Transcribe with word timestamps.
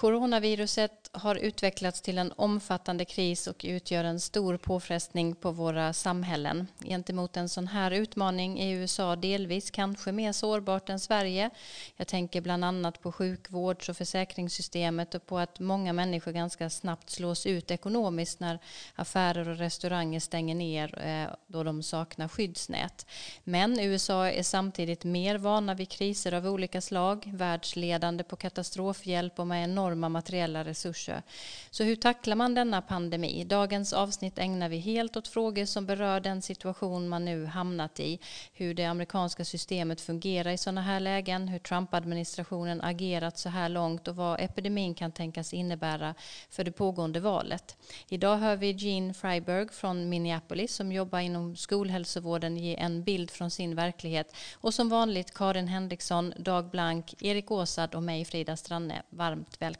Coronaviruset 0.00 1.10
har 1.12 1.34
utvecklats 1.34 2.00
till 2.00 2.18
en 2.18 2.32
omfattande 2.36 3.04
kris 3.04 3.46
och 3.46 3.64
utgör 3.64 4.04
en 4.04 4.20
stor 4.20 4.56
påfrestning 4.56 5.34
på 5.34 5.50
våra 5.50 5.92
samhällen. 5.92 6.66
Gentemot 6.84 7.36
en 7.36 7.48
sån 7.48 7.66
här 7.66 7.90
utmaning 7.90 8.60
är 8.60 8.76
USA 8.76 9.16
delvis 9.16 9.70
kanske 9.70 10.12
mer 10.12 10.32
sårbart 10.32 10.88
än 10.88 11.00
Sverige. 11.00 11.50
Jag 11.96 12.06
tänker 12.06 12.40
bland 12.40 12.64
annat 12.64 13.02
på 13.02 13.12
sjukvårds 13.12 13.88
och 13.88 13.96
försäkringssystemet 13.96 15.14
och 15.14 15.26
på 15.26 15.38
att 15.38 15.60
många 15.60 15.92
människor 15.92 16.32
ganska 16.32 16.70
snabbt 16.70 17.10
slås 17.10 17.46
ut 17.46 17.70
ekonomiskt 17.70 18.40
när 18.40 18.58
affärer 18.94 19.48
och 19.48 19.58
restauranger 19.58 20.20
stänger 20.20 20.54
ner 20.54 20.98
eh, 21.06 21.34
då 21.46 21.62
de 21.62 21.82
saknar 21.82 22.28
skyddsnät. 22.28 23.06
Men 23.44 23.80
USA 23.80 24.30
är 24.30 24.42
samtidigt 24.42 25.04
mer 25.04 25.38
vana 25.38 25.74
vid 25.74 25.88
kriser 25.88 26.32
av 26.32 26.46
olika 26.46 26.80
slag, 26.80 27.30
världsledande 27.34 28.24
på 28.24 28.36
katastrofhjälp 28.36 29.38
och 29.38 29.46
med 29.46 29.64
enorm 29.64 29.89
enorma 29.90 30.08
materiella 30.08 30.64
resurser. 30.64 31.22
Så 31.70 31.84
hur 31.84 31.96
tacklar 31.96 32.36
man 32.36 32.54
denna 32.54 32.82
pandemi? 32.82 33.44
Dagens 33.44 33.92
avsnitt 33.92 34.38
ägnar 34.38 34.68
vi 34.68 34.78
helt 34.78 35.16
åt 35.16 35.28
frågor 35.28 35.64
som 35.64 35.86
berör 35.86 36.20
den 36.20 36.42
situation 36.42 37.08
man 37.08 37.24
nu 37.24 37.46
hamnat 37.46 38.00
i, 38.00 38.18
hur 38.52 38.74
det 38.74 38.84
amerikanska 38.84 39.44
systemet 39.44 40.00
fungerar 40.00 40.50
i 40.50 40.58
sådana 40.58 40.82
här 40.82 41.00
lägen, 41.00 41.48
hur 41.48 41.58
Trump-administrationen 41.58 42.80
agerat 42.80 43.38
så 43.38 43.48
här 43.48 43.68
långt 43.68 44.08
och 44.08 44.16
vad 44.16 44.40
epidemin 44.40 44.94
kan 44.94 45.12
tänkas 45.12 45.54
innebära 45.54 46.14
för 46.50 46.64
det 46.64 46.72
pågående 46.72 47.20
valet. 47.20 47.76
Idag 48.08 48.36
hör 48.36 48.56
vi 48.56 48.70
Jean 48.70 49.14
Freiberg 49.14 49.68
från 49.72 50.08
Minneapolis 50.08 50.74
som 50.74 50.92
jobbar 50.92 51.20
inom 51.20 51.56
skolhälsovården 51.56 52.56
ge 52.56 52.76
en 52.76 53.04
bild 53.04 53.30
från 53.30 53.50
sin 53.50 53.76
verklighet 53.76 54.34
och 54.60 54.74
som 54.74 54.88
vanligt 54.88 55.34
Karin 55.34 55.68
Henriksson, 55.68 56.34
Dag 56.38 56.70
Blank, 56.70 57.14
Erik 57.22 57.50
Åsad 57.50 57.94
och 57.94 58.02
mig 58.02 58.24
Frida 58.24 58.56
Stranne. 58.56 59.02
Varmt 59.10 59.56
välkomna 59.58 59.79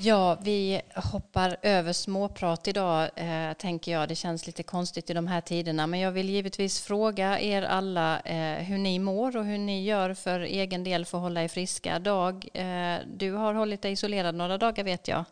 Ja, 0.00 0.38
vi 0.44 0.80
hoppar 0.94 1.56
över 1.62 1.92
småprat 1.92 2.68
idag, 2.68 3.10
eh, 3.16 3.52
tänker 3.52 3.92
jag. 3.92 4.08
Det 4.08 4.14
känns 4.14 4.46
lite 4.46 4.62
konstigt 4.62 5.10
i 5.10 5.14
de 5.14 5.26
här 5.26 5.40
tiderna. 5.40 5.86
Men 5.86 6.00
jag 6.00 6.12
vill 6.12 6.28
givetvis 6.28 6.80
fråga 6.80 7.40
er 7.40 7.62
alla 7.62 8.20
eh, 8.20 8.64
hur 8.64 8.78
ni 8.78 8.98
mår 8.98 9.36
och 9.36 9.44
hur 9.44 9.58
ni 9.58 9.84
gör 9.84 10.14
för 10.14 10.40
egen 10.40 10.84
del 10.84 11.04
för 11.04 11.18
att 11.18 11.22
hålla 11.22 11.42
er 11.42 11.48
friska. 11.48 11.98
Dag, 11.98 12.48
eh, 12.54 12.98
du 13.06 13.32
har 13.32 13.54
hållit 13.54 13.82
dig 13.82 13.92
isolerad 13.92 14.34
några 14.34 14.58
dagar 14.58 14.84
vet 14.84 15.08
jag. 15.08 15.24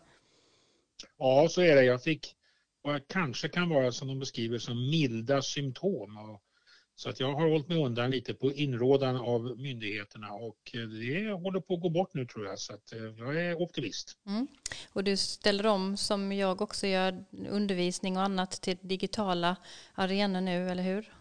Ja, 1.19 1.49
så 1.51 1.61
är 1.63 1.77
det. 1.77 1.85
Jag 1.85 2.03
fick 2.03 2.35
vad 2.83 3.09
kanske 3.09 3.49
kan 3.49 3.69
vara 3.69 3.93
som 3.93 4.09
de 4.09 4.19
beskriver 4.19 4.59
som 4.59 4.91
milda 4.91 5.43
symptom. 5.43 6.17
Och 6.17 6.41
så 6.97 7.09
att 7.09 7.21
jag 7.21 7.33
har 7.33 7.49
hållit 7.49 7.69
mig 7.69 7.79
undan 7.79 8.11
lite 8.11 8.35
på 8.35 8.53
inrådan 8.53 9.17
av 9.17 9.59
myndigheterna 9.59 10.33
och 10.33 10.59
det 10.73 11.33
håller 11.33 11.61
på 11.61 11.75
att 11.75 11.81
gå 11.81 11.89
bort 11.89 12.15
nu 12.15 12.27
tror 12.27 12.47
jag 12.47 12.59
så 12.59 12.75
att 12.75 12.93
eh, 12.93 12.99
jag 12.99 13.37
är 13.37 13.63
optimist. 13.63 14.17
Mm. 14.27 14.47
Och 14.93 15.05
du 15.05 15.17
ställer 15.17 15.67
om 15.67 15.97
som 15.97 16.33
jag 16.33 16.63
också 16.63 16.87
gör 16.87 17.25
undervisning 17.49 18.17
och 18.17 18.23
annat 18.23 18.51
till 18.51 18.77
digitala 18.81 19.57
arenor 19.95 20.41
nu, 20.41 20.71
eller 20.71 20.83
hur? 20.83 21.13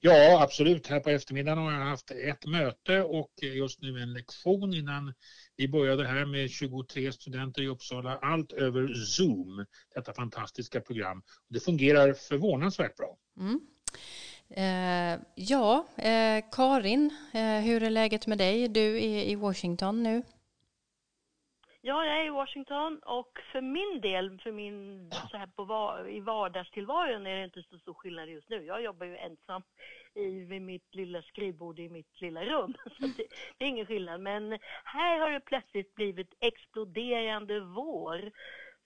Ja, 0.00 0.42
absolut. 0.42 0.86
Här 0.86 1.00
på 1.00 1.10
eftermiddagen 1.10 1.58
har 1.58 1.72
jag 1.72 1.80
haft 1.80 2.10
ett 2.10 2.46
möte 2.46 3.02
och 3.02 3.32
just 3.42 3.82
nu 3.82 4.02
en 4.02 4.12
lektion 4.12 4.74
innan 4.74 5.14
vi 5.56 5.68
började 5.68 6.06
här 6.06 6.24
med 6.24 6.50
23 6.50 7.12
studenter 7.12 7.62
i 7.62 7.68
Uppsala, 7.68 8.18
allt 8.22 8.52
över 8.52 8.94
Zoom, 8.94 9.66
detta 9.94 10.12
fantastiska 10.12 10.80
program. 10.80 11.22
Det 11.48 11.60
fungerar 11.60 12.12
förvånansvärt 12.12 12.96
bra. 12.96 13.18
Mm. 13.40 13.60
Eh, 14.56 15.20
ja, 15.34 15.86
eh, 15.96 16.44
Karin, 16.52 17.10
eh, 17.34 17.64
hur 17.64 17.82
är 17.82 17.90
läget 17.90 18.26
med 18.26 18.38
dig? 18.38 18.68
Du 18.68 18.96
är 19.02 19.24
i 19.24 19.34
Washington 19.34 20.02
nu. 20.02 20.22
Ja, 21.84 22.06
jag 22.06 22.20
är 22.20 22.26
i 22.26 22.30
Washington 22.30 22.98
och 22.98 23.38
för 23.52 23.60
min 23.60 24.00
del, 24.00 24.40
för 24.40 24.52
min, 24.52 25.10
så 25.30 25.36
här 25.36 25.46
på, 25.46 25.64
i 26.08 26.20
vardagstillvaron 26.20 27.26
är 27.26 27.36
det 27.36 27.44
inte 27.44 27.62
så 27.62 27.78
stor 27.78 27.94
skillnad 27.94 28.28
just 28.28 28.48
nu. 28.48 28.64
Jag 28.64 28.82
jobbar 28.82 29.06
ju 29.06 29.16
ensam 29.16 29.62
i, 30.14 30.44
vid 30.44 30.62
mitt 30.62 30.94
lilla 30.94 31.22
skrivbord 31.22 31.78
i 31.78 31.88
mitt 31.88 32.20
lilla 32.20 32.44
rum. 32.44 32.74
Så 32.84 33.06
det, 33.06 33.26
det 33.58 33.64
är 33.64 33.68
ingen 33.68 33.86
skillnad. 33.86 34.20
Men 34.20 34.58
här 34.84 35.20
har 35.20 35.30
det 35.30 35.40
plötsligt 35.40 35.94
blivit 35.94 36.34
exploderande 36.40 37.60
vår. 37.60 38.22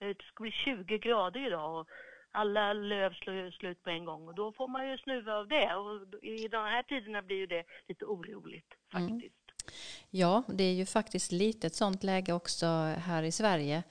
Eh, 0.00 0.08
det 0.08 0.22
ska 0.22 0.42
bli 0.42 0.52
20 0.52 0.98
grader 0.98 1.46
idag 1.46 1.86
alla 2.36 2.72
löv 2.72 3.12
slår 3.14 3.50
slut 3.50 3.82
på 3.82 3.90
en 3.90 4.04
gång 4.04 4.28
och 4.28 4.34
då 4.34 4.52
får 4.52 4.68
man 4.68 4.90
ju 4.90 4.98
snuva 4.98 5.32
av 5.34 5.48
det 5.48 5.74
och 5.74 6.24
i 6.24 6.48
de 6.48 6.56
här 6.56 6.82
tiderna 6.82 7.22
blir 7.22 7.36
ju 7.36 7.46
det 7.46 7.64
lite 7.88 8.04
oroligt 8.04 8.74
mm. 8.94 9.08
faktiskt. 9.08 9.34
Mm. 9.34 9.74
Ja, 10.10 10.42
det 10.48 10.64
är 10.64 10.72
ju 10.72 10.86
faktiskt 10.86 11.32
lite 11.32 11.66
ett 11.66 11.74
sånt 11.74 12.04
läge 12.04 12.32
också 12.32 12.66
här 12.98 13.22
i 13.22 13.32
Sverige 13.32 13.82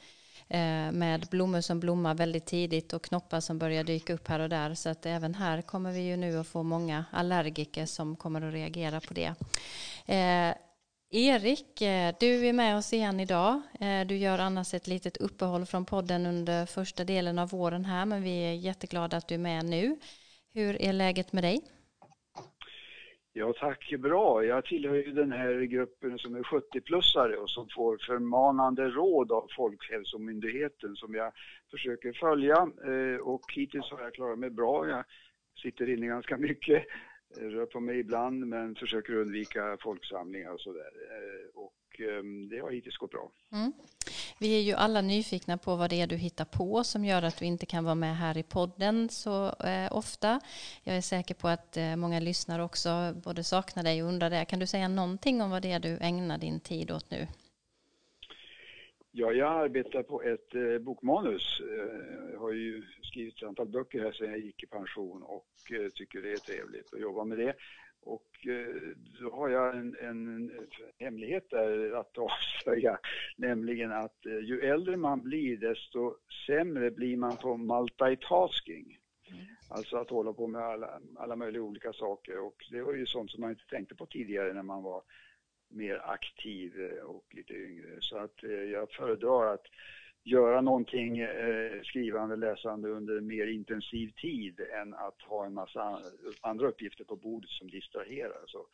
eh, 0.47 0.91
med 0.91 1.28
blommor 1.31 1.61
som 1.61 1.79
blommar 1.79 2.16
väldigt 2.16 2.45
tidigt 2.45 2.94
och 2.94 3.03
knoppar 3.03 3.39
som 3.39 3.59
börjar 3.59 3.84
dyka 3.84 4.13
upp 4.13 4.28
här 4.28 4.39
och 4.39 4.50
där. 4.50 4.73
Så 4.73 4.89
att 4.89 5.05
även 5.05 5.35
här 5.35 5.61
kommer 5.61 5.91
vi 5.91 6.00
ju 6.00 6.17
nu 6.17 6.38
att 6.38 6.47
få 6.47 6.63
många 6.63 7.05
allergiker 7.11 7.85
som 7.85 8.16
kommer 8.16 8.41
att 8.41 8.53
reagera 8.53 9.01
på 9.01 9.13
det. 9.13 9.35
Erik, 11.18 11.81
eh, 11.81 12.16
du 12.20 12.48
är 12.48 12.53
med 12.53 12.78
oss 12.78 12.94
igen 12.94 13.20
idag. 13.20 13.62
Eh, 13.81 14.08
du 14.08 14.16
gör 14.16 14.40
annars 14.40 14.74
ett 14.74 14.88
litet 14.88 15.18
uppehåll 15.18 15.66
från 15.66 15.86
podden 15.86 16.26
under 16.26 16.66
första 16.66 17.03
delen 17.03 17.40
av 17.40 17.50
våren 17.50 17.86
här, 17.86 18.06
men 18.06 18.24
vi 18.24 18.44
är 18.44 18.53
jätteglada 18.53 19.18
att 19.18 19.28
du 19.28 19.36
är 19.36 19.40
med 19.40 19.66
nu. 19.66 19.98
Hur 20.53 20.81
är 20.81 20.94
läget 20.94 21.34
med 21.34 21.44
dig? 21.44 21.59
Ja 23.34 23.53
tack, 23.59 23.94
bra. 24.00 24.44
Jag 24.44 24.66
tillhör 24.66 24.96
ju 24.96 25.12
den 25.12 25.31
här 25.31 25.62
gruppen 25.62 26.18
som 26.18 26.36
är 26.36 26.44
70-plussare 26.44 27.36
och 27.36 27.50
som 27.50 27.68
får 27.76 27.97
förmanande 28.08 28.90
råd 28.90 29.32
av 29.32 29.47
Folkhälsomyndigheten 29.58 30.96
som 30.96 31.16
jag 31.16 31.32
försöker 31.72 32.14
följa 32.14 32.58
eh, 32.92 33.20
och 33.22 33.53
hittills 33.56 33.92
har 33.92 34.02
jag 34.02 34.14
klarat 34.14 34.40
mig 34.40 34.50
bra. 34.50 34.88
Jag 34.90 35.03
sitter 35.62 35.90
inne 35.90 36.08
ganska 36.08 36.38
mycket 36.38 36.86
rör 37.38 37.66
på 37.66 37.80
mig 37.80 38.00
ibland 38.00 38.47
men 38.47 38.75
försöker 38.75 39.13
undvika 39.13 39.78
folksamlingar 39.81 40.52
och 40.52 40.59
sådär. 40.59 40.91
Eh, 41.12 41.59
och 41.59 42.00
ehm, 42.00 42.50
det 42.50 42.59
har 42.59 42.72
hittills 42.72 42.97
gått 42.97 43.12
bra. 43.12 43.31
Mm. 43.52 43.74
Vi 44.40 44.58
är 44.58 44.62
ju 44.62 44.74
alla 44.74 45.02
nyfikna 45.02 45.58
på 45.58 45.75
vad 45.75 45.90
det 45.90 46.02
är 46.02 46.08
du 46.08 46.16
hittar 46.16 46.46
på 46.46 46.84
som 46.84 47.06
gör 47.06 47.22
att 47.22 47.38
du 47.38 47.46
inte 47.46 47.66
kan 47.66 47.84
vara 47.84 47.96
med 47.96 48.18
här 48.18 48.38
i 48.38 48.44
podden 48.44 49.09
så 49.09 49.47
eh, 49.47 49.97
ofta. 49.97 50.40
Jag 50.84 50.97
är 50.97 51.02
säker 51.02 51.35
på 51.35 51.47
att 51.47 51.78
eh, 51.78 51.96
många 51.96 52.19
lyssnare 52.19 52.64
också 52.64 53.14
både 53.24 53.44
saknar 53.44 53.84
dig 53.84 54.03
och 54.03 54.09
undrar 54.09 54.30
det. 54.30 54.46
Kan 54.46 54.59
du 54.59 54.68
säga 54.68 54.88
någonting 54.88 55.41
om 55.41 55.50
vad 55.50 55.62
det 55.62 55.72
är 55.72 55.80
du 55.80 55.97
ägnar 56.02 56.38
din 56.38 56.59
tid 56.59 56.91
åt 56.91 57.12
nu? 57.12 57.28
Ja, 59.18 59.31
jag 59.31 59.64
arbetar 59.64 60.03
på 60.03 60.22
ett 60.22 60.56
eh, 60.56 60.78
bokmanus. 60.78 61.62
Eh, 61.62 62.31
jag 62.34 62.40
har 62.40 62.52
ju 62.52 62.84
skrivit 63.03 63.38
ett 63.38 63.48
antal 63.48 63.68
böcker 63.68 64.00
här 64.00 64.12
sedan 64.12 64.30
jag 64.30 64.40
gick 64.40 64.64
i 64.64 64.68
pension 64.68 65.24
och 65.24 65.72
eh, 65.72 65.90
tycker 65.90 66.22
det 66.22 66.31
är 66.31 66.38
trevligt 66.38 66.94
att 66.94 67.00
jobba 67.00 67.24
med 67.24 67.38
det. 67.38 67.53
Och 68.02 68.48
eh, 68.48 68.76
då 69.22 69.31
har 69.31 69.50
jag 69.50 69.78
en, 69.78 69.96
en 70.02 70.52
hemlighet 71.00 71.50
där 71.50 71.91
att 71.91 72.17
avslöja, 72.28 73.00
nämligen 73.38 73.91
att 73.91 74.26
eh, 74.26 74.40
ju 74.40 74.59
äldre 74.59 74.97
man 74.97 75.22
blir 75.22 75.58
desto 75.58 76.16
sämre 76.47 76.91
blir 76.91 77.18
man 77.18 77.38
på 77.38 77.58
multitasking. 77.58 78.97
Mm. 79.32 79.46
Alltså 79.70 79.97
att 79.97 80.09
hålla 80.09 80.34
på 80.34 80.47
med 80.47 80.61
alla, 80.61 81.00
alla 81.16 81.35
möjliga 81.35 81.64
olika 81.64 81.94
saker 81.94 82.46
och 82.46 82.66
det 82.72 82.82
var 82.82 82.94
ju 82.94 83.06
sånt 83.06 83.32
som 83.32 83.41
man 83.41 83.50
inte 83.50 83.68
tänkte 83.70 83.96
på 83.96 84.06
tidigare 84.06 84.53
när 84.53 84.64
man 84.64 84.84
var 84.84 85.03
mer 85.75 86.01
aktiv 86.05 86.73
eh, 86.79 87.03
och 87.03 87.25
lite 87.31 87.53
yngre. 87.53 87.97
Så 88.01 88.17
att 88.17 88.43
eh, 88.43 88.51
jag 88.51 88.91
föredrar 88.91 89.53
att 89.53 89.66
göra 90.23 90.61
någonting 90.61 91.19
eh, 91.19 91.81
skrivande, 91.83 92.35
läsande 92.35 92.89
under 92.89 93.22
mer 93.22 93.47
intensiv 93.47 94.11
tid 94.22 94.59
än 94.81 94.93
att 94.93 95.22
ha 95.22 95.45
en 95.45 95.53
massa 95.53 95.99
andra 96.41 96.67
uppgifter 96.67 97.03
på 97.03 97.16
bordet 97.16 97.49
som 97.49 97.69
distraherar. 97.69 98.43
Så, 98.45 98.67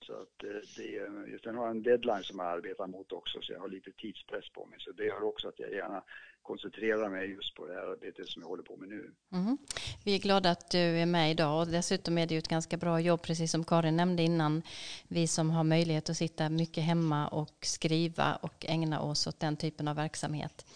så 0.00 0.12
att 0.12 0.44
eh, 0.44 0.50
det, 0.76 1.30
just 1.30 1.44
sen 1.44 1.56
har 1.56 1.66
jag 1.66 1.76
en 1.76 1.82
deadline 1.82 2.22
som 2.22 2.38
jag 2.38 2.48
arbetar 2.48 2.86
mot 2.86 3.12
också 3.12 3.40
så 3.42 3.52
jag 3.52 3.60
har 3.60 3.68
lite 3.68 3.92
tidspress 3.92 4.48
på 4.52 4.66
mig. 4.66 4.78
Så 4.80 4.92
det 4.92 5.04
gör 5.04 5.22
också 5.22 5.48
att 5.48 5.58
jag 5.58 5.72
gärna 5.72 6.02
koncentrerar 6.42 7.10
mig 7.10 7.30
just 7.30 7.54
på 7.54 7.66
det 7.66 7.74
här 7.74 7.86
arbetet 7.86 8.28
som 8.28 8.42
jag 8.42 8.48
håller 8.48 8.62
på 8.62 8.76
med 8.76 8.88
nu. 8.88 9.14
Mm. 9.32 9.58
Vi 10.04 10.14
är 10.14 10.18
glada 10.18 10.50
att 10.50 10.70
du 10.70 10.78
är 10.78 11.06
med 11.06 11.30
idag 11.30 11.60
och 11.60 11.66
dessutom 11.66 12.18
är 12.18 12.26
det 12.26 12.34
ju 12.34 12.38
ett 12.38 12.48
ganska 12.48 12.76
bra 12.76 13.00
jobb 13.00 13.22
precis 13.22 13.50
som 13.50 13.64
Karin 13.64 13.96
nämnde 13.96 14.22
innan. 14.22 14.62
Vi 15.08 15.26
som 15.26 15.50
har 15.50 15.64
möjlighet 15.64 16.10
att 16.10 16.16
sitta 16.16 16.48
mycket 16.48 16.84
hemma 16.84 17.28
och 17.28 17.58
skriva 17.60 18.36
och 18.36 18.66
ägna 18.68 19.00
oss 19.00 19.26
åt 19.26 19.40
den 19.40 19.56
typen 19.56 19.88
av 19.88 19.96
verksamhet. 19.96 20.66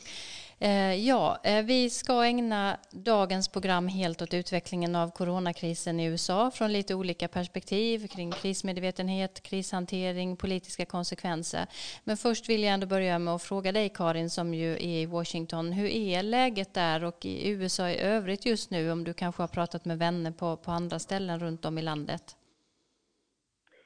Eh, 0.62 0.94
ja, 0.94 1.38
eh, 1.44 1.64
vi 1.64 1.90
ska 1.90 2.24
ägna 2.24 2.76
dagens 2.90 3.48
program 3.48 3.88
helt 3.88 4.22
åt 4.22 4.34
utvecklingen 4.34 4.96
av 4.96 5.10
coronakrisen 5.10 6.00
i 6.00 6.06
USA 6.06 6.50
från 6.50 6.72
lite 6.72 6.94
olika 6.94 7.28
perspektiv 7.28 8.08
kring 8.08 8.32
krismedvetenhet, 8.32 9.42
krishantering, 9.42 10.36
politiska 10.36 10.86
konsekvenser. 10.86 11.66
Men 12.04 12.16
först 12.16 12.48
vill 12.48 12.62
jag 12.62 12.72
ändå 12.74 12.86
börja 12.86 13.18
med 13.18 13.34
att 13.34 13.42
fråga 13.42 13.72
dig 13.72 13.88
Karin 13.88 14.30
som 14.30 14.54
ju 14.54 14.72
är 14.72 14.78
i 14.78 15.06
Washington. 15.06 15.72
Hur 15.72 15.86
är 15.86 16.22
läget 16.22 16.74
där 16.74 17.04
och 17.04 17.24
i 17.24 17.50
USA 17.50 17.90
i 17.90 17.98
övrigt 17.98 18.46
just 18.46 18.70
nu 18.70 18.92
om 18.92 19.04
du 19.04 19.14
kanske 19.14 19.42
har 19.42 19.48
pratat 19.48 19.84
med 19.84 19.98
vänner 19.98 20.30
på, 20.30 20.56
på 20.56 20.70
andra 20.70 20.98
ställen 20.98 21.40
runt 21.40 21.64
om 21.64 21.78
i 21.78 21.82
landet? 21.82 22.36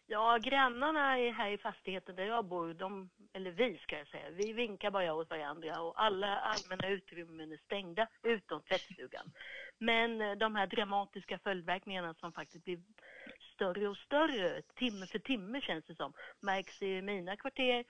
Ja, 0.07 0.39
grannarna 0.43 1.01
här 1.37 1.51
i 1.51 1.59
fastigheten 1.59 2.17
där 2.17 2.25
jag 2.25 2.45
bor, 2.45 2.75
de, 2.75 3.11
eller 3.35 3.51
vi 3.51 3.79
ska 3.79 3.99
jag 3.99 4.09
säga, 4.09 4.31
vi 4.31 4.53
vinkar 4.53 4.91
bara 4.91 5.15
åt 5.15 5.31
varandra 5.31 5.81
och 5.81 6.03
alla 6.03 6.37
allmänna 6.37 6.89
utrymmen 6.89 7.53
är 7.53 7.57
stängda 7.57 8.09
utom 8.23 8.63
tvättstugan. 8.63 9.33
Men 9.79 10.21
eh, 10.21 10.33
de 10.33 10.57
här 10.57 10.67
dramatiska 10.67 11.39
följdverkningarna 11.39 12.15
som 12.15 12.33
faktiskt 12.33 12.65
blir 12.65 12.79
större 13.55 13.89
och 13.89 13.97
större, 13.97 14.63
timme 14.63 15.07
för 15.07 15.19
timme 15.19 15.61
känns 15.61 15.85
det 15.85 15.95
som, 15.95 16.13
märks 16.41 16.83
i 16.83 17.03
mina 17.03 17.37
kvarter 17.37 17.85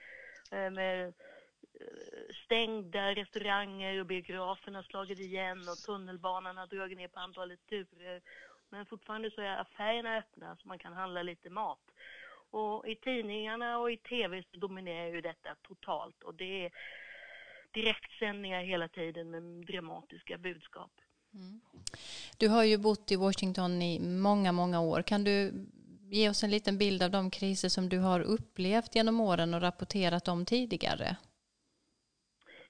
eh, 0.51 0.71
med 0.71 1.07
eh, 1.07 2.35
stängda 2.45 3.15
restauranger 3.15 4.01
och 4.01 4.07
biograferna 4.07 4.83
slagit 4.83 5.19
igen 5.19 5.59
och 5.59 5.79
tunnelbanan 5.87 6.57
har 6.57 6.67
dragit 6.67 6.99
ner 6.99 7.09
på 7.09 7.21
antalet 7.21 7.67
turer 7.67 8.23
men 8.71 8.87
fortfarande 8.87 9.31
så 9.31 9.41
är 9.41 9.57
affärerna 9.57 10.17
öppna 10.17 10.57
så 10.57 10.69
man 10.69 10.79
kan 10.79 10.93
handla 10.93 11.23
lite 11.23 11.51
mat. 11.51 11.91
Och 12.55 12.89
i 12.89 12.95
tidningarna 12.97 13.79
och 13.79 13.93
i 13.93 13.97
tv 13.97 14.43
så 14.53 14.59
dominerar 14.59 15.07
ju 15.07 15.21
detta 15.21 15.55
totalt 15.63 16.23
och 16.23 16.35
det 16.35 16.65
är 16.65 16.71
direktsändningar 17.71 18.63
hela 18.63 18.89
tiden 18.89 19.31
med 19.31 19.67
dramatiska 19.67 20.39
budskap. 20.39 20.91
Mm. 21.35 21.61
Du 22.39 22.49
har 22.49 22.65
ju 22.65 22.79
bott 22.79 23.13
i 23.13 23.17
Washington 23.17 23.83
i 23.83 24.01
många, 24.01 24.53
många 24.53 24.81
år. 24.81 25.03
Kan 25.03 25.25
du 25.25 25.53
ge 26.11 26.29
oss 26.29 26.45
en 26.45 26.51
liten 26.51 26.79
bild 26.79 27.03
av 27.03 27.11
de 27.11 27.31
kriser 27.31 27.69
som 27.69 27.89
du 27.89 27.99
har 27.99 28.21
upplevt 28.21 28.95
genom 28.95 29.21
åren 29.21 29.55
och 29.55 29.61
rapporterat 29.61 30.29
om 30.29 30.45
tidigare? 30.47 31.17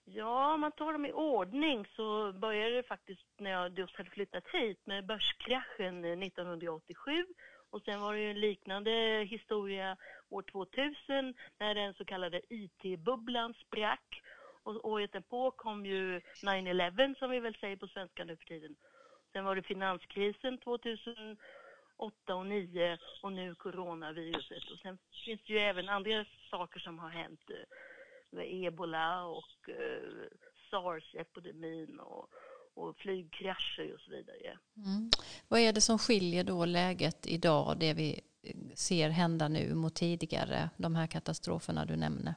Ja, 0.05 0.55
om 0.55 0.61
man 0.61 0.73
tar 0.73 0.93
dem 0.93 1.07
i 1.07 1.13
ordning 1.13 1.87
så 1.97 2.33
började 2.33 2.77
det 2.77 2.83
faktiskt 2.83 3.27
när 3.39 3.51
jag 3.51 3.79
just 3.79 3.97
hade 3.97 4.11
flyttat 4.11 4.45
hit 4.53 4.87
med 4.87 5.07
börskraschen 5.07 6.05
1987 6.05 7.27
och 7.75 7.83
sen 7.83 8.01
var 8.01 8.15
det 8.15 8.21
ju 8.21 8.31
en 8.31 8.41
liknande 8.41 9.25
historia 9.31 9.97
år 10.31 10.43
2000 10.43 11.35
när 11.59 11.75
den 11.75 11.95
så 11.95 12.05
kallade 12.05 12.41
IT-bubblan 12.49 13.55
sprack 13.55 14.23
och 14.63 14.89
året 14.89 15.13
därpå 15.13 15.51
kom 15.51 15.87
ju 15.87 16.21
9-11 16.43 17.15
som 17.19 17.31
vi 17.31 17.41
väl 17.41 17.55
säger 17.55 17.77
på 17.77 17.87
svenska 17.87 18.25
nu 18.25 18.37
för 18.37 18.45
tiden. 18.45 18.77
Sen 19.33 19.45
var 19.45 19.57
det 19.57 19.63
finanskrisen 19.63 20.59
2008 20.59 21.37
och 21.97 22.13
2009 22.27 22.99
och 23.23 23.33
nu 23.33 23.55
coronaviruset 23.55 24.71
och 24.73 24.79
sen 24.79 24.99
finns 25.25 25.41
det 25.47 25.53
ju 25.53 25.59
även 25.59 25.89
andra 25.89 26.25
saker 26.51 26.81
som 26.81 26.99
har 26.99 27.09
hänt 27.09 27.51
eh, 27.51 27.67
med 28.31 28.65
ebola 28.65 29.25
och 29.25 29.69
eh, 29.69 30.29
sars-epidemin 30.71 31.99
och, 32.01 32.29
och 32.75 32.97
flygkrascher 32.97 33.95
och 33.95 34.01
så 34.01 34.11
vidare. 34.11 34.59
Mm. 34.77 35.11
Vad 35.49 35.61
är 35.61 35.73
det 35.73 35.81
som 35.81 35.99
skiljer 35.99 36.45
då 36.45 36.65
läget 36.65 37.27
idag, 37.27 37.77
det 37.79 37.95
vi 37.95 38.21
ser 38.75 39.09
hända 39.09 39.49
nu 39.49 39.75
mot 39.75 39.95
tidigare, 39.95 40.71
de 40.77 40.95
här 40.95 41.07
katastroferna 41.07 41.85
du 41.85 41.97
nämner? 41.97 42.35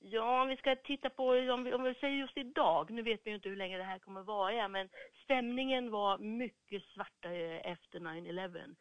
Ja, 0.00 0.42
om 0.42 0.48
vi 0.48 0.56
ska 0.56 0.76
titta 0.76 1.10
på, 1.10 1.24
om 1.28 1.64
vi, 1.64 1.72
om 1.74 1.82
vi 1.82 1.94
säger 1.94 2.16
just 2.16 2.36
idag, 2.36 2.90
nu 2.90 3.02
vet 3.02 3.20
vi 3.24 3.30
ju 3.30 3.36
inte 3.36 3.48
hur 3.48 3.56
länge 3.56 3.78
det 3.78 3.84
här 3.84 3.98
kommer 3.98 4.22
vara, 4.22 4.68
men 4.68 4.88
stämningen 5.24 5.90
var 5.90 6.18
mycket 6.18 6.82
svartare 6.82 7.60
efter 7.60 8.00
9-11 8.00 8.74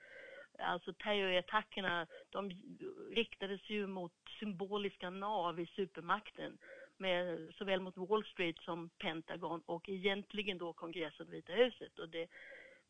alltså 0.59 0.93
terrorattackerna, 0.93 2.07
de 2.29 2.51
riktades 3.11 3.69
ju 3.69 3.87
mot 3.87 4.13
symboliska 4.39 5.09
nav 5.09 5.59
i 5.59 5.65
supermakten, 5.65 6.57
med, 6.99 7.53
såväl 7.57 7.79
mot 7.79 7.97
Wall 7.97 8.25
Street 8.25 8.59
som 8.59 8.89
Pentagon 8.89 9.61
och 9.65 9.89
egentligen 9.89 10.57
då 10.57 10.73
kongressen 10.73 11.29
Vita 11.29 11.53
huset. 11.53 11.99
Och 11.99 12.09
det, 12.09 12.29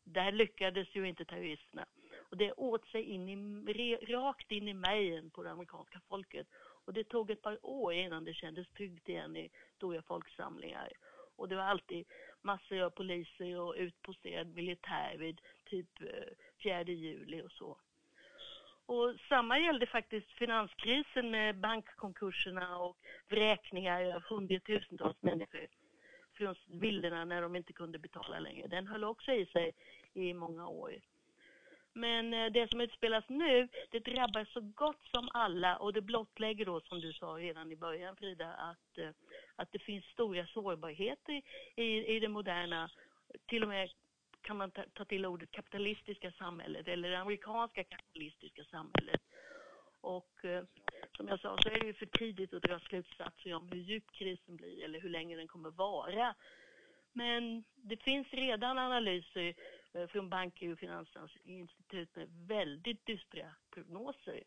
där 0.04 0.32
lyckades 0.32 0.96
ju 0.96 1.08
inte 1.08 1.24
terroristerna. 1.24 1.86
Och 2.30 2.36
det 2.36 2.52
åt 2.52 2.88
sig 2.88 3.02
in 3.02 3.28
i, 3.28 3.96
rakt 3.96 4.52
in 4.52 4.68
i 4.68 4.74
märgen 4.74 5.30
på 5.30 5.42
det 5.42 5.50
amerikanska 5.50 6.00
folket. 6.08 6.46
Och 6.84 6.92
det 6.92 7.04
tog 7.04 7.30
ett 7.30 7.42
par 7.42 7.66
år 7.66 7.92
innan 7.92 8.24
det 8.24 8.34
kändes 8.34 8.68
tryggt 8.68 9.08
igen 9.08 9.36
i 9.36 9.50
stora 9.76 10.02
folksamlingar. 10.02 10.92
Och 11.36 11.48
det 11.48 11.56
var 11.56 11.62
alltid 11.62 12.06
massor 12.42 12.80
av 12.80 12.90
poliser 12.90 13.60
och 13.60 13.74
utposterad 13.78 14.54
militär 14.54 15.16
vid 15.18 15.40
typ 15.64 16.00
eh, 16.00 16.06
4 16.62 16.82
juli 16.82 17.42
och 17.42 17.52
så. 17.52 17.78
Och 18.88 19.14
samma 19.28 19.58
gällde 19.58 19.86
faktiskt 19.86 20.32
finanskrisen 20.32 21.30
med 21.30 21.56
bankkonkurserna 21.56 22.78
och 22.78 22.96
vräkningar 23.28 24.16
av 24.16 24.22
hundratusentals 24.22 25.22
människor 25.22 25.66
från 26.34 26.54
villorna 26.66 27.24
när 27.24 27.42
de 27.42 27.56
inte 27.56 27.72
kunde 27.72 27.98
betala 27.98 28.38
längre. 28.38 28.68
Den 28.68 28.86
höll 28.86 29.04
också 29.04 29.32
i 29.32 29.46
sig 29.46 29.72
i 30.14 30.34
många 30.34 30.68
år. 30.68 30.94
Men 31.92 32.34
eh, 32.34 32.52
det 32.52 32.70
som 32.70 32.80
utspelas 32.80 33.24
nu, 33.28 33.68
det 33.90 33.98
drabbar 33.98 34.44
så 34.44 34.60
gott 34.60 35.04
som 35.14 35.28
alla 35.32 35.76
och 35.76 35.92
det 35.92 36.00
blottlägger 36.00 36.64
då, 36.64 36.80
som 36.80 37.00
du 37.00 37.12
sa 37.12 37.26
redan 37.26 37.72
i 37.72 37.76
början 37.76 38.16
Frida, 38.16 38.52
att, 38.52 38.98
eh, 38.98 39.10
att 39.56 39.72
det 39.72 39.78
finns 39.78 40.04
stora 40.04 40.46
sårbarheter 40.46 41.42
i, 41.76 42.16
i 42.16 42.20
det 42.20 42.28
moderna, 42.28 42.90
till 43.46 43.62
och 43.62 43.68
med 43.68 43.90
kan 44.48 44.56
man 44.56 44.70
ta, 44.70 44.84
ta 44.94 45.04
till 45.04 45.26
ordet 45.26 45.50
kapitalistiska 45.50 46.32
samhället 46.32 46.88
eller 46.88 47.10
det 47.10 47.18
amerikanska 47.18 47.84
kapitalistiska 47.84 48.64
samhället. 48.64 49.20
Och 50.00 50.44
eh, 50.44 50.64
som 51.16 51.28
jag 51.28 51.40
sa 51.40 51.56
så 51.62 51.68
är 51.68 51.80
det 51.80 51.86
ju 51.86 51.94
för 51.94 52.06
tidigt 52.06 52.54
att 52.54 52.62
dra 52.62 52.78
slutsatser 52.78 53.54
om 53.54 53.68
hur 53.68 53.78
djup 53.78 54.12
krisen 54.12 54.56
blir 54.56 54.84
eller 54.84 55.00
hur 55.00 55.08
länge 55.10 55.36
den 55.36 55.48
kommer 55.48 55.70
vara. 55.70 56.34
Men 57.12 57.64
det 57.76 58.02
finns 58.02 58.26
redan 58.30 58.78
analyser 58.78 59.54
eh, 59.92 60.06
från 60.06 60.28
banker 60.28 60.72
och 60.72 60.78
finansinstitut 60.78 62.16
med 62.16 62.28
väldigt 62.46 63.06
dystra 63.06 63.54
prognoser. 63.70 64.42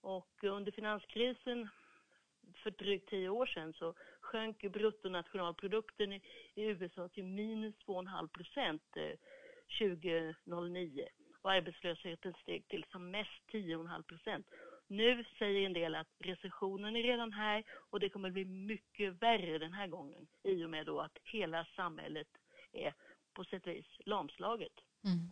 Och 0.00 0.44
under 0.44 0.72
finanskrisen 0.72 1.68
för 2.54 2.70
drygt 2.70 3.10
tio 3.10 3.28
år 3.28 3.46
sedan 3.46 3.72
så 3.72 3.94
sjönk 4.20 4.72
bruttonationalprodukten 4.72 6.12
i, 6.12 6.20
i 6.54 6.62
USA 6.62 7.08
till 7.08 7.24
minus 7.24 7.74
2,5 7.86 8.28
procent 8.28 8.82
eh, 8.96 9.18
2009 9.78 11.08
och 11.42 11.52
arbetslösheten 11.52 12.34
steg 12.42 12.68
till 12.68 12.84
som 12.92 13.10
mest 13.10 13.42
10,5 13.52 14.02
procent. 14.02 14.46
Nu 14.86 15.24
säger 15.38 15.66
en 15.66 15.72
del 15.72 15.94
att 15.94 16.08
recessionen 16.18 16.96
är 16.96 17.02
redan 17.02 17.32
här 17.32 17.64
och 17.90 18.00
det 18.00 18.08
kommer 18.08 18.30
bli 18.30 18.44
mycket 18.44 19.22
värre 19.22 19.58
den 19.58 19.72
här 19.72 19.86
gången 19.86 20.26
i 20.42 20.64
och 20.64 20.70
med 20.70 20.86
då 20.86 21.00
att 21.00 21.18
hela 21.24 21.66
samhället 21.76 22.28
är 22.72 22.94
på 23.34 23.44
sätt 23.44 23.66
och 23.66 23.72
vis 23.72 23.86
lamslaget. 23.98 24.72
Mm. 25.04 25.30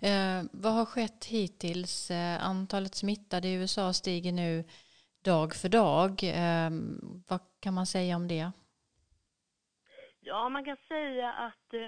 Eh, 0.00 0.50
vad 0.52 0.72
har 0.72 0.84
skett 0.84 1.24
hittills? 1.24 2.10
Eh, 2.10 2.44
antalet 2.44 2.94
smittade 2.94 3.48
i 3.48 3.54
USA 3.54 3.92
stiger 3.92 4.32
nu 4.32 4.64
dag 5.24 5.54
för 5.54 5.68
dag. 5.68 6.10
Eh, 6.22 6.70
vad 7.28 7.40
kan 7.60 7.74
man 7.74 7.86
säga 7.86 8.16
om 8.16 8.28
det? 8.28 8.52
Ja, 10.20 10.48
man 10.48 10.64
kan 10.64 10.76
säga 10.88 11.32
att, 11.32 11.74
eh, 11.74 11.86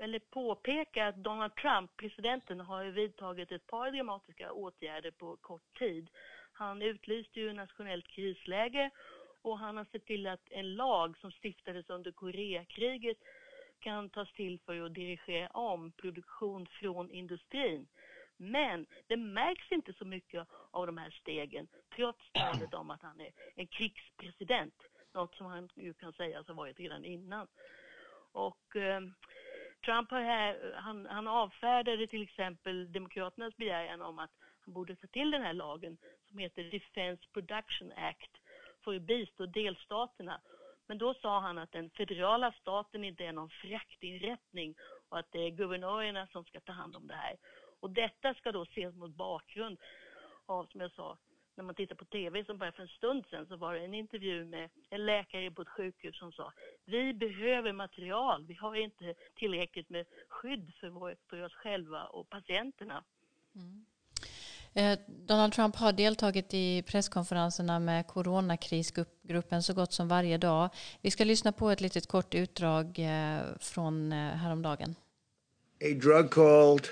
eller 0.00 0.18
påpeka 0.18 1.08
att 1.08 1.16
Donald 1.16 1.54
Trump, 1.54 1.96
presidenten, 1.96 2.60
har 2.60 2.84
vidtagit 2.84 3.52
ett 3.52 3.66
par 3.66 3.90
dramatiska 3.90 4.52
åtgärder 4.52 5.10
på 5.10 5.36
kort 5.36 5.78
tid. 5.78 6.08
Han 6.52 6.82
utlyste 6.82 7.40
ju 7.40 7.52
nationellt 7.52 8.08
krisläge 8.08 8.90
och 9.42 9.58
han 9.58 9.76
har 9.76 9.84
sett 9.84 10.06
till 10.06 10.26
att 10.26 10.50
en 10.50 10.74
lag 10.74 11.18
som 11.18 11.32
stiftades 11.32 11.90
under 11.90 12.12
Koreakriget 12.12 13.18
kan 13.78 14.10
tas 14.10 14.32
till 14.32 14.58
för 14.66 14.86
att 14.86 14.94
dirigera 14.94 15.48
om 15.48 15.92
produktion 15.92 16.66
från 16.80 17.10
industrin. 17.10 17.86
Men 18.36 18.86
det 19.06 19.16
märks 19.16 19.72
inte 19.72 19.92
så 19.92 20.04
mycket 20.04 20.48
av 20.70 20.86
de 20.86 20.98
här 20.98 21.10
stegen 21.10 21.68
trots 21.96 22.32
talet 22.32 22.74
om 22.74 22.90
att 22.90 23.02
han 23.02 23.20
är 23.20 23.30
en 23.54 23.66
krigspresident. 23.66 24.74
Något 25.12 25.34
som 25.34 25.46
han 25.46 25.68
ju 25.74 25.94
kan 25.94 26.12
säga 26.12 26.44
har 26.46 26.54
varit 26.54 26.80
redan 26.80 27.04
innan. 27.04 27.46
Och 28.32 28.76
eh, 28.76 29.00
Trump 29.84 30.10
har 30.10 30.20
här, 30.20 30.74
han, 30.76 31.06
han 31.06 31.28
avfärdade 31.28 32.06
till 32.06 32.22
exempel 32.22 32.92
Demokraternas 32.92 33.56
begäran 33.56 34.02
om 34.02 34.18
att 34.18 34.30
han 34.64 34.74
borde 34.74 34.96
ta 34.96 35.06
till 35.06 35.30
den 35.30 35.42
här 35.42 35.52
lagen 35.52 35.96
som 36.28 36.38
heter 36.38 36.64
Defense 36.64 37.22
Production 37.32 37.92
Act 37.96 38.30
för 38.84 38.96
att 38.96 39.02
bistå 39.02 39.46
delstaterna. 39.46 40.40
Men 40.86 40.98
då 40.98 41.14
sa 41.14 41.40
han 41.40 41.58
att 41.58 41.72
den 41.72 41.90
federala 41.90 42.52
staten 42.52 43.04
inte 43.04 43.24
är 43.24 43.32
någon 43.32 43.50
fraktinrättning 43.50 44.74
och 45.08 45.18
att 45.18 45.32
det 45.32 45.38
är 45.38 45.50
guvernörerna 45.50 46.26
som 46.26 46.44
ska 46.44 46.60
ta 46.60 46.72
hand 46.72 46.96
om 46.96 47.06
det 47.06 47.14
här. 47.14 47.36
Och 47.80 47.90
detta 47.90 48.34
ska 48.34 48.52
då 48.52 48.62
ses 48.62 48.94
mot 48.94 49.16
bakgrund 49.16 49.78
av, 50.46 50.66
som 50.66 50.80
jag 50.80 50.92
sa, 50.92 51.18
när 51.56 51.64
man 51.64 51.74
tittar 51.74 51.94
på 51.94 52.04
tv 52.04 52.44
som 52.44 52.58
bara 52.58 52.72
för 52.72 52.82
en 52.82 52.88
stund 52.88 53.24
sedan 53.30 53.46
så 53.46 53.56
var 53.56 53.74
det 53.74 53.84
en 53.84 53.94
intervju 53.94 54.44
med 54.44 54.70
en 54.90 55.06
läkare 55.06 55.50
på 55.50 55.62
ett 55.62 55.68
sjukhus 55.68 56.18
som 56.18 56.32
sa 56.32 56.52
vi 56.84 57.14
behöver 57.14 57.72
material, 57.72 58.44
vi 58.48 58.54
har 58.54 58.74
inte 58.74 59.14
tillräckligt 59.34 59.90
med 59.90 60.06
skydd 60.28 60.72
för, 60.80 60.88
vår, 60.88 61.16
för 61.30 61.44
oss 61.44 61.52
själva 61.52 62.04
och 62.04 62.30
patienterna. 62.30 63.04
Mm. 63.54 63.84
Eh, 64.76 64.98
Donald 65.06 65.52
Trump 65.52 65.76
har 65.76 65.92
deltagit 65.92 66.54
i 66.54 66.82
presskonferenserna 66.82 67.78
med 67.78 68.06
coronakrisgruppen 68.06 69.62
så 69.62 69.74
gott 69.74 69.92
som 69.92 70.08
varje 70.08 70.38
dag. 70.38 70.68
Vi 71.00 71.10
ska 71.10 71.24
lyssna 71.24 71.52
på 71.52 71.70
ett 71.70 71.80
litet 71.80 72.06
kort 72.06 72.34
utdrag 72.34 72.98
eh, 72.98 73.40
från 73.60 74.12
eh, 74.12 74.18
häromdagen. 74.18 74.94
A 75.84 75.94
drug 76.02 76.30
called 76.30 76.86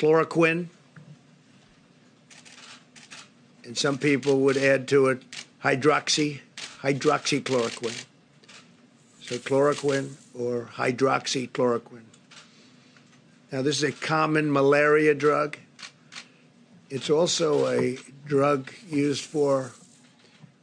chloroquine 0.00 0.68
and 3.64 3.76
some 3.76 3.98
people 3.98 4.40
would 4.40 4.56
add 4.56 4.88
to 4.88 5.08
it 5.08 5.22
hydroxy, 5.62 6.40
hydroxychloroquine. 6.80 8.06
So 9.20 9.36
chloroquine 9.36 10.14
or 10.34 10.70
hydroxychloroquine. 10.74 12.08
Now, 13.52 13.60
this 13.60 13.76
is 13.76 13.82
a 13.82 13.92
common 13.92 14.50
malaria 14.50 15.14
drug. 15.14 15.58
It's 16.88 17.10
also 17.10 17.68
a 17.68 17.98
drug 18.24 18.72
used 18.88 19.24
for 19.24 19.72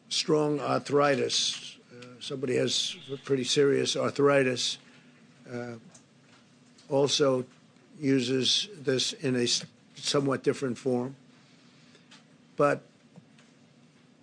strong 0.09 0.59
arthritis. 0.59 1.77
Uh, 1.91 2.05
somebody 2.19 2.55
has 2.55 2.95
pretty 3.23 3.43
serious 3.43 3.95
arthritis. 3.95 4.79
Uh, 5.53 5.75
also 6.89 7.45
uses 7.99 8.69
this 8.75 9.13
in 9.13 9.35
a 9.35 9.47
somewhat 9.95 10.43
different 10.43 10.77
form. 10.77 11.15
But 12.55 12.81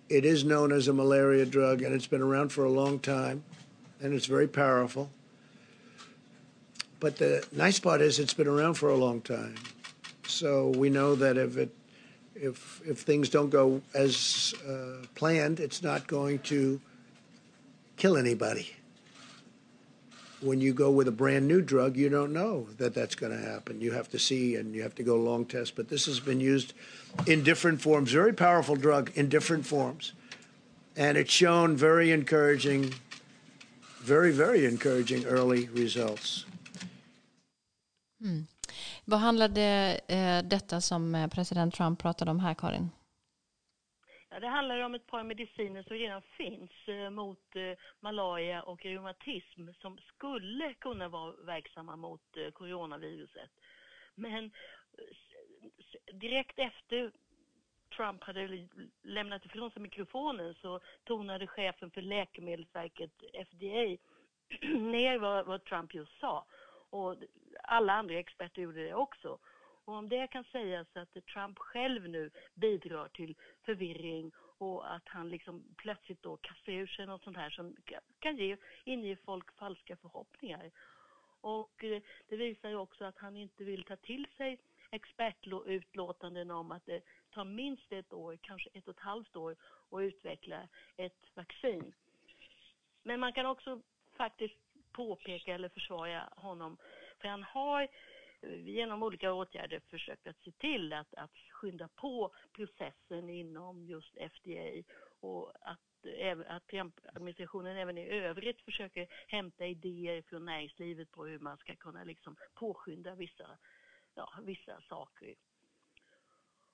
it 0.09 0.25
is 0.25 0.43
known 0.43 0.71
as 0.71 0.87
a 0.87 0.93
malaria 0.93 1.45
drug, 1.45 1.81
and 1.81 1.93
it's 1.93 2.07
been 2.07 2.21
around 2.21 2.49
for 2.49 2.63
a 2.63 2.69
long 2.69 2.99
time, 2.99 3.43
and 4.01 4.13
it's 4.13 4.25
very 4.25 4.47
powerful. 4.47 5.09
But 6.99 7.17
the 7.17 7.45
nice 7.51 7.79
part 7.79 8.01
is 8.01 8.19
it's 8.19 8.33
been 8.33 8.47
around 8.47 8.75
for 8.75 8.89
a 8.89 8.95
long 8.95 9.21
time, 9.21 9.55
so 10.27 10.69
we 10.69 10.89
know 10.89 11.15
that 11.15 11.37
if 11.37 11.57
it 11.57 11.75
if 12.35 12.81
if 12.85 12.99
things 12.99 13.29
don't 13.29 13.49
go 13.49 13.81
as 13.93 14.53
uh, 14.67 15.05
planned, 15.15 15.59
it's 15.59 15.81
not 15.81 16.07
going 16.07 16.39
to 16.39 16.79
kill 17.97 18.17
anybody 18.17 18.75
when 20.45 20.61
you 20.61 20.73
go 20.73 20.91
with 20.91 21.07
a 21.07 21.11
brand 21.11 21.47
new 21.47 21.61
drug, 21.61 21.97
you 21.97 22.09
don't 22.09 22.31
know 22.31 22.67
that 22.77 22.93
that's 22.93 23.15
going 23.15 23.31
to 23.31 23.51
happen. 23.51 23.81
You 23.81 23.91
have 23.91 24.09
to 24.09 24.19
see 24.19 24.55
and 24.55 24.75
you 24.75 24.83
have 24.83 24.95
to 24.95 25.03
go 25.03 25.15
long 25.15 25.45
test. 25.45 25.75
But 25.75 25.89
this 25.89 26.05
has 26.05 26.19
been 26.19 26.39
used 26.39 26.73
in 27.25 27.43
different 27.43 27.81
forms, 27.81 28.11
very 28.11 28.33
powerful 28.33 28.75
drug 28.75 29.11
in 29.15 29.29
different 29.29 29.65
forms. 29.65 30.13
And 30.95 31.17
it's 31.17 31.31
shown 31.31 31.75
very 31.75 32.11
encouraging, 32.11 32.93
very, 34.01 34.31
very 34.31 34.65
encouraging 34.65 35.25
early 35.25 35.67
results. 35.73 36.45
Mm. 38.23 38.45
Vad 39.05 39.19
handlade 39.19 39.99
eh, 40.07 40.43
detta 40.43 40.81
som 40.81 41.15
eh, 41.15 41.27
president 41.27 41.73
Trump 41.73 41.99
pratade 41.99 42.31
om 42.31 42.39
här, 42.39 42.53
Karin? 42.53 42.89
Ja, 44.35 44.39
det 44.39 44.47
handlar 44.47 44.79
om 44.79 44.95
ett 44.95 45.07
par 45.07 45.23
mediciner 45.23 45.83
som 45.83 45.95
redan 45.95 46.21
finns 46.21 46.71
eh, 46.87 47.09
mot 47.09 47.55
eh, 47.55 47.77
malaria 47.99 48.63
och 48.63 48.85
reumatism 48.85 49.69
som 49.81 49.97
skulle 49.97 50.73
kunna 50.73 51.09
vara 51.09 51.31
verksamma 51.31 51.95
mot 51.95 52.37
eh, 52.37 52.51
coronaviruset. 52.51 53.49
Men 54.15 54.51
eh, 54.93 56.13
direkt 56.13 56.59
efter 56.59 57.11
Trump 57.95 58.23
hade 58.23 58.67
lämnat 59.03 59.45
ifrån 59.45 59.71
sig 59.71 59.81
mikrofonen 59.81 60.55
så 60.55 60.79
tonade 61.03 61.47
chefen 61.47 61.91
för 61.91 62.01
Läkemedelsverket, 62.01 63.11
FDA, 63.33 63.97
ner 64.77 65.17
vad, 65.17 65.45
vad 65.45 65.63
Trump 65.63 65.93
just 65.93 66.19
sa. 66.19 66.45
Och 66.89 67.15
alla 67.63 67.93
andra 67.93 68.15
experter 68.15 68.61
gjorde 68.61 68.83
det 68.83 68.93
också. 68.93 69.39
Och 69.85 69.93
om 69.93 70.09
det 70.09 70.27
kan 70.27 70.43
sägas 70.43 70.87
att 70.93 71.25
Trump 71.33 71.59
själv 71.59 72.09
nu 72.09 72.31
bidrar 72.53 73.07
till 73.07 73.35
förvirring 73.65 74.31
och 74.57 74.93
att 74.93 75.07
han 75.07 75.29
liksom 75.29 75.63
plötsligt 75.77 76.23
då 76.23 76.37
kastar 76.37 76.71
ur 76.71 76.87
sig 76.87 77.05
något 77.05 77.23
sånt 77.23 77.37
här 77.37 77.49
som 77.49 77.75
kan 78.19 78.37
ge, 78.37 78.57
inge 78.83 79.15
folk 79.15 79.57
falska 79.57 79.95
förhoppningar. 79.95 80.71
Och 81.41 81.83
eh, 81.83 82.01
det 82.27 82.35
visar 82.35 82.69
ju 82.69 82.75
också 82.75 83.05
att 83.05 83.17
han 83.17 83.37
inte 83.37 83.63
vill 83.63 83.83
ta 83.83 83.95
till 83.95 84.27
sig 84.37 84.59
expertutlåtanden 84.91 86.51
om 86.51 86.71
att 86.71 86.89
eh, 86.89 86.95
det 86.95 87.01
tar 87.33 87.45
minst 87.45 87.91
ett 87.91 88.13
år, 88.13 88.37
kanske 88.41 88.69
ett 88.73 88.87
och 88.87 88.93
ett 88.93 88.99
halvt 88.99 89.35
år, 89.35 89.55
att 89.91 90.01
utveckla 90.01 90.67
ett 90.97 91.35
vaccin. 91.35 91.93
Men 93.03 93.19
man 93.19 93.33
kan 93.33 93.45
också 93.45 93.81
faktiskt 94.17 94.55
påpeka 94.91 95.55
eller 95.55 95.69
försvara 95.69 96.29
honom, 96.35 96.77
för 97.21 97.27
han 97.27 97.43
har 97.43 97.87
genom 98.49 99.03
olika 99.03 99.33
åtgärder 99.33 99.81
försökt 99.89 100.27
att 100.27 100.43
se 100.43 100.51
till 100.51 100.93
att, 100.93 101.13
att 101.13 101.37
skynda 101.51 101.87
på 101.87 102.31
processen 102.53 103.29
inom 103.29 103.85
just 103.85 104.17
FDA 104.17 104.83
och 105.19 105.51
att 105.61 105.79
att 106.47 106.67
Trump-administrationen 106.67 107.77
även 107.77 107.97
i 107.97 108.09
övrigt 108.09 108.61
försöker 108.61 109.07
hämta 109.27 109.65
idéer 109.65 110.21
från 110.21 110.45
näringslivet 110.45 111.11
på 111.11 111.25
hur 111.25 111.39
man 111.39 111.57
ska 111.57 111.75
kunna 111.75 112.03
liksom 112.03 112.35
påskynda 112.53 113.15
vissa, 113.15 113.57
ja, 114.15 114.29
vissa 114.43 114.81
saker. 114.81 115.35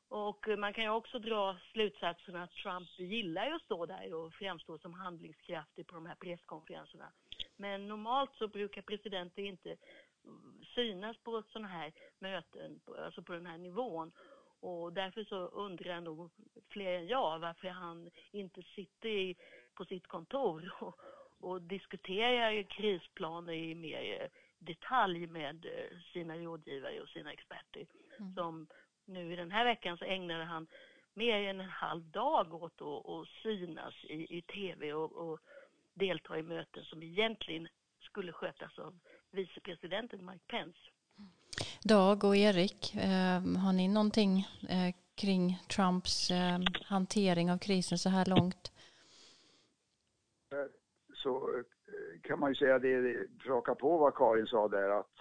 Och 0.07 0.47
man 0.57 0.73
kan 0.73 0.83
ju 0.83 0.89
också 0.89 1.19
dra 1.19 1.57
slutsatsen 1.71 2.35
att 2.35 2.51
Trump 2.51 2.89
gillar 2.99 3.45
ju 3.45 3.53
att 3.53 3.61
stå 3.61 3.85
där 3.85 4.13
och 4.13 4.33
framstå 4.33 4.77
som 4.77 4.93
handlingskraftig 4.93 5.87
på 5.87 5.95
de 5.95 6.05
här 6.05 6.15
presskonferenserna. 6.15 7.11
Men 7.55 7.87
normalt 7.87 8.35
så 8.35 8.47
brukar 8.47 8.81
presidenter 8.81 9.41
inte 9.41 9.77
synas 10.75 11.17
på 11.17 11.43
sådana 11.47 11.67
här 11.67 11.91
möten, 12.19 12.81
alltså 12.97 13.21
på 13.21 13.33
den 13.33 13.45
här 13.45 13.57
nivån. 13.57 14.11
Och 14.59 14.93
därför 14.93 15.23
så 15.23 15.35
undrar 15.35 16.01
nog 16.01 16.31
fler 16.69 16.93
än 16.99 17.07
jag 17.07 17.39
varför 17.39 17.67
han 17.67 18.09
inte 18.31 18.61
sitter 18.61 19.09
i, 19.09 19.35
på 19.73 19.85
sitt 19.85 20.07
kontor 20.07 20.73
och, 20.79 20.99
och 21.39 21.61
diskuterar 21.61 22.63
krisplaner 22.63 23.53
i 23.53 23.75
mer 23.75 24.29
detalj 24.59 25.27
med 25.27 25.65
eh, 25.65 25.97
sina 26.13 26.37
rådgivare 26.37 27.01
och 27.01 27.09
sina 27.09 27.33
experter. 27.33 27.85
Mm. 28.19 28.33
Som 28.33 28.67
nu 29.05 29.33
i 29.33 29.35
den 29.35 29.51
här 29.51 29.65
veckan 29.65 29.97
så 29.97 30.05
ägnade 30.05 30.43
han 30.43 30.67
mer 31.13 31.35
än 31.35 31.59
en 31.59 31.69
halv 31.69 32.03
dag 32.03 32.53
åt 32.53 32.81
att 32.81 33.27
synas 33.43 34.05
i, 34.05 34.37
i 34.37 34.41
tv 34.41 34.93
och, 34.93 35.11
och 35.11 35.39
delta 35.93 36.39
i 36.39 36.43
möten 36.43 36.83
som 36.83 37.03
egentligen 37.03 37.67
skulle 37.99 38.31
skötas 38.31 38.79
av 38.79 38.99
vicepresidenten 39.31 40.25
Mike 40.25 40.45
Pence. 40.47 40.79
Dag 41.83 42.23
och 42.23 42.35
Erik, 42.35 42.95
eh, 42.95 43.41
har 43.63 43.73
ni 43.73 43.87
någonting 43.87 44.47
eh, 44.69 44.95
kring 45.15 45.59
Trumps 45.75 46.31
eh, 46.31 46.59
hantering 46.85 47.51
av 47.51 47.57
krisen 47.57 47.97
så 47.97 48.09
här 48.09 48.25
långt? 48.25 48.71
Så 51.13 51.63
kan 52.21 52.39
man 52.39 52.51
ju 52.51 52.55
säga 52.55 52.79
det, 52.79 53.17
raka 53.45 53.75
på 53.75 53.97
vad 53.97 54.15
Karin 54.15 54.47
sa 54.47 54.67
där 54.67 54.89
att 54.89 55.19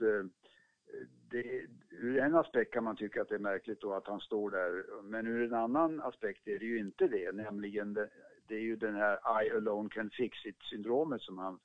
det, 1.31 1.67
ur 1.91 2.19
en 2.19 2.35
aspekt 2.35 2.73
kan 2.73 2.85
man 2.85 2.97
tycka 2.97 3.23
att 3.23 3.29
det 3.29 3.35
är 3.35 3.39
märkligt 3.39 3.81
då 3.81 3.95
att 3.95 4.07
han 4.07 4.21
står 4.21 4.51
där. 4.51 5.03
Men 5.03 5.27
ur 5.27 5.43
en 5.43 5.55
annan 5.55 6.01
aspekt 6.01 6.49
är 6.49 6.59
det 6.59 6.65
ju 6.65 6.79
inte 6.79 7.09
det, 7.09 7.33
nämligen 7.33 7.95
det, 7.95 8.09
det 8.47 8.55
är 8.55 8.61
ju 8.61 8.77
den 8.77 8.95
här 8.95 9.43
I 9.45 9.51
alone 9.51 9.89
can 9.89 10.11
fix 10.11 10.47
it 10.47 10.63
syndromet 10.63 11.23
som 11.23 11.39
han 11.39 11.59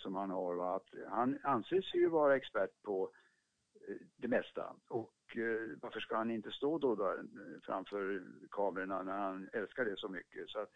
som 0.00 0.14
han 0.14 0.30
har. 0.30 0.54
Va? 0.54 0.76
Att 0.76 0.88
han 1.08 1.38
anser 1.42 1.80
sig 1.80 2.00
ju 2.00 2.08
vara 2.08 2.36
expert 2.36 2.82
på 2.82 3.10
eh, 3.88 3.96
det 4.16 4.28
mesta. 4.28 4.76
Och 4.88 5.36
eh, 5.36 5.78
varför 5.82 6.00
ska 6.00 6.16
han 6.16 6.30
inte 6.30 6.50
stå 6.50 6.78
då 6.78 6.94
där 6.94 7.18
eh, 7.18 7.60
framför 7.62 8.22
kamerorna 8.50 9.02
när 9.02 9.18
han 9.18 9.48
älskar 9.52 9.84
det 9.84 9.96
så 9.96 10.08
mycket? 10.08 10.50
Så 10.50 10.66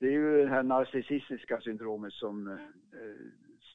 det 0.00 0.06
är 0.06 0.12
ju 0.12 0.42
det 0.42 0.48
här 0.48 0.62
narcissistiska 0.62 1.60
syndromet 1.60 2.12
som 2.12 2.48
eh, 2.48 2.58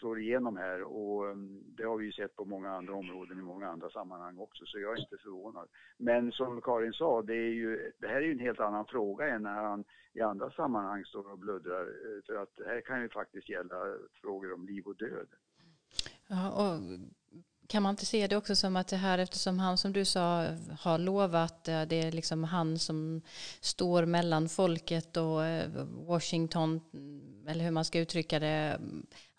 slår 0.03 0.19
igenom 0.19 0.57
här 0.57 0.81
och 0.83 1.25
um, 1.31 1.63
det 1.77 1.83
har 1.83 1.97
vi 1.97 2.05
ju 2.05 2.11
sett 2.11 2.35
på 2.35 2.45
många 2.45 2.69
andra 2.69 2.93
områden 2.95 3.39
i 3.39 3.41
många 3.41 3.67
andra 3.67 3.89
sammanhang 3.89 4.37
också 4.37 4.65
så 4.65 4.79
jag 4.79 4.97
är 4.97 5.01
inte 5.01 5.17
förvånad. 5.17 5.67
Men 5.97 6.31
som 6.31 6.61
Karin 6.61 6.93
sa, 6.93 7.21
det, 7.21 7.33
är 7.33 7.53
ju, 7.63 7.91
det 7.99 8.07
här 8.07 8.15
är 8.15 8.21
ju 8.21 8.31
en 8.31 8.39
helt 8.39 8.59
annan 8.59 8.85
fråga 8.85 9.27
än 9.27 9.43
när 9.43 9.63
han 9.63 9.83
i 10.13 10.21
andra 10.21 10.51
sammanhang 10.51 11.05
står 11.05 11.31
och 11.31 11.39
bluddrar 11.39 11.81
eh, 11.81 12.23
för 12.25 12.35
att 12.41 12.55
det 12.57 12.65
här 12.65 12.81
kan 12.81 13.01
ju 13.01 13.09
faktiskt 13.09 13.49
gälla 13.49 13.79
frågor 14.21 14.53
om 14.53 14.65
liv 14.65 14.83
och 14.85 14.95
död. 14.95 15.27
Ja, 16.27 16.51
och 16.51 16.79
kan 17.67 17.83
man 17.83 17.89
inte 17.89 18.05
se 18.05 18.27
det 18.27 18.37
också 18.37 18.55
som 18.55 18.75
att 18.75 18.87
det 18.87 18.97
här, 18.97 19.17
eftersom 19.17 19.59
han 19.59 19.77
som 19.77 19.93
du 19.93 20.05
sa 20.05 20.47
har 20.79 20.97
lovat, 20.97 21.67
eh, 21.67 21.81
det 21.81 22.01
är 22.01 22.11
liksom 22.11 22.43
han 22.43 22.79
som 22.79 23.21
står 23.61 24.05
mellan 24.05 24.49
folket 24.49 25.17
och 25.17 25.45
eh, 25.45 25.69
Washington, 26.07 26.81
eller 27.47 27.63
hur 27.63 27.71
man 27.71 27.85
ska 27.85 27.99
uttrycka 27.99 28.39
det, 28.39 28.79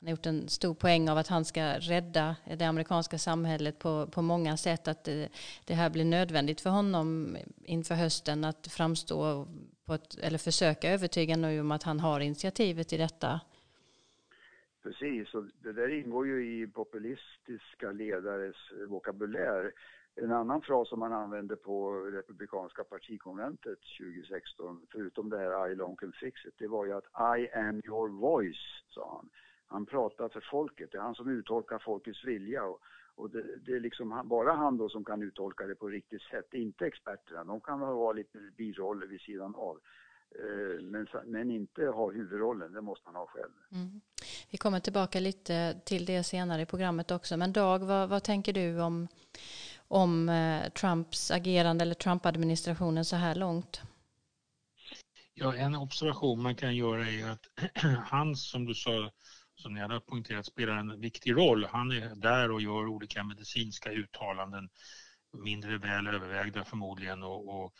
han 0.04 0.08
har 0.08 0.16
gjort 0.16 0.26
en 0.26 0.48
stor 0.48 0.74
poäng 0.74 1.08
av 1.08 1.18
att 1.18 1.28
han 1.28 1.44
ska 1.44 1.78
rädda 1.78 2.36
det 2.58 2.64
amerikanska 2.64 3.18
samhället 3.18 3.78
på, 3.78 4.06
på 4.06 4.22
många 4.22 4.56
sätt. 4.56 4.88
Att 4.88 5.04
det, 5.04 5.28
det 5.64 5.74
här 5.74 5.90
blir 5.90 6.04
nödvändigt 6.04 6.60
för 6.60 6.70
honom 6.70 7.36
inför 7.64 7.94
hösten 7.94 8.44
att 8.44 8.66
framstå 8.66 9.46
på 9.84 9.94
ett, 9.94 10.18
eller 10.22 10.38
försöka 10.38 10.90
övertyga 10.90 11.36
nu 11.36 11.60
om 11.60 11.70
att 11.70 11.82
han 11.82 12.00
har 12.00 12.20
initiativet 12.20 12.92
i 12.92 12.96
detta. 12.96 13.40
Precis, 14.82 15.34
och 15.34 15.44
det 15.62 15.72
där 15.72 15.88
ingår 15.88 16.26
ju 16.26 16.62
i 16.62 16.66
populistiska 16.66 17.92
ledares 17.92 18.56
vokabulär. 18.88 19.72
En 20.14 20.32
annan 20.32 20.62
fras 20.62 20.88
som 20.88 20.98
man 20.98 21.12
använde 21.12 21.56
på 21.56 21.92
republikanska 21.92 22.84
partikonventet 22.84 23.78
2016, 23.98 24.86
förutom 24.92 25.30
det 25.30 25.38
här 25.38 25.70
I 25.70 25.74
long 25.74 25.96
can 25.96 26.12
fix 26.20 26.46
it, 26.46 26.54
det 26.58 26.68
var 26.68 26.86
ju 26.86 26.92
att 26.92 27.38
I 27.38 27.48
am 27.54 27.82
your 27.86 28.08
voice, 28.08 28.84
sa 28.88 29.16
han. 29.16 29.30
Han 29.74 29.86
pratar 29.86 30.28
för 30.28 30.44
folket, 30.50 30.92
det 30.92 30.98
är 30.98 31.02
han 31.02 31.14
som 31.14 31.28
uttolkar 31.28 31.78
folkets 31.78 32.24
vilja 32.24 32.64
och, 32.64 32.80
och 33.14 33.30
det, 33.30 33.56
det, 33.66 33.72
är 33.72 33.80
liksom 33.80 34.22
bara 34.24 34.52
han 34.52 34.76
då 34.76 34.88
som 34.88 35.04
kan 35.04 35.22
uttolka 35.22 35.66
det 35.66 35.74
på 35.74 35.88
riktigt 35.88 36.22
sätt, 36.22 36.54
inte 36.54 36.86
experterna. 36.86 37.44
De 37.44 37.60
kan 37.60 37.80
vara 37.80 38.12
lite 38.12 38.38
biroller 38.56 39.06
vid 39.06 39.20
sidan 39.20 39.54
av. 39.54 39.78
Eh, 40.38 40.82
men, 40.82 41.06
men 41.24 41.50
inte 41.50 41.86
ha 41.86 42.10
huvudrollen, 42.10 42.72
det 42.72 42.80
måste 42.80 43.04
man 43.04 43.14
ha 43.14 43.26
själv. 43.26 43.52
Mm. 43.72 44.00
Vi 44.50 44.58
kommer 44.58 44.80
tillbaka 44.80 45.20
lite 45.20 45.80
till 45.84 46.04
det 46.04 46.22
senare 46.22 46.62
i 46.62 46.66
programmet 46.66 47.10
också. 47.10 47.36
Men 47.36 47.52
Dag, 47.52 47.78
vad, 47.78 48.08
vad 48.08 48.22
tänker 48.22 48.52
du 48.52 48.80
om, 48.80 49.08
om 49.88 50.28
eh, 50.28 50.68
Trumps 50.70 51.30
agerande 51.30 51.82
eller 51.82 51.94
Trump-administrationen 51.94 53.04
så 53.04 53.16
här 53.16 53.34
långt? 53.34 53.82
Ja, 55.34 55.54
en 55.54 55.74
observation 55.74 56.42
man 56.42 56.54
kan 56.54 56.76
göra 56.76 57.08
är 57.08 57.30
att 57.30 57.46
han, 58.10 58.36
som 58.36 58.64
du 58.66 58.74
sa, 58.74 59.10
som 59.64 59.74
ni 59.74 59.80
hade 59.80 60.00
poängterat, 60.00 60.46
spelar 60.46 60.76
en 60.76 61.00
viktig 61.00 61.36
roll. 61.36 61.64
Han 61.64 61.92
är 61.92 62.14
där 62.14 62.50
och 62.50 62.60
gör 62.62 62.86
olika 62.86 63.24
medicinska 63.24 63.90
uttalanden, 63.90 64.68
mindre 65.44 65.78
väl 65.78 66.06
övervägda 66.06 66.64
förmodligen 66.64 67.22
och, 67.22 67.48
och 67.48 67.74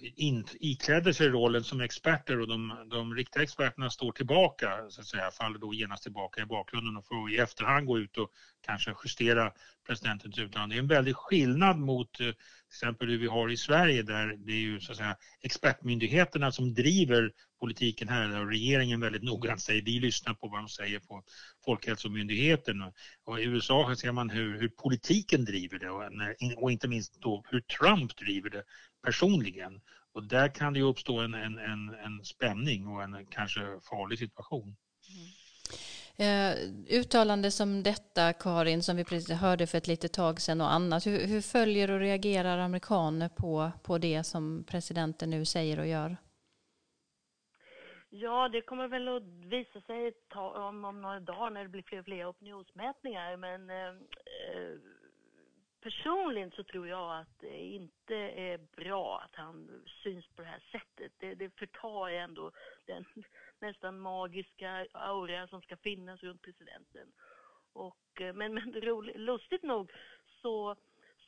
in, 0.00 0.46
ikläder 0.60 1.12
sig 1.12 1.28
rollen 1.28 1.64
som 1.64 1.80
experter 1.80 2.40
och 2.40 2.48
de, 2.48 2.88
de 2.90 3.14
riktiga 3.14 3.42
experterna 3.42 3.90
står 3.90 4.12
tillbaka, 4.12 4.90
så 4.90 5.00
att 5.00 5.06
säga, 5.06 5.30
faller 5.30 5.58
då 5.58 5.74
genast 5.74 6.02
tillbaka 6.02 6.42
i 6.42 6.46
bakgrunden 6.46 6.96
och 6.96 7.06
får 7.06 7.32
i 7.32 7.38
efterhand 7.38 7.86
gå 7.86 7.98
ut 7.98 8.16
och 8.16 8.30
kanske 8.66 8.94
justera 9.04 9.52
presidentens 9.86 10.38
uttalande. 10.38 10.74
Det 10.74 10.78
är 10.78 10.82
en 10.82 10.88
väldig 10.88 11.16
skillnad 11.16 11.78
mot 11.78 12.20
eh, 12.20 12.26
till 12.26 12.34
exempel 12.68 13.08
hur 13.08 13.18
vi 13.18 13.26
har 13.26 13.50
i 13.50 13.56
Sverige 13.56 14.02
där 14.02 14.26
det 14.36 14.52
är 14.52 14.60
ju 14.60 14.80
så 14.80 14.92
att 14.92 14.98
säga 14.98 15.16
expertmyndigheterna 15.42 16.52
som 16.52 16.74
driver 16.74 17.32
politiken 17.60 18.08
här 18.08 18.40
och 18.40 18.48
regeringen 18.48 19.00
väldigt 19.00 19.22
noggrant 19.22 19.60
säger 19.60 19.82
vi 19.82 20.00
lyssnar 20.00 20.34
på 20.34 20.48
vad 20.48 20.60
de 20.60 20.68
säger 20.68 20.98
på 20.98 21.22
Folkhälsomyndigheten 21.64 22.92
och 23.24 23.40
i 23.40 23.44
USA 23.44 23.94
ser 23.96 24.12
man 24.12 24.30
hur, 24.30 24.60
hur 24.60 24.68
politiken 24.68 25.44
driver 25.44 25.78
det 25.78 25.90
och, 25.90 26.02
och 26.62 26.72
inte 26.72 26.88
minst 26.88 27.20
då 27.20 27.44
hur 27.50 27.60
Trump 27.60 28.16
driver 28.16 28.50
det 28.50 28.64
personligen. 29.02 29.80
Och 30.12 30.24
där 30.24 30.48
kan 30.48 30.72
det 30.72 30.78
ju 30.78 30.84
uppstå 30.84 31.20
en, 31.20 31.34
en, 31.34 31.58
en, 31.58 31.94
en 31.94 32.24
spänning 32.24 32.86
och 32.86 33.02
en 33.02 33.26
kanske 33.26 33.60
farlig 33.90 34.18
situation. 34.18 34.76
Mm. 35.08 35.28
Eh, 36.20 36.56
uttalande 36.98 37.50
som 37.50 37.82
detta, 37.82 38.32
Karin, 38.32 38.82
som 38.82 38.96
vi 38.96 39.04
precis 39.04 39.36
hörde 39.36 39.66
för 39.66 39.78
ett 39.78 39.86
litet 39.86 40.12
tag 40.12 40.40
sedan 40.40 40.60
och 40.60 40.72
annat. 40.72 41.06
Hur, 41.06 41.26
hur, 41.26 41.40
följer 41.40 41.90
och 41.90 42.00
reagerar 42.00 42.58
amerikaner 42.58 43.28
på, 43.28 43.70
på 43.82 43.98
det 43.98 44.24
som 44.24 44.64
presidenten 44.68 45.30
nu 45.30 45.44
säger 45.44 45.78
och 45.78 45.86
gör? 45.86 46.16
Ja, 48.10 48.48
det 48.48 48.60
kommer 48.60 48.88
väl 48.88 49.08
att 49.08 49.22
visa 49.22 49.80
sig 49.80 50.12
om, 50.34 50.84
om 50.84 51.00
några 51.00 51.20
dagar 51.20 51.50
när 51.50 51.62
det 51.62 51.68
blir 51.68 51.82
fler 51.82 51.98
och 51.98 52.04
fler 52.04 52.30
opinionsmätningar. 52.30 53.36
Men 53.36 53.70
eh, 53.70 53.86
eh 53.86 54.74
personligen 55.80 56.50
så 56.50 56.64
tror 56.64 56.88
jag 56.88 57.18
att 57.18 57.38
det 57.38 57.58
inte 57.58 58.14
är 58.16 58.58
bra 58.58 59.20
att 59.20 59.34
han 59.34 59.84
syns 60.02 60.26
på 60.26 60.42
det 60.42 60.48
här 60.48 60.64
sättet. 60.72 61.12
Det, 61.18 61.34
det 61.34 61.58
förtar 61.58 62.10
ändå 62.10 62.52
den 62.86 63.04
nästan 63.60 63.98
magiska 64.00 64.86
aura 64.92 65.48
som 65.48 65.62
ska 65.62 65.76
finnas 65.76 66.22
runt 66.22 66.42
presidenten. 66.42 67.12
Och, 67.72 68.20
eh, 68.20 68.34
men 68.34 68.54
men 68.54 68.72
roligt, 68.72 69.16
lustigt 69.16 69.62
nog 69.62 69.92
så 70.42 70.76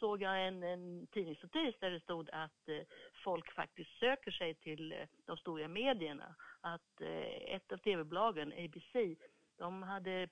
såg 0.01 0.23
jag 0.23 0.47
en, 0.47 0.63
en 0.63 1.07
tidningsnotis 1.07 1.75
där 1.81 1.91
det 1.91 2.01
stod 2.01 2.31
att 2.31 2.69
eh, 2.69 2.83
folk 3.25 3.53
faktiskt 3.53 3.99
söker 3.99 4.31
sig 4.31 4.55
till 4.55 4.93
eh, 4.93 4.99
de 5.27 5.37
stora 5.37 5.69
medierna. 5.69 6.35
Att 6.61 7.01
eh, 7.01 7.55
ett 7.55 7.73
av 7.73 7.77
tv-bolagen, 7.77 8.53
ABC, 8.53 9.19
de 9.59 9.83
hade 9.83 10.29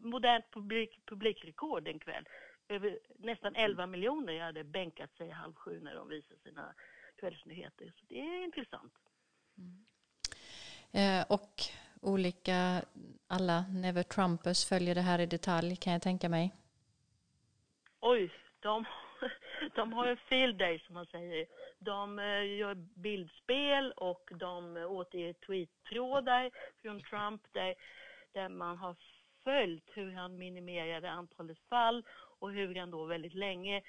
modernt 0.00 0.50
publik, 0.50 1.00
publikrekord 1.06 1.88
en 1.88 1.98
kväll 1.98 2.24
över 2.68 2.98
nästan 3.18 3.56
11 3.56 3.86
miljoner 3.86 4.40
hade 4.40 4.64
bänkat 4.64 5.16
sig 5.16 5.30
halv 5.30 5.54
sju 5.54 5.80
när 5.80 5.94
de 5.94 6.08
visade 6.08 6.40
sina 6.40 6.74
kvällsnyheter. 7.16 7.92
Så 7.98 8.04
det 8.08 8.20
är 8.20 8.44
intressant. 8.44 8.92
Mm. 9.58 9.84
Eh, 10.92 11.26
och 11.28 11.62
olika, 12.02 12.82
alla 13.26 13.64
Never 13.68 14.02
Trumpers 14.02 14.68
följer 14.68 14.94
det 14.94 15.00
här 15.00 15.18
i 15.18 15.26
detalj 15.26 15.76
kan 15.76 15.92
jag 15.92 16.02
tänka 16.02 16.28
mig. 16.28 16.52
Oj, 18.00 18.30
de, 18.60 18.84
de 19.74 19.92
har 19.92 20.06
en 20.06 20.16
field 20.16 20.58
day 20.58 20.78
som 20.78 20.94
man 20.94 21.06
säger. 21.06 21.46
De 21.78 22.18
eh, 22.18 22.56
gör 22.56 22.74
bildspel 22.74 23.92
och 23.92 24.30
de 24.34 24.76
återger 24.76 25.32
tweettrådar 25.32 26.50
från 26.82 27.00
Trump 27.00 27.42
där, 27.52 27.74
där 28.32 28.48
man 28.48 28.76
har 28.76 28.96
följt 29.44 29.90
hur 29.94 30.12
han 30.12 30.38
minimerade 30.38 31.10
antalet 31.10 31.58
fall 31.68 32.04
och 32.44 32.52
hur 32.52 32.74
han 32.74 32.90
då 32.90 33.04
väldigt 33.04 33.34
länge 33.34 33.82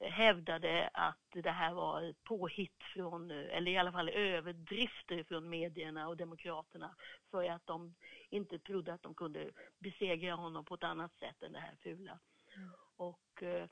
hävdade 0.00 0.90
att 0.94 1.26
det 1.32 1.50
här 1.50 1.74
var 1.74 2.14
påhitt 2.24 2.82
från, 2.94 3.30
eller 3.30 3.72
i 3.72 3.78
alla 3.78 3.92
fall 3.92 4.08
överdrifter 4.08 5.22
från 5.22 5.48
medierna 5.48 6.08
och 6.08 6.16
demokraterna 6.16 6.94
för 7.30 7.50
att 7.50 7.66
de 7.66 7.94
inte 8.30 8.58
trodde 8.58 8.92
att 8.92 9.02
de 9.02 9.14
kunde 9.14 9.50
besegra 9.78 10.34
honom 10.34 10.64
på 10.64 10.74
ett 10.74 10.84
annat 10.84 11.12
sätt 11.18 11.42
än 11.42 11.52
det 11.52 11.58
här 11.58 11.76
fula. 11.82 12.18
Mm. 12.56 12.70
Och 12.96 13.42
eh, 13.42 13.68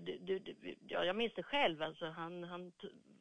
det, 0.00 0.18
det, 0.20 0.38
det, 0.38 0.74
ja, 0.88 1.04
jag 1.04 1.16
minns 1.16 1.34
det 1.34 1.42
själv, 1.42 1.82
alltså 1.82 2.06
han, 2.06 2.44
han 2.44 2.72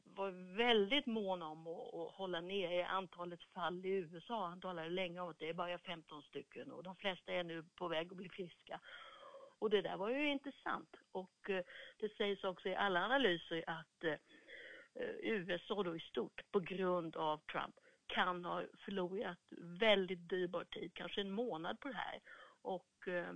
var 0.03 0.55
väldigt 0.57 1.05
mån 1.05 1.41
om 1.41 1.67
att, 1.67 1.93
att 1.93 2.13
hålla 2.13 2.41
nere 2.41 2.87
antalet 2.87 3.43
fall 3.43 3.85
i 3.85 3.89
USA. 3.89 4.47
Han 4.47 4.61
talade 4.61 4.89
länge 4.89 5.19
om 5.19 5.29
att 5.29 5.39
det 5.39 5.49
är 5.49 5.53
bara 5.53 5.77
15 5.77 6.21
stycken 6.21 6.71
och 6.71 6.83
de 6.83 6.95
flesta 6.95 7.33
är 7.33 7.43
nu 7.43 7.63
på 7.75 7.87
väg 7.87 8.11
att 8.11 8.17
bli 8.17 8.29
friska. 8.29 8.79
Och 9.59 9.69
det 9.69 9.81
där 9.81 9.97
var 9.97 10.09
ju 10.09 10.29
intressant. 10.29 10.95
Och 11.11 11.49
eh, 11.49 11.63
det 11.97 12.15
sägs 12.17 12.43
också 12.43 12.69
i 12.69 12.75
alla 12.75 13.05
analyser 13.05 13.63
att 13.67 14.03
eh, 14.03 14.11
eh 14.95 15.15
USA 15.21 15.83
då 15.83 15.95
i 15.95 15.99
stort 15.99 16.41
på 16.51 16.59
grund 16.59 17.15
av 17.15 17.37
Trump 17.37 17.75
kan 18.07 18.45
ha 18.45 18.63
förlorat 18.85 19.37
väldigt 19.79 20.29
dyrbar 20.29 20.63
tid, 20.63 20.91
kanske 20.93 21.21
en 21.21 21.31
månad 21.31 21.79
på 21.79 21.87
det 21.87 21.93
här. 21.93 22.19
Och, 22.61 23.07
eh, 23.07 23.33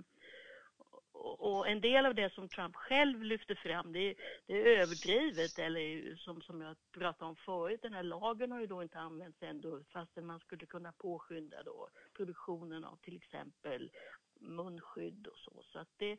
och 1.12 1.68
en 1.68 1.80
del 1.80 2.06
av 2.06 2.14
det 2.14 2.32
som 2.32 2.48
Trump 2.48 2.76
själv 2.76 3.22
lyfter 3.22 3.54
fram, 3.54 3.92
det 3.92 3.98
är, 3.98 4.14
det 4.46 4.52
är 4.52 4.80
överdrivet 4.80 5.58
eller 5.58 6.16
som, 6.16 6.42
som 6.42 6.60
jag 6.60 6.76
pratade 6.92 7.28
om 7.28 7.36
förut, 7.36 7.82
den 7.82 7.92
här 7.92 8.02
lagen 8.02 8.52
har 8.52 8.60
ju 8.60 8.66
då 8.66 8.82
inte 8.82 8.98
använts 8.98 9.42
ändå 9.42 9.80
fastän 9.92 10.26
man 10.26 10.40
skulle 10.40 10.66
kunna 10.66 10.92
påskynda 10.92 11.62
då 11.62 11.88
produktionen 12.16 12.84
av 12.84 12.96
till 12.96 13.16
exempel 13.16 13.90
munskydd 14.42 15.26
och 15.26 15.38
så. 15.38 15.62
Så 15.62 15.78
att 15.78 15.88
det, 15.96 16.18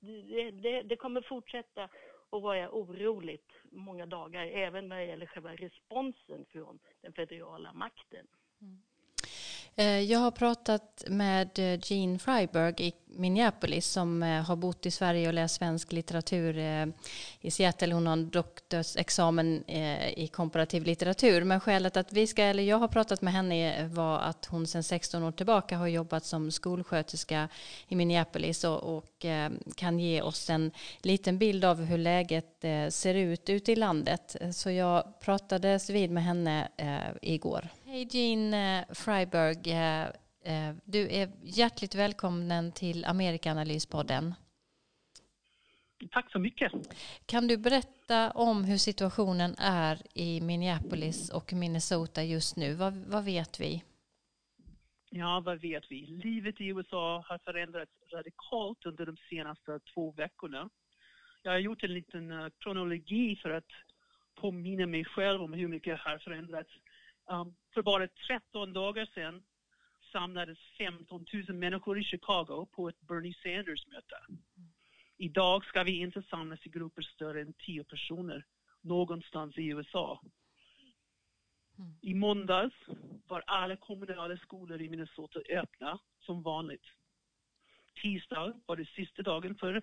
det, 0.00 0.50
det, 0.50 0.82
det 0.82 0.96
kommer 0.96 1.20
fortsätta 1.20 1.84
att 2.30 2.42
vara 2.42 2.70
oroligt 2.70 3.52
många 3.64 4.06
dagar, 4.06 4.46
även 4.46 4.88
när 4.88 4.96
det 4.96 5.06
gäller 5.06 5.26
själva 5.26 5.54
responsen 5.54 6.44
från 6.44 6.78
den 7.00 7.12
federala 7.12 7.72
makten. 7.72 8.26
Mm. 8.60 8.82
Eh, 9.80 10.00
jag 10.00 10.18
har 10.18 10.30
pratat 10.30 11.04
med 11.06 11.58
eh, 11.58 11.78
Jean 11.82 12.18
Freiberg 12.18 12.74
i 12.78 12.92
Minneapolis 13.06 13.86
som 13.86 14.22
eh, 14.22 14.42
har 14.42 14.56
bott 14.56 14.86
i 14.86 14.90
Sverige 14.90 15.28
och 15.28 15.34
läst 15.34 15.54
svensk 15.54 15.92
litteratur 15.92 16.58
i 17.40 17.50
Seattle. 17.50 17.94
Hon 17.94 18.06
har 18.06 18.12
en 18.12 18.30
doktorsexamen 18.30 19.70
i 20.16 20.28
komparativ 20.32 20.84
litteratur. 20.84 21.44
Men 21.44 21.60
skälet 21.60 21.96
att 21.96 22.12
vi 22.12 22.26
ska, 22.26 22.42
eller 22.42 22.62
jag 22.62 22.78
har 22.78 22.88
pratat 22.88 23.22
med 23.22 23.32
henne 23.32 23.86
var 23.86 24.18
att 24.18 24.46
hon 24.46 24.66
sedan 24.66 24.82
16 24.82 25.22
år 25.22 25.32
tillbaka 25.32 25.76
har 25.76 25.86
jobbat 25.86 26.24
som 26.24 26.50
skolsköterska 26.50 27.48
i 27.88 27.96
Minneapolis 27.96 28.64
och, 28.64 28.96
och 28.96 29.26
kan 29.74 29.98
ge 29.98 30.22
oss 30.22 30.50
en 30.50 30.70
liten 31.02 31.38
bild 31.38 31.64
av 31.64 31.84
hur 31.84 31.98
läget 31.98 32.64
ser 32.88 33.14
ut 33.14 33.48
ute 33.50 33.72
i 33.72 33.76
landet. 33.76 34.36
Så 34.54 34.70
jag 34.70 35.20
pratades 35.20 35.90
vid 35.90 36.10
med 36.10 36.24
henne 36.24 36.68
igår. 37.22 37.68
Hej 37.92 38.08
Jean 38.10 38.54
eh, 38.54 38.84
Freiberg. 38.94 39.72
Eh, 39.72 40.06
eh, 40.52 40.76
du 40.84 41.08
är 41.10 41.28
hjärtligt 41.42 41.94
välkommen 41.94 42.72
till 42.72 43.04
Amerikanalyspodden. 43.04 44.34
Tack 46.10 46.32
så 46.32 46.38
mycket. 46.38 46.72
Kan 47.26 47.46
du 47.46 47.56
berätta 47.56 48.30
om 48.30 48.64
hur 48.64 48.76
situationen 48.76 49.54
är 49.58 49.98
i 50.14 50.40
Minneapolis 50.40 51.30
och 51.30 51.52
Minnesota 51.52 52.22
just 52.22 52.56
nu? 52.56 52.74
Vad, 52.74 52.92
vad 52.94 53.24
vet 53.24 53.60
vi? 53.60 53.82
Ja, 55.10 55.42
vad 55.44 55.60
vet 55.60 55.84
vi? 55.90 56.06
Livet 56.06 56.60
i 56.60 56.66
USA 56.66 57.24
har 57.28 57.38
förändrats 57.38 57.92
radikalt 58.12 58.86
under 58.86 59.06
de 59.06 59.16
senaste 59.16 59.80
två 59.94 60.12
veckorna. 60.12 60.70
Jag 61.42 61.52
har 61.52 61.58
gjort 61.58 61.82
en 61.82 61.94
liten 61.94 62.50
kronologi 62.58 63.36
för 63.36 63.50
att 63.50 63.70
påminna 64.34 64.86
mig 64.86 65.04
själv 65.04 65.42
om 65.42 65.52
hur 65.52 65.68
mycket 65.68 66.00
har 66.00 66.18
förändrats. 66.18 66.70
Um, 67.30 67.54
för 67.74 67.82
bara 67.82 68.08
13 68.08 68.72
dagar 68.72 69.06
sedan 69.14 69.42
samlades 70.12 70.58
15 70.78 71.26
000 71.48 71.56
människor 71.56 71.98
i 71.98 72.04
Chicago 72.04 72.66
på 72.72 72.88
ett 72.88 73.00
Bernie 73.00 73.34
Sanders-möte. 73.34 74.16
Idag 75.16 75.64
ska 75.64 75.82
vi 75.82 76.00
inte 76.00 76.22
samlas 76.22 76.66
i 76.66 76.68
grupper 76.68 77.02
större 77.02 77.40
än 77.40 77.52
10 77.52 77.84
personer 77.84 78.46
någonstans 78.80 79.58
i 79.58 79.66
USA. 79.66 80.20
Mm. 81.78 81.94
I 82.02 82.14
måndags 82.14 82.74
var 83.26 83.42
alla 83.46 83.76
kommunala 83.76 84.36
skolor 84.36 84.80
i 84.80 84.88
Minnesota 84.88 85.40
öppna 85.48 85.98
som 86.20 86.42
vanligt. 86.42 86.84
Tisdag 88.02 88.60
var 88.66 88.76
det 88.76 88.88
sista 88.88 89.22
dagen 89.22 89.54
för 89.54 89.82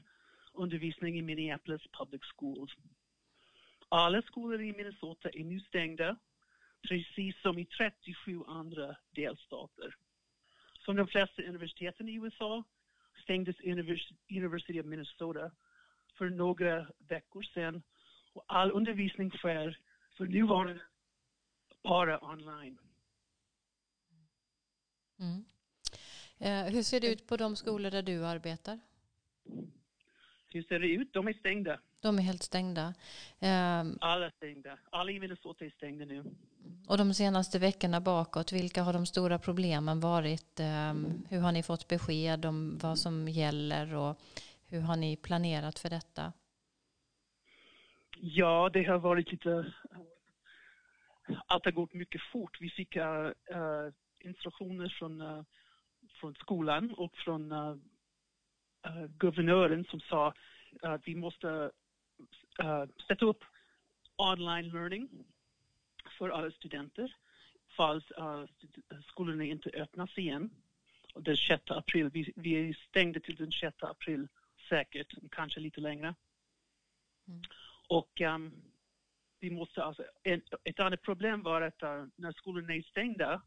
undervisning 0.53 1.19
i 1.19 1.21
Minneapolis 1.21 1.81
Public 1.91 2.21
Schools. 2.35 2.71
Alla 3.89 4.21
skolor 4.21 4.61
i 4.61 4.73
Minnesota 4.73 5.29
är 5.29 5.43
nu 5.43 5.59
stängda, 5.59 6.17
precis 6.87 7.41
som 7.41 7.59
i 7.59 7.65
37 7.65 8.43
andra 8.47 8.95
delstater. 9.11 9.95
Som 10.79 10.95
de 10.95 11.07
flesta 11.07 11.41
universiteten 11.41 12.09
i 12.09 12.13
USA 12.13 12.63
stängdes 13.23 13.55
University 14.29 14.79
of 14.79 14.85
Minnesota 14.85 15.51
för 16.17 16.29
några 16.29 16.87
veckor 16.97 17.43
sedan 17.43 17.83
och 18.33 18.43
all 18.47 18.71
undervisning 18.71 19.31
sker 19.31 19.79
för 20.17 20.25
nuvarande 20.25 20.81
bara 21.83 22.23
online. 22.23 22.77
Mm. 25.19 25.45
Eh, 26.39 26.73
hur 26.73 26.83
ser 26.83 26.99
det 26.99 27.13
ut 27.13 27.27
på 27.27 27.37
de 27.37 27.55
skolor 27.55 27.91
där 27.91 28.03
du 28.03 28.25
arbetar? 28.25 28.79
Hur 30.49 30.63
ser 30.63 30.79
det 30.79 30.87
ut? 30.87 31.13
De 31.13 31.27
är 31.27 31.33
stängda. 31.33 31.79
De 31.99 32.17
är 32.19 32.23
helt 32.23 32.43
stängda. 32.43 32.93
Um, 33.39 33.97
Alla 34.01 34.31
stängda. 34.31 34.77
Alla 34.89 35.11
i 35.11 35.19
Minnesota 35.19 35.65
är 35.65 35.69
stängda 35.69 36.05
nu. 36.05 36.23
Och 36.87 36.97
de 36.97 37.13
senaste 37.13 37.59
veckorna 37.59 38.01
bakåt, 38.01 38.51
vilka 38.51 38.83
har 38.83 38.93
de 38.93 39.05
stora 39.05 39.39
problemen 39.39 39.99
varit? 39.99 40.59
Um, 40.59 41.25
hur 41.29 41.39
har 41.39 41.51
ni 41.51 41.63
fått 41.63 41.87
besked 41.87 42.45
om 42.45 42.77
vad 42.77 42.99
som 42.99 43.27
gäller 43.27 43.95
och 43.95 44.17
hur 44.67 44.81
har 44.81 44.95
ni 44.95 45.17
planerat 45.17 45.79
för 45.79 45.89
detta? 45.89 46.33
Ja, 48.17 48.69
det 48.73 48.83
har 48.83 48.97
varit 48.97 49.31
lite... 49.31 49.73
Allt 51.47 51.65
har 51.65 51.71
gått 51.71 51.93
mycket 51.93 52.21
fort. 52.21 52.57
Vi 52.61 52.69
fick 52.69 52.95
uh, 52.95 53.03
uh, 53.03 53.93
instruktioner 54.19 54.95
från, 54.99 55.21
uh, 55.21 55.43
från 56.19 56.33
skolan 56.33 56.93
och 56.93 57.17
från 57.17 57.53
guvernören 59.17 59.85
som 59.85 59.99
sa 59.99 60.33
att 60.81 61.01
vi 61.07 61.15
måste 61.15 61.47
uh, 61.47 61.69
sätta 63.07 63.25
upp 63.25 63.43
online 64.15 64.69
learning 64.69 65.09
för 66.17 66.29
alla 66.29 66.51
studenter 66.51 67.15
falls 67.77 68.11
uh, 68.19 68.45
skolorna 69.03 69.43
inte 69.43 69.69
öppnas 69.69 70.17
igen. 70.17 70.49
Den 71.15 71.37
6 71.37 71.63
april, 71.67 72.09
vi, 72.13 72.33
vi 72.35 72.73
stängde 72.73 73.19
till 73.19 73.35
den 73.35 73.51
6 73.51 73.83
april 73.83 74.27
säkert, 74.69 75.13
kanske 75.31 75.59
lite 75.59 75.81
längre. 75.81 76.15
Mm. 77.27 77.41
Och 77.87 78.21
um, 78.21 78.53
vi 79.39 79.51
måste 79.51 79.83
alltså, 79.83 80.03
en, 80.23 80.41
ett 80.63 80.79
annat 80.79 81.01
problem 81.01 81.43
var 81.43 81.61
att 81.61 81.83
uh, 81.83 82.05
när 82.15 82.31
skolorna 82.31 82.73
är 82.73 82.81
stängda, 82.81 83.41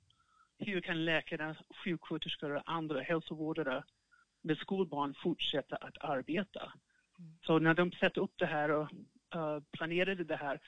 hur 0.58 0.80
kan 0.80 1.04
läkarna, 1.04 1.56
sjuksköterskor 1.84 2.50
och 2.56 2.62
andra 2.66 3.00
hälsovårdare 3.00 3.84
med 4.42 4.58
skolbarn 4.58 5.14
fortsätta 5.14 5.76
att 5.76 5.98
arbeta? 5.98 6.72
Så 7.42 7.59
när 7.59 7.74
de 7.74 7.92
satte 7.92 8.20
upp 8.20 8.35
det 8.37 8.46
här 8.46 8.70
och 8.70 8.88
uh, 9.35 9.61
planerade 9.72 10.24
det 10.24 10.37
här 10.37 10.61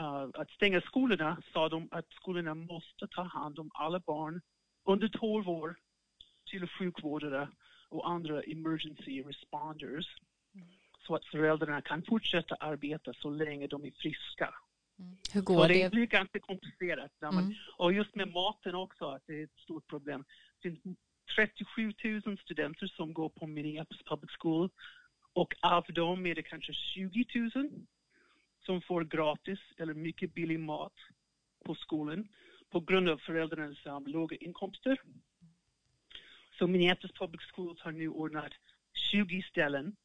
uh, 0.00 0.28
att 0.34 0.50
stänga 0.50 0.80
skolorna 0.80 1.42
sa 1.52 1.68
de 1.68 1.88
att 1.90 2.10
skolorna 2.10 2.54
måste 2.54 3.06
ta 3.10 3.22
hand 3.22 3.58
om 3.58 3.70
alla 3.74 4.00
barn 4.00 4.40
under 4.84 5.08
12 5.08 5.48
år 5.48 5.76
till 6.50 6.68
sjukvårdare 6.68 7.48
och 7.88 8.10
andra 8.10 8.42
emergency 8.42 9.22
responders 9.22 10.06
mm. 10.54 10.68
så 11.06 11.14
att 11.14 11.24
föräldrarna 11.24 11.82
kan 11.82 12.02
fortsätta 12.02 12.54
arbeta 12.54 13.12
så 13.14 13.30
länge 13.30 13.66
de 13.66 13.84
är 13.84 13.90
friska. 13.90 14.54
Mm. 14.98 15.16
Hur 15.32 15.42
går 15.42 15.62
så 15.62 15.68
det? 15.68 15.82
Det 15.84 15.90
blir 15.90 16.06
ganska 16.06 16.40
komplicerat. 16.40 17.12
Mm. 17.22 17.54
och 17.76 17.92
just 17.92 18.14
med 18.14 18.28
maten 18.28 18.74
också, 18.74 19.04
att 19.04 19.22
det 19.26 19.40
är 19.40 19.44
ett 19.44 19.58
stort 19.58 19.86
problem. 19.86 20.24
Det 20.62 20.70
finns 20.70 20.98
37 21.36 21.92
000 22.24 22.38
studenter 22.38 22.86
som 22.86 23.12
går 23.12 23.28
på 23.28 23.46
Minneapolis 23.46 24.02
Public 24.04 24.30
School 24.38 24.70
och 25.38 25.54
av 25.60 25.84
dem 25.88 26.26
är 26.26 26.34
det 26.34 26.42
kanske 26.42 26.72
20 26.72 27.24
000 27.54 27.70
som 28.60 28.82
får 28.82 29.04
gratis 29.04 29.58
eller 29.76 29.94
mycket 29.94 30.34
billig 30.34 30.60
mat 30.60 30.92
på 31.64 31.74
skolan 31.74 32.28
på 32.70 32.80
grund 32.80 33.08
av 33.08 33.18
föräldrarnas 33.18 33.86
um, 33.86 34.06
låga 34.06 34.36
inkomster. 34.36 35.00
Så 36.58 36.66
Minneapolis 36.66 37.12
Public 37.12 37.40
Schools 37.52 37.80
har 37.80 37.92
nu 37.92 38.08
ordnat 38.08 38.52
20 39.12 39.42
ställen 39.42 39.96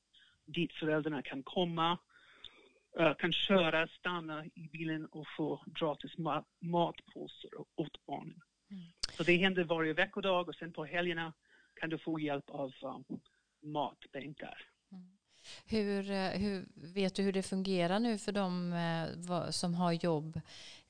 dit 0.45 0.73
föräldrarna 0.73 1.21
kan 1.21 1.43
komma, 1.43 1.97
uh, 2.99 3.13
kan 3.13 3.33
köra, 3.33 3.87
stanna 3.87 4.45
i 4.45 4.69
bilen 4.71 5.05
och 5.05 5.27
få 5.37 5.63
gratis 5.65 6.17
ma 6.17 6.43
matpåsar 6.59 7.49
åt 7.75 8.05
barnen. 8.05 8.41
Mm. 8.71 8.83
Så 9.17 9.23
det 9.23 9.37
händer 9.37 9.63
varje 9.63 9.93
veckodag 9.93 10.49
och 10.49 10.55
sen 10.55 10.73
på 10.73 10.85
helgerna 10.85 11.33
kan 11.73 11.89
du 11.89 11.97
få 11.97 12.19
hjälp 12.19 12.49
av 12.49 12.73
um, 12.81 13.19
matbänkar. 13.61 14.72
Hur, 15.65 16.11
eh, 16.11 16.29
hur, 16.29 16.65
vet 16.75 17.15
du 17.15 17.23
hur 17.23 17.33
det 17.33 17.43
fungerar 17.43 17.99
nu 17.99 18.17
för 18.17 18.31
de 18.31 18.73
eh, 18.73 19.49
som 19.49 19.73
har 19.73 19.91
jobb 19.91 20.41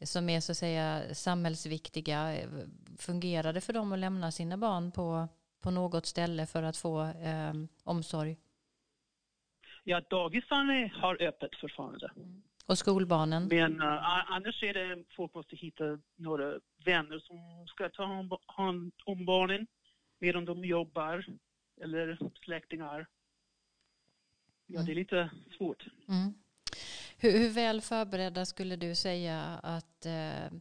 som 0.01 0.29
är 0.29 0.39
så 0.39 0.51
att 0.51 0.57
säga 0.57 1.13
samhällsviktiga? 1.13 2.37
Fungerar 2.99 3.53
det 3.53 3.61
för 3.61 3.73
dem 3.73 3.91
att 3.91 3.99
lämna 3.99 4.31
sina 4.31 4.57
barn 4.57 4.91
på, 4.91 5.27
på 5.61 5.71
något 5.71 6.05
ställe 6.05 6.45
för 6.45 6.63
att 6.63 6.77
få 6.77 7.01
eh, 7.01 7.53
omsorg? 7.83 8.37
Ja, 9.83 10.01
dagisarna 10.09 10.89
har 10.93 11.21
öppet 11.21 11.55
fortfarande. 11.61 12.11
Mm. 12.15 12.43
Och 12.65 12.77
skolbarnen? 12.77 13.47
Men 13.47 13.81
uh, 13.81 14.31
annars 14.31 14.63
är 14.63 14.73
det 14.73 15.03
folk 15.15 15.33
måste 15.33 15.55
hitta 15.55 15.99
några 16.15 16.59
vänner 16.85 17.19
som 17.19 17.67
ska 17.67 17.89
ta 17.89 18.05
hand 18.47 18.93
om 19.05 19.25
barnen 19.25 19.67
medan 20.19 20.45
de 20.45 20.65
jobbar 20.65 21.25
eller 21.81 22.17
släktingar 22.45 23.07
ja, 24.73 24.81
det 24.81 24.91
är 24.91 24.95
lite 24.95 25.29
svårt. 25.57 25.85
Mm. 26.07 26.33
Hur, 27.17 27.31
hur, 27.31 27.49
väl 27.49 27.81
förberedda 27.81 28.45
skulle 28.45 28.75
du 28.75 28.95
säga 28.95 29.41
att 29.63 30.05
eh, 30.05 30.51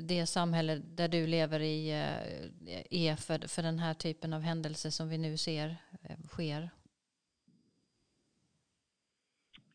det 0.00 0.26
samhälle 0.26 0.76
där 0.76 1.08
du 1.08 1.26
lever 1.26 1.60
i 1.60 1.90
eh, 1.90 2.82
är 2.90 3.16
för, 3.16 3.48
för 3.48 3.62
den 3.62 3.78
här 3.78 3.94
typen 3.94 4.32
av 4.32 4.40
händelser 4.40 4.90
som 4.90 5.08
vi 5.08 5.18
nu 5.18 5.36
ser 5.36 5.76
eh, 6.02 6.18
sker? 6.28 6.70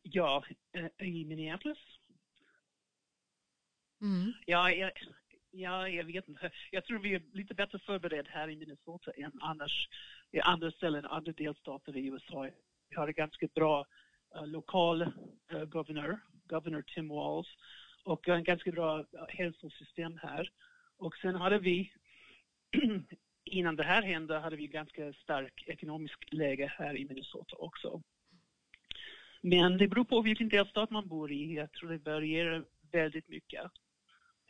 Ja, 0.02 0.44
eh, 0.72 1.08
i 1.08 1.26
Minneapolis? 1.26 1.78
Mm. 4.02 4.34
Ja, 4.46 4.72
jag, 4.72 4.92
ja, 5.52 5.90
jag 5.90 6.04
vet 6.04 6.28
inte. 6.28 6.52
Jag 6.72 6.86
tror 6.86 7.00
vi 7.00 7.16
är 7.16 7.22
lite 7.34 7.54
bättre 7.54 7.80
förberedda 7.80 8.30
här 8.30 8.50
i 8.50 8.56
Minnesota 8.56 9.12
än 9.12 9.32
annars 9.42 9.90
i 10.32 10.40
andra 10.40 10.72
ställen, 10.72 11.06
andra 11.06 11.32
delstater 11.32 11.98
i 11.98 12.08
USA. 12.08 12.50
Vi 12.90 12.96
har 12.96 13.08
en 13.08 13.14
ganska 13.14 13.48
bra 13.56 13.86
uh, 14.36 14.48
lokal 14.48 15.02
uh, 15.54 15.64
governor, 15.66 16.20
governor 16.48 16.82
Tim 16.82 17.08
Walls, 17.08 17.48
och 18.04 18.28
en 18.28 18.44
ganska 18.44 18.72
bra 18.72 19.00
uh, 19.00 19.06
hälsosystem 19.28 20.20
här. 20.22 20.52
Och 20.98 21.16
sen 21.16 21.36
hade 21.36 21.60
vi, 21.60 21.92
innan 23.44 23.76
det 23.76 23.84
här 23.84 24.02
hände, 24.02 24.40
hade 24.40 24.56
vi 24.56 24.68
ganska 24.68 25.14
stark 25.14 25.64
ekonomisk 25.68 26.34
läge 26.34 26.74
här 26.78 26.98
i 26.98 27.06
Minnesota 27.06 27.56
också. 27.56 28.02
Men 29.42 29.78
det 29.78 29.88
beror 29.88 30.04
på 30.04 30.22
vilken 30.22 30.50
delstat 30.50 30.90
man 30.90 31.08
bor 31.08 31.32
i. 31.32 31.56
Jag 31.56 31.72
tror 31.72 31.90
det 31.90 32.12
varierar 32.12 32.66
väldigt 32.92 33.28
mycket 33.28 33.72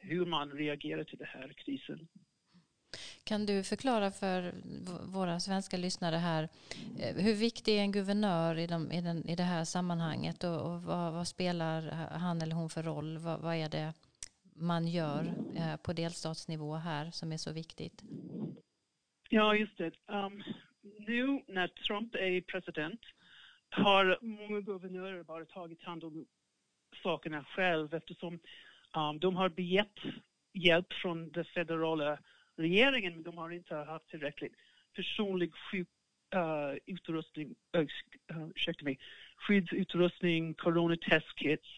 hur 0.01 0.25
man 0.25 0.51
reagerar 0.51 1.03
till 1.03 1.17
den 1.17 1.27
här 1.27 1.53
krisen. 1.53 2.07
Kan 3.29 3.45
du 3.45 3.63
förklara 3.63 4.11
för 4.11 4.53
våra 5.13 5.39
svenska 5.39 5.77
lyssnare 5.77 6.15
här 6.15 6.43
eh, 6.99 7.15
hur 7.25 7.33
viktig 7.33 7.77
är 7.77 7.81
en 7.81 7.91
guvernör 7.91 8.57
i, 8.57 8.67
de, 8.67 8.91
i, 8.91 9.01
den, 9.01 9.29
i 9.29 9.35
det 9.35 9.43
här 9.43 9.65
sammanhanget 9.65 10.43
och, 10.43 10.61
och 10.61 10.81
vad, 10.83 11.13
vad, 11.13 11.27
spelar 11.27 11.81
han 12.11 12.41
eller 12.41 12.55
hon 12.55 12.69
för 12.69 12.83
roll? 12.83 13.17
Vad, 13.17 13.39
vad 13.39 13.55
är 13.55 13.69
det 13.69 13.93
man 14.55 14.87
gör 14.87 15.33
eh, 15.55 15.75
på 15.75 15.93
delstatsnivå 15.93 16.75
här 16.75 17.11
som 17.11 17.31
är 17.31 17.37
så 17.37 17.51
viktigt? 17.51 18.03
Ja, 19.29 19.55
just 19.55 19.77
det. 19.77 19.91
Um, 20.07 20.43
nu 21.07 21.43
när 21.47 21.67
Trump 21.67 22.15
är 22.15 22.41
president 22.41 23.01
har 23.69 24.19
många 24.21 24.61
guvernörer 24.61 25.23
bara 25.23 25.45
tagit 25.45 25.83
hand 25.83 26.03
om 26.03 26.25
sakerna 27.03 27.43
själv 27.43 27.93
eftersom 27.93 28.39
um, 28.95 29.19
de 29.19 29.35
har 29.35 29.49
begett 29.49 29.99
hjälp 30.53 30.93
från 30.93 31.31
det 31.31 31.43
federala 31.43 32.19
regeringen 32.59 33.13
men 33.13 33.23
de 33.23 33.37
har 33.37 33.49
inte 33.49 33.75
haft 33.75 34.09
tillräckligt 34.09 34.53
personlig 34.95 35.53
sjuk, 35.53 35.87
uh, 36.35 36.41
eh, 36.41 36.77
utrustning, 36.85 37.55
uh, 37.77 38.47
ursäkta 38.55 38.85
mig, 38.85 38.99
skyddsutrustning, 39.37 40.53
coronatestkits 40.53 41.69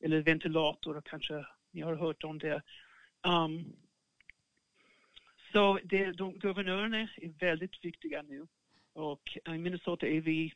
eller 0.00 0.22
ventilatorer 0.22 1.02
kanske 1.04 1.46
ni 1.70 1.80
har 1.80 1.94
hört 1.96 2.24
om 2.24 2.38
det. 2.38 2.62
Um, 3.26 3.76
så 5.52 5.78
det, 5.84 6.12
de, 6.12 6.38
guvernörerna 6.38 6.98
är 7.00 7.38
väldigt 7.38 7.84
viktiga 7.84 8.22
nu 8.22 8.46
och 8.92 9.38
i 9.46 9.58
Minnesota 9.58 10.06
är 10.06 10.20
vi, 10.20 10.52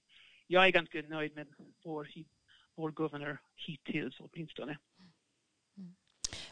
jag 0.46 0.66
är 0.66 0.70
ganska 0.70 1.02
nöjd 1.02 1.34
med 1.34 1.46
vår, 1.84 2.08
vår 2.74 2.92
guvernör 2.92 3.38
hittills 3.54 4.20
åtminstone. 4.20 4.78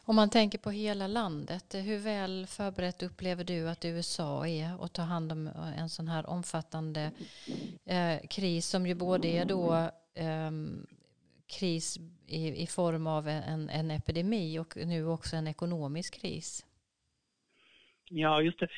Om 0.07 0.17
man 0.17 0.31
tänker 0.31 0.59
på 0.59 0.71
hela 0.71 1.07
landet, 1.07 1.75
hur 1.75 1.99
väl 1.99 2.47
förberett 2.47 3.03
upplever 3.03 3.45
du 3.45 3.69
att 3.69 3.85
USA 3.85 4.47
är 4.47 4.85
att 4.85 4.93
ta 4.93 5.03
hand 5.03 5.33
om 5.33 5.47
eh, 5.47 5.79
en 5.79 5.89
sån 5.89 6.09
här 6.09 6.27
omfattande 6.27 7.13
eh, 7.87 8.29
kris 8.31 8.67
som 8.67 8.87
ju 8.87 8.95
både 8.95 9.29
är 9.29 9.45
då 9.45 9.75
eh, 10.15 10.51
kris 11.59 11.99
i, 12.27 12.63
i, 12.63 12.67
form 12.67 13.07
av 13.07 13.29
en, 13.29 13.69
en 13.69 13.91
epidemi 13.91 14.59
och 14.59 14.77
nu 14.77 15.07
också 15.07 15.37
en 15.37 15.47
ekonomisk 15.47 16.21
kris? 16.21 16.67
Ja, 18.11 18.43
just 18.43 18.59
det. 18.59 18.69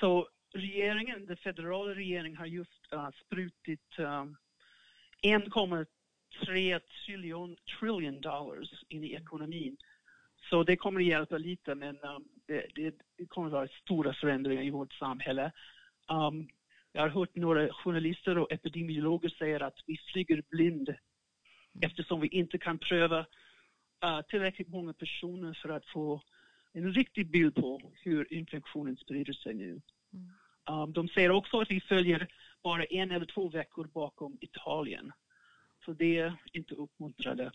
Så 0.00 0.28
regeringen, 0.52 1.26
den 1.26 1.36
federala 1.36 1.94
regeringen 1.94 2.36
har 2.36 2.46
just 2.46 2.92
uh, 2.92 3.10
sprutit 3.26 3.98
eh, 3.98 4.04
uh, 4.04 4.26
1,3 5.22 6.80
trillion, 7.06 7.56
trillion 7.80 8.20
dollars 8.20 8.84
in 8.88 9.04
i 9.04 9.14
ekonomin. 9.14 9.76
Så 10.50 10.62
det 10.62 10.76
kommer 10.76 11.00
att 11.00 11.06
hjälpa 11.06 11.38
lite 11.38 11.74
men 11.74 11.98
um, 11.98 12.24
det, 12.46 12.66
det, 12.74 13.26
kommer 13.28 13.46
att 13.46 13.52
vara 13.52 13.68
stora 13.68 14.14
förändringar 14.14 14.62
i 14.62 14.70
vårt 14.70 14.92
samhälle. 14.92 15.52
Um, 16.08 16.48
jag 16.92 17.02
har 17.02 17.08
hört 17.08 17.36
några 17.36 17.72
journalister 17.72 18.38
och 18.38 18.52
epidemiologer 18.52 19.28
säga 19.28 19.66
att 19.66 19.78
vi 19.86 19.96
flyger 20.12 20.42
blind 20.50 20.94
eftersom 21.80 22.20
vi 22.20 22.28
inte 22.28 22.58
kan 22.58 22.78
pröva 22.78 23.20
uh, 24.04 24.20
tillräckligt 24.28 24.68
många 24.68 24.92
personer 24.92 25.58
för 25.62 25.68
att 25.68 25.86
få 25.86 26.22
en 26.72 26.92
riktig 26.92 27.30
bild 27.30 27.54
på 27.54 27.92
hur 27.92 28.32
infektionen 28.32 28.96
sprider 28.96 29.32
sig 29.32 29.54
nu. 29.54 29.80
Mm. 30.12 30.82
Um, 30.82 30.92
de 30.92 31.08
säger 31.08 31.30
också 31.30 31.60
att 31.60 31.70
vi 31.70 31.80
följer 31.80 32.28
bara 32.62 32.84
en 32.84 33.10
eller 33.10 33.26
två 33.26 33.48
veckor 33.48 33.84
bakom 33.84 34.38
Italien. 34.40 35.12
Så 35.84 35.92
det 35.92 36.18
är 36.18 36.34
inte 36.52 36.74
uppmuntrande. 36.74 37.52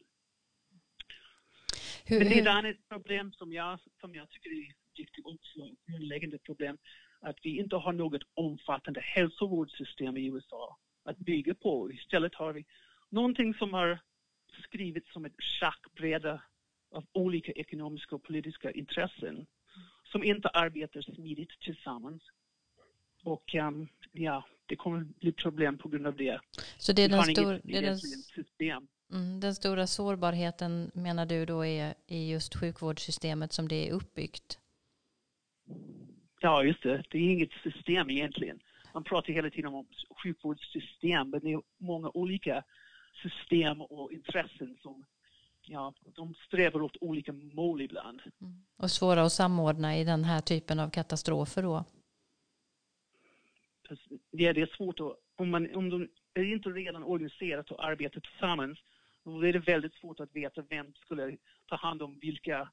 Hur, 2.10 2.20
Men 2.20 2.30
det 2.30 2.36
är 2.36 2.42
ett 2.42 2.48
annat 2.48 2.76
problem 2.90 3.32
som 3.32 3.54
jag, 3.54 3.80
som 4.02 4.16
jag 4.16 4.30
tycker 4.30 4.50
är 4.50 4.74
viktigt 4.98 5.26
också, 5.26 5.60
grundläggande 5.88 6.38
problem, 6.38 6.78
att 7.22 7.36
vi 7.44 7.58
inte 7.60 7.76
har 7.76 7.94
något 7.94 8.22
omfattande 8.34 9.02
hälsovårdssystem 9.02 10.18
i 10.18 10.26
USA 10.26 10.78
att 11.04 11.18
bygga 11.18 11.56
på. 11.56 11.92
Istället 11.92 12.36
har 12.36 12.54
vi 12.54 12.66
någonting 13.10 13.54
som 13.54 13.74
har 13.74 14.00
skrivits 14.64 15.14
som 15.14 15.26
ett 15.26 15.42
schackbräde 15.42 16.42
av 16.92 17.06
olika 17.12 17.52
ekonomiska 17.52 18.16
och 18.16 18.24
politiska 18.24 18.72
intressen 18.72 19.46
som 20.04 20.24
inte 20.24 20.48
arbetar 20.48 21.02
smidigt 21.02 21.60
tillsammans. 21.62 22.24
Och 23.24 23.56
um, 23.56 23.88
ja, 24.12 24.46
det 24.66 24.76
kommer 24.76 25.00
bli 25.00 25.32
problem 25.32 25.78
på 25.78 25.90
grund 25.90 26.08
av 26.08 26.16
det. 26.16 26.40
Så 26.78 26.94
det 26.94 27.04
är 27.04 27.10
den, 27.10 27.24
stor, 27.24 27.62
det 27.64 27.78
är 27.78 27.82
den, 27.82 27.98
system. 27.98 28.88
Mm, 29.12 29.40
den 29.40 29.56
stora 29.56 29.88
sårbarheten 29.88 30.92
menar 30.94 31.26
du 31.26 31.46
då 31.46 31.66
är 31.66 31.94
i 32.08 32.32
just 32.32 32.56
sjukvårdssystemet 32.56 33.54
som 33.54 33.68
det 33.68 33.90
är 33.90 33.94
uppbyggt? 33.94 34.60
Ja, 36.42 36.64
just 36.64 36.84
det. 36.84 37.04
Det 37.10 37.18
är 37.18 37.32
inget 37.32 37.52
system 37.52 38.10
egentligen. 38.10 38.60
Man 38.94 39.04
pratar 39.04 39.34
hela 39.34 39.50
tiden 39.50 39.74
om 39.74 39.88
sjukvårdssystem, 40.24 41.30
men 41.30 41.40
det 41.40 41.54
är 41.54 41.62
många 41.78 42.10
olika 42.14 42.64
system 43.24 43.82
och 43.82 44.12
intressen 44.12 44.78
som 44.82 45.06
ja, 45.62 45.94
de 46.16 46.34
strävar 46.48 46.82
åt 46.82 46.98
olika 47.02 47.34
mål 47.34 47.82
ibland. 47.82 48.22
Mm. 48.42 48.66
Och 48.78 48.92
svåra 48.92 49.24
att 49.24 49.32
samordna 49.32 49.98
i 49.98 50.04
den 50.04 50.24
här 50.24 50.42
typen 50.42 50.80
av 50.80 50.90
katastrofer 50.90 51.64
då? 51.64 51.86
Ja, 54.32 54.54
det 54.54 54.62
är 54.62 54.76
svårt 54.78 55.00
att, 55.00 55.20
om, 55.36 55.50
man, 55.50 55.76
om 55.76 55.90
de 55.90 56.08
är 56.34 56.54
inte 56.54 56.70
redan 56.70 57.04
organiserat 57.04 57.72
och 57.72 57.86
arbetar 57.86 58.20
tillsammans, 58.20 58.80
då 59.30 59.48
är 59.48 59.54
det 59.54 59.60
väldigt 59.60 59.94
svårt 59.94 60.20
att 60.20 60.36
veta 60.36 60.62
vem 60.62 60.94
skulle 60.94 61.38
ta 61.66 61.76
hand 61.76 62.02
om 62.02 62.20
vilka 62.22 62.70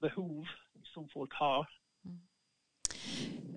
behov 0.00 0.46
som 0.82 1.08
folk 1.08 1.32
har. 1.34 1.68
Mm. 2.04 2.20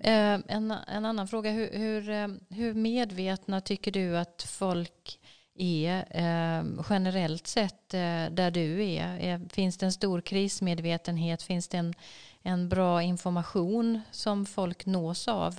Eh, 0.02 0.56
en, 0.56 0.70
en 0.70 1.04
annan 1.04 1.28
fråga, 1.28 1.50
hur, 1.50 1.70
hur, 1.72 2.10
eh, 2.10 2.28
hur 2.50 2.74
medvetna 2.74 3.60
tycker 3.60 3.92
du 3.92 4.18
att 4.18 4.42
folk 4.58 5.20
är 5.54 5.98
eh, 6.10 6.64
generellt 6.90 7.46
sett 7.46 7.94
eh, 7.94 8.26
där 8.30 8.50
du 8.50 8.84
är? 8.84 9.48
Finns 9.48 9.78
det 9.78 9.86
en 9.86 9.92
stor 9.92 10.20
krismedvetenhet? 10.20 11.42
Finns 11.42 11.68
det 11.68 11.78
en, 11.78 11.94
en 12.42 12.68
bra 12.68 13.02
information 13.02 14.00
som 14.10 14.46
folk 14.46 14.86
nås 14.86 15.28
av 15.28 15.54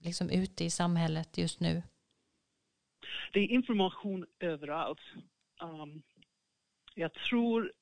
liksom 0.00 0.30
ute 0.30 0.64
i 0.64 0.70
samhället 0.70 1.38
just 1.38 1.60
nu? 1.60 1.82
Det 3.32 3.40
är 3.40 3.46
information 3.46 4.26
överallt. 4.40 5.00
Um, 5.62 6.02
jag 6.94 7.12
tror 7.12 7.72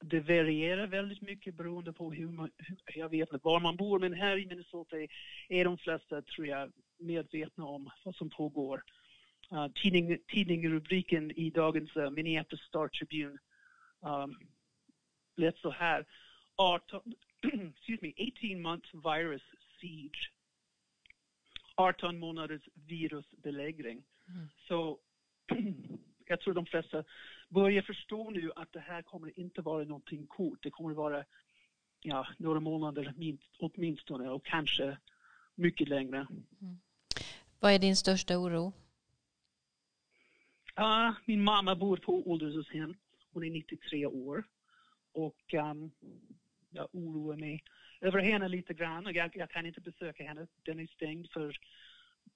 det 0.00 0.20
varierar 0.20 0.86
väldigt 0.86 1.20
mycket 1.20 1.54
beroende 1.54 1.92
på 1.92 2.12
hur 2.12 2.28
man, 2.28 2.50
jag 2.94 3.08
vet 3.08 3.32
inte 3.32 3.44
var 3.46 3.60
man 3.60 3.76
bor, 3.76 3.98
men 3.98 4.14
här 4.14 4.38
i 4.38 4.46
Minnesota 4.46 4.96
är 5.48 5.64
de 5.64 5.78
flesta, 5.78 6.22
tror 6.22 6.46
jag, 6.46 6.72
medvetna 6.98 7.64
om 7.64 7.90
vad 8.04 8.14
som 8.14 8.30
pågår. 8.30 8.82
Uh, 9.52 9.68
tidning, 9.68 10.18
tidningsrubriken 10.28 11.30
i 11.30 11.50
dagens 11.50 11.96
uh, 11.96 12.10
Minneapolis 12.10 12.64
Star 12.64 12.88
Tribune 12.88 13.38
um, 14.00 14.36
lät 15.36 15.58
så 15.58 15.70
här. 15.70 16.06
18, 16.56 17.02
excuse 17.42 17.98
me, 18.02 18.12
18 18.52 18.62
months 18.62 18.94
virus 18.94 19.42
siege. 19.80 20.30
18 21.74 22.18
månaders 22.18 22.62
virusbelägring. 22.74 24.04
Mm. 24.28 24.48
Så 24.68 24.98
jag 26.30 26.40
tror 26.40 26.54
de 26.54 26.66
flesta 26.66 27.04
börjar 27.48 27.82
förstå 27.82 28.30
nu 28.30 28.52
att 28.56 28.72
det 28.72 28.80
här 28.80 29.02
kommer 29.02 29.38
inte 29.38 29.62
vara 29.62 29.84
någonting 29.84 30.26
coolt. 30.26 30.62
Det 30.62 30.70
kommer 30.70 30.94
vara 30.94 31.24
ja, 32.00 32.26
några 32.38 32.60
månader 32.60 33.14
minst, 33.16 33.56
åtminstone 33.58 34.28
och 34.28 34.44
kanske 34.44 34.98
mycket 35.54 35.88
längre. 35.88 36.16
Mm. 36.16 36.80
Vad 37.60 37.72
är 37.72 37.78
din 37.78 37.96
största 37.96 38.38
oro? 38.38 38.72
Uh, 40.78 41.12
min 41.24 41.44
mamma 41.44 41.76
bor 41.76 41.96
på 41.96 42.30
ålderdomshem. 42.30 42.94
Hon 43.32 43.44
är 43.44 43.50
93 43.50 44.06
år. 44.06 44.44
Och 45.12 45.54
um, 45.54 45.90
jag 46.70 46.88
oroar 46.92 47.36
mig 47.36 47.64
över 48.00 48.18
henne 48.18 48.48
lite 48.48 48.74
grann. 48.74 49.14
Jag, 49.14 49.36
jag 49.36 49.50
kan 49.50 49.66
inte 49.66 49.80
besöka 49.80 50.24
henne. 50.24 50.46
Den 50.62 50.80
är 50.80 50.86
stängd 50.86 51.30
för 51.30 51.56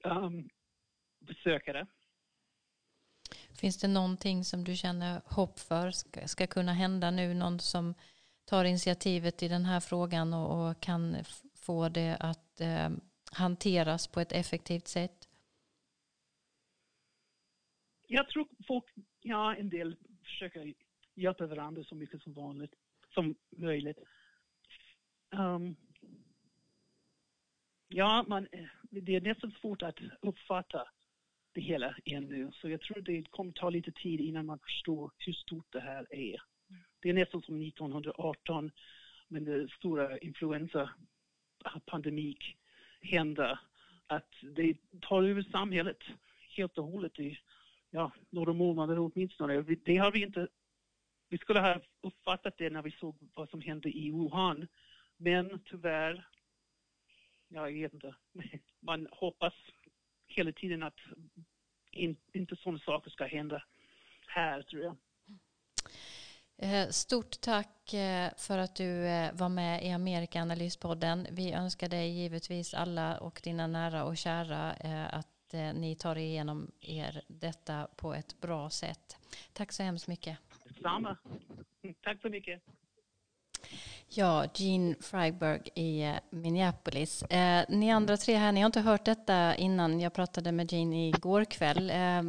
um, 0.04 0.48
besökare. 1.18 1.86
Finns 3.64 3.80
det 3.80 3.88
någonting 3.88 4.44
som 4.44 4.64
du 4.64 4.76
känner 4.76 5.20
hopp 5.24 5.58
för 5.58 5.90
ska, 5.90 6.28
ska 6.28 6.46
kunna 6.46 6.72
hända 6.72 7.10
nu? 7.10 7.34
Någon 7.34 7.60
som 7.60 7.94
tar 8.44 8.64
initiativet 8.64 9.42
i 9.42 9.48
den 9.48 9.64
här 9.64 9.80
frågan 9.80 10.34
och, 10.34 10.70
och 10.70 10.80
kan 10.80 11.16
få 11.66 11.88
det 11.88 12.16
att 12.20 12.60
eh, 12.60 12.90
hanteras 13.32 14.08
på 14.08 14.20
ett 14.20 14.32
effektivt 14.32 14.88
sätt? 14.88 15.28
Jag 18.06 18.28
tror 18.28 18.48
folk, 18.66 18.84
ja 19.20 19.56
en 19.56 19.68
del 19.68 19.96
försöker 20.24 20.74
hjälpa 21.14 21.46
varandra 21.46 21.84
så 21.84 21.94
mycket 21.94 22.22
som 22.22 22.32
vanligt, 22.32 22.74
som 23.14 23.34
möjligt. 23.56 23.98
Um, 25.30 25.76
ja, 27.88 28.24
man, 28.28 28.48
det 28.90 29.16
är 29.16 29.20
nästan 29.20 29.50
svårt 29.50 29.82
att 29.82 29.98
uppfatta 30.20 30.88
det 31.54 31.60
hela 31.60 31.94
ännu. 32.04 32.52
Så 32.52 32.68
jag 32.68 32.80
tror 32.80 33.00
det 33.00 33.30
kommer 33.30 33.52
ta 33.52 33.70
lite 33.70 33.92
tid 33.92 34.20
innan 34.20 34.46
man 34.46 34.58
förstår 34.58 35.10
hur 35.18 35.32
stort 35.32 35.72
det 35.72 35.80
här 35.80 36.06
är. 36.10 36.42
Det 37.00 37.08
är 37.08 37.12
nästan 37.12 37.42
som 37.42 37.62
1918 37.62 38.70
med 39.28 39.42
den 39.42 39.68
stora 39.68 40.18
influensapandemik 40.18 42.38
ah, 42.38 42.42
hände. 43.06 43.58
Att 44.06 44.34
det 44.42 44.76
tar 45.00 45.22
över 45.22 45.42
samhället 45.42 45.98
helt 46.56 46.78
och 46.78 46.84
hållet 46.84 47.18
i 47.18 47.38
ja, 47.90 48.12
några 48.30 48.52
månader 48.52 48.98
åtminstone. 48.98 49.62
Det 49.62 49.96
har 49.96 50.12
vi 50.12 50.22
inte... 50.22 50.48
Vi 51.28 51.38
skulle 51.38 51.60
ha 51.60 51.80
uppfattat 52.00 52.58
det 52.58 52.70
när 52.70 52.82
vi 52.82 52.90
såg 52.90 53.16
vad 53.34 53.50
som 53.50 53.60
hände 53.60 53.88
i 53.88 54.10
Wuhan. 54.10 54.66
Men 55.16 55.60
tyvärr, 55.64 56.28
jag 57.48 57.72
vet 57.72 57.94
inte, 57.94 58.14
man 58.80 59.08
hoppas 59.10 59.54
hela 60.36 60.52
tiden 60.52 60.82
att 60.82 60.98
in, 61.90 62.16
inte 62.32 62.56
sådana 62.56 62.78
saker 62.78 63.10
ska 63.10 63.24
hända 63.24 63.62
här 64.26 64.62
tror 64.62 64.82
jag. 64.82 64.96
Eh, 66.58 66.88
stort 66.88 67.40
tack 67.40 67.94
eh, 67.94 68.30
för 68.36 68.58
att 68.58 68.76
du 68.76 69.06
eh, 69.06 69.32
var 69.34 69.48
med 69.48 69.84
i 69.84 69.90
Amerikaanalyspodden. 69.90 71.26
Vi 71.30 71.52
önskar 71.52 71.88
dig 71.88 72.08
givetvis 72.08 72.74
alla 72.74 73.18
och 73.18 73.40
dina 73.44 73.66
nära 73.66 74.04
och 74.04 74.16
kära 74.16 74.70
att 75.10 75.28
ni 75.74 75.96
tar 75.96 76.16
igenom 76.18 76.70
er 76.80 77.22
detta 77.26 77.88
på 77.96 78.14
ett 78.14 78.40
bra 78.40 78.70
sätt. 78.70 79.16
Tack 79.52 79.72
så 79.72 79.82
hemskt 79.82 80.08
mycket. 80.08 80.38
Samma. 80.82 81.16
Tack 82.02 82.20
så 82.20 82.28
mycket. 82.28 82.62
Ja, 84.08 84.46
Gene 84.54 84.94
Freiberg 85.00 85.60
i 85.74 86.02
eh, 86.02 86.14
Minneapolis. 86.30 87.22
Eh, 87.22 87.64
ni 87.68 87.92
andra 87.92 88.16
tre 88.16 88.36
här, 88.36 88.52
ni 88.52 88.60
har 88.60 88.66
inte 88.66 88.80
hört 88.80 89.04
detta 89.04 89.56
innan. 89.56 90.00
Jag 90.00 90.14
pratade 90.14 90.52
med 90.52 90.72
Gene 90.72 91.08
igår 91.08 91.44
kväll. 91.44 91.90
Eh, 91.90 92.22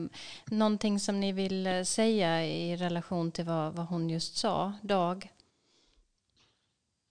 någonting 0.46 1.00
som 1.00 1.20
ni 1.20 1.32
vill 1.32 1.68
eh, 1.68 1.84
säga 1.84 2.46
i 2.46 2.78
relation 2.78 3.32
till 3.32 3.46
vad, 3.46 3.74
vad 3.76 3.86
hon 3.86 4.10
just 4.10 4.38
sa, 4.38 4.74
Dag? 4.82 5.30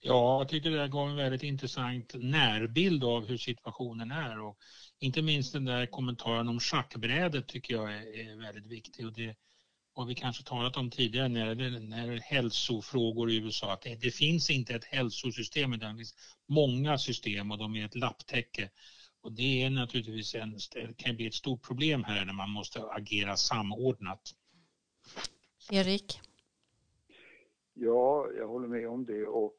Ja, 0.01 0.39
jag 0.39 0.49
tycker 0.49 0.69
det 0.69 0.87
gav 0.87 1.09
en 1.09 1.15
väldigt 1.15 1.43
intressant 1.43 2.13
närbild 2.15 3.03
av 3.03 3.25
hur 3.27 3.37
situationen 3.37 4.11
är 4.11 4.41
och 4.41 4.57
inte 4.99 5.21
minst 5.21 5.53
den 5.53 5.65
där 5.65 5.85
kommentaren 5.85 6.47
om 6.47 6.59
schackbrädet 6.59 7.47
tycker 7.47 7.73
jag 7.73 7.93
är, 7.93 8.19
är 8.19 8.41
väldigt 8.41 8.65
viktig 8.65 9.05
och 9.05 9.13
det 9.13 9.35
har 9.95 10.05
vi 10.05 10.15
kanske 10.15 10.43
talat 10.43 10.77
om 10.77 10.89
tidigare 10.89 11.27
när 11.27 11.55
det 11.55 11.79
när 11.79 12.17
hälsofrågor 12.19 13.31
i 13.31 13.37
USA, 13.37 13.73
att 13.73 13.81
det, 13.81 13.95
det, 14.01 14.11
finns 14.11 14.49
inte 14.49 14.73
ett 14.73 14.83
hälsosystem 14.83 15.73
utan 15.73 15.91
det 15.91 15.97
finns 15.97 16.15
många 16.47 16.97
system 16.97 17.51
och 17.51 17.57
de 17.57 17.75
är 17.75 17.85
ett 17.85 17.95
lapptäcke. 17.95 18.69
Och 19.21 19.31
det 19.31 19.63
är 19.63 19.69
naturligtvis 19.69 20.35
en, 20.35 20.51
det 20.73 20.97
kan 20.97 21.15
bli 21.15 21.27
ett 21.27 21.33
stort 21.33 21.67
problem 21.67 22.03
här 22.03 22.25
när 22.25 22.33
man 22.33 22.49
måste 22.49 22.83
agera 22.83 23.35
samordnat. 23.35 24.21
Erik? 25.71 26.19
Ja, 27.73 28.29
jag 28.37 28.47
håller 28.47 28.67
med 28.67 28.89
om 28.89 29.05
det 29.05 29.25
och 29.25 29.57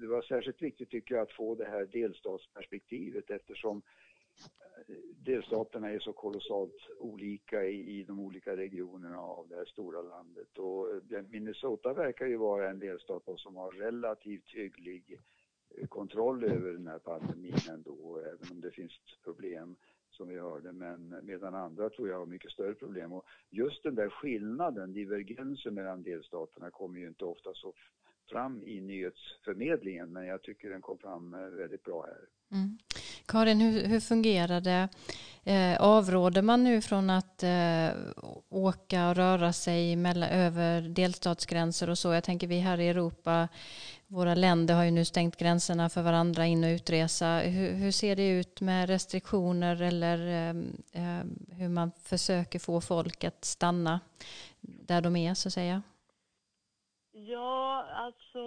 det 0.00 0.06
var 0.06 0.22
särskilt 0.22 0.62
viktigt 0.62 0.90
tycker 0.90 1.14
jag 1.14 1.22
att 1.22 1.32
få 1.32 1.54
det 1.54 1.64
här 1.64 1.86
delstatsperspektivet 1.86 3.30
eftersom 3.30 3.82
delstaterna 5.24 5.90
är 5.90 5.98
så 5.98 6.12
kolossalt 6.12 6.88
olika 6.98 7.64
i, 7.64 7.98
i 7.98 8.04
de 8.04 8.20
olika 8.20 8.56
regionerna 8.56 9.18
av 9.18 9.48
det 9.48 9.56
här 9.56 9.64
stora 9.64 10.02
landet. 10.02 10.58
Och 10.58 11.12
eh, 11.12 11.22
Minnesota 11.28 11.92
verkar 11.92 12.26
ju 12.26 12.36
vara 12.36 12.70
en 12.70 12.78
delstat 12.78 13.22
som 13.36 13.56
har 13.56 13.72
relativt 13.72 14.54
hygglig 14.54 15.20
eh, 15.76 15.86
kontroll 15.86 16.44
över 16.44 16.72
den 16.72 16.86
här 16.86 16.98
pandemin 16.98 17.58
ändå, 17.70 18.18
även 18.18 18.52
om 18.52 18.60
det 18.60 18.70
finns 18.70 18.92
problem 19.24 19.76
som 20.10 20.28
vi 20.28 20.38
hörde, 20.38 20.72
men 20.72 21.20
medan 21.22 21.54
andra 21.54 21.90
tror 21.90 22.08
jag 22.08 22.18
har 22.18 22.26
mycket 22.26 22.50
större 22.50 22.74
problem. 22.74 23.12
Och 23.12 23.24
just 23.50 23.82
den 23.82 23.94
där 23.94 24.08
skillnaden, 24.08 24.92
divergensen 24.92 25.74
mellan 25.74 26.02
delstaterna 26.02 26.70
kommer 26.70 27.00
ju 27.00 27.08
inte 27.08 27.24
ofta 27.24 27.54
så 27.54 27.74
fram 28.30 28.62
i 28.62 28.80
nyhetsförmedlingen, 28.80 30.12
men 30.12 30.26
jag 30.26 30.42
tycker 30.42 30.70
den 30.70 30.80
kom 30.80 30.98
fram 30.98 31.34
eh, 31.34 31.40
väldigt 31.40 31.84
bra 31.84 32.06
här. 32.06 32.28
Mm. 32.58 32.78
Karin, 33.30 33.60
hur, 33.60 33.84
hur 33.86 34.00
fungerar 34.00 34.60
det? 34.60 34.88
Eh, 35.44 35.80
avråder 35.80 36.42
man 36.42 36.64
nu 36.64 36.80
från 36.80 37.10
att 37.10 37.42
eh, 37.42 37.88
åka 38.48 39.08
och 39.08 39.16
röra 39.16 39.52
sig 39.52 39.96
mellan, 39.96 40.28
över 40.28 40.80
delstatsgränser 40.80 41.90
och 41.90 41.98
så? 41.98 42.12
Jag 42.12 42.24
tänker 42.24 42.46
vi 42.46 42.58
här 42.58 42.80
i 42.80 42.88
Europa, 42.88 43.48
våra 44.06 44.34
länder 44.34 44.74
har 44.74 44.84
ju 44.84 44.90
nu 44.90 45.04
stängt 45.04 45.36
gränserna 45.36 45.88
för 45.88 46.02
varandra 46.02 46.46
in 46.46 46.64
och 46.64 46.68
utresa. 46.68 47.38
Hur, 47.38 47.72
hur 47.72 47.90
ser 47.90 48.16
det 48.16 48.28
ut 48.28 48.60
med 48.60 48.88
restriktioner 48.88 49.82
eller 49.82 50.18
eh, 50.26 50.56
eh 50.92 51.24
hur 51.50 51.68
man 51.68 51.92
försöker 52.02 52.58
få 52.58 52.80
folk 52.80 53.24
att 53.24 53.44
stanna 53.44 54.00
där 54.60 55.00
de 55.00 55.16
är 55.16 55.34
så 55.34 55.48
att 55.48 55.52
säga? 55.52 55.82
Ja, 57.26 57.86
alltså 57.92 58.40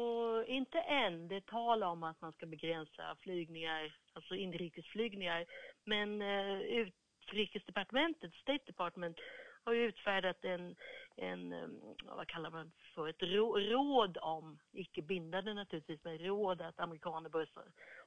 inte 0.47 0.79
än. 0.79 1.27
Det 1.27 1.35
är 1.35 1.41
tal 1.41 1.83
om 1.83 2.03
att 2.03 2.21
man 2.21 2.33
ska 2.33 2.45
begränsa 2.45 3.15
flygningar, 3.21 3.95
alltså 4.13 4.35
inrikesflygningar. 4.35 5.45
Men 5.83 6.21
eh, 6.21 6.61
utrikesdepartementet, 6.61 8.33
State 8.33 8.63
Department, 8.65 9.17
har 9.63 9.73
ju 9.73 9.85
utfärdat 9.85 10.45
en, 10.45 10.75
en 11.15 11.53
eh, 11.53 11.67
vad 12.03 12.27
kallar 12.27 12.51
man 12.51 12.71
för, 12.95 13.07
ett 13.07 13.23
råd 13.71 14.17
om, 14.21 14.59
icke 14.71 15.01
bindande 15.01 15.53
naturligtvis, 15.53 16.03
men 16.03 16.17
råd 16.17 16.61
att 16.61 16.79
amerikaner 16.79 17.29
bör 17.29 17.49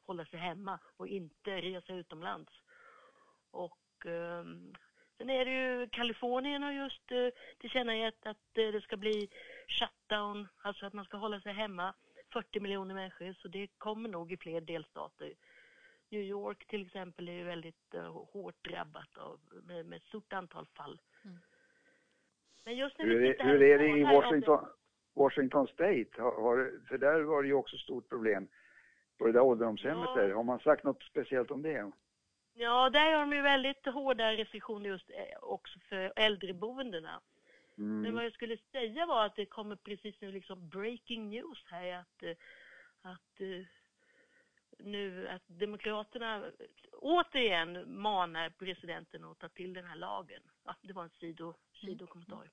hålla 0.07 0.24
sig 0.24 0.38
hemma 0.38 0.79
och 0.96 1.09
inte 1.09 1.61
resa 1.61 1.92
utomlands. 1.92 2.52
Och 3.50 4.07
eh, 4.07 4.44
Sen 5.18 5.31
är 5.31 5.44
det 5.44 5.50
ju, 5.50 5.88
Kalifornien 5.88 6.62
har 6.62 6.72
just 6.72 7.12
eh, 7.12 7.29
tillkännagett 7.59 8.26
att 8.26 8.59
eh, 8.59 8.68
det 8.72 8.81
ska 8.81 8.96
bli 8.96 9.29
shutdown, 9.66 10.48
alltså 10.62 10.87
att 10.87 10.92
man 10.92 11.05
ska 11.05 11.16
hålla 11.16 11.40
sig 11.40 11.52
hemma, 11.52 11.94
40 12.33 12.61
miljoner 12.61 12.94
människor, 12.94 13.33
så 13.33 13.48
det 13.48 13.66
kommer 13.79 14.09
nog 14.09 14.33
i 14.33 14.37
fler 14.37 14.61
delstater. 14.61 15.33
New 16.09 16.20
York 16.20 16.66
till 16.66 16.87
exempel 16.87 17.29
är 17.29 17.33
ju 17.33 17.44
väldigt 17.44 17.94
uh, 17.94 18.24
hårt 18.33 18.64
drabbat 18.64 19.18
av, 19.18 19.40
med, 19.62 19.87
med 19.87 19.96
ett 19.96 20.02
stort 20.02 20.33
antal 20.33 20.66
fall. 20.66 21.00
Mm. 21.24 21.38
Men 22.64 22.76
just 22.76 22.98
när 22.98 23.05
hur, 23.05 23.24
är, 23.24 23.44
hur 23.44 23.62
är 23.62 23.79
det 23.79 23.88
i 23.88 24.02
Washington, 24.02 24.66
Washington 25.14 25.66
State? 25.66 26.09
Har, 26.18 26.42
har, 26.42 26.81
för 26.88 26.98
där 26.98 27.20
var 27.20 27.42
det 27.42 27.48
ju 27.48 27.55
också 27.55 27.76
stort 27.76 28.09
problem 28.09 28.48
på 29.18 29.26
det 29.26 29.33
där 29.33 29.40
ålderdomshemmet 29.40 30.09
ja. 30.14 30.22
där. 30.22 30.31
Har 30.31 30.42
man 30.42 30.59
sagt 30.59 30.85
något 30.85 31.02
speciellt 31.02 31.50
om 31.50 31.62
det? 31.62 31.92
Ja, 32.55 32.90
där 32.90 33.12
har 33.12 33.20
de 33.20 33.33
ju 33.33 33.42
väldigt 33.42 33.87
hårda 33.87 34.33
restriktioner 34.33 34.88
just 34.88 35.11
eh, 35.11 35.38
också 35.42 35.79
för 35.88 36.12
äldreboendena. 36.16 37.20
Mm. 37.78 38.02
Men 38.02 38.14
vad 38.14 38.24
jag 38.24 38.32
skulle 38.32 38.56
säga 38.72 39.06
var 39.06 39.26
att 39.26 39.36
det 39.36 39.46
kommer 39.46 39.76
precis 39.76 40.14
nu 40.20 40.32
liksom 40.32 40.68
breaking 40.68 41.30
news 41.30 41.64
här 41.66 41.92
att, 41.92 42.22
eh, 42.22 42.30
att 43.02 43.40
eh, 43.40 43.66
nu 44.78 45.28
att 45.28 45.42
Demokraterna 45.46 46.44
återigen 46.92 48.00
manar 48.00 48.50
presidenten 48.50 49.24
att 49.24 49.38
ta 49.38 49.48
till 49.48 49.74
den 49.74 49.84
här 49.84 49.96
lagen. 49.96 50.42
Ja, 50.64 50.74
det 50.82 50.92
var 50.92 51.02
en 51.04 51.10
sido, 51.10 51.54
sidokommentar. 51.80 52.50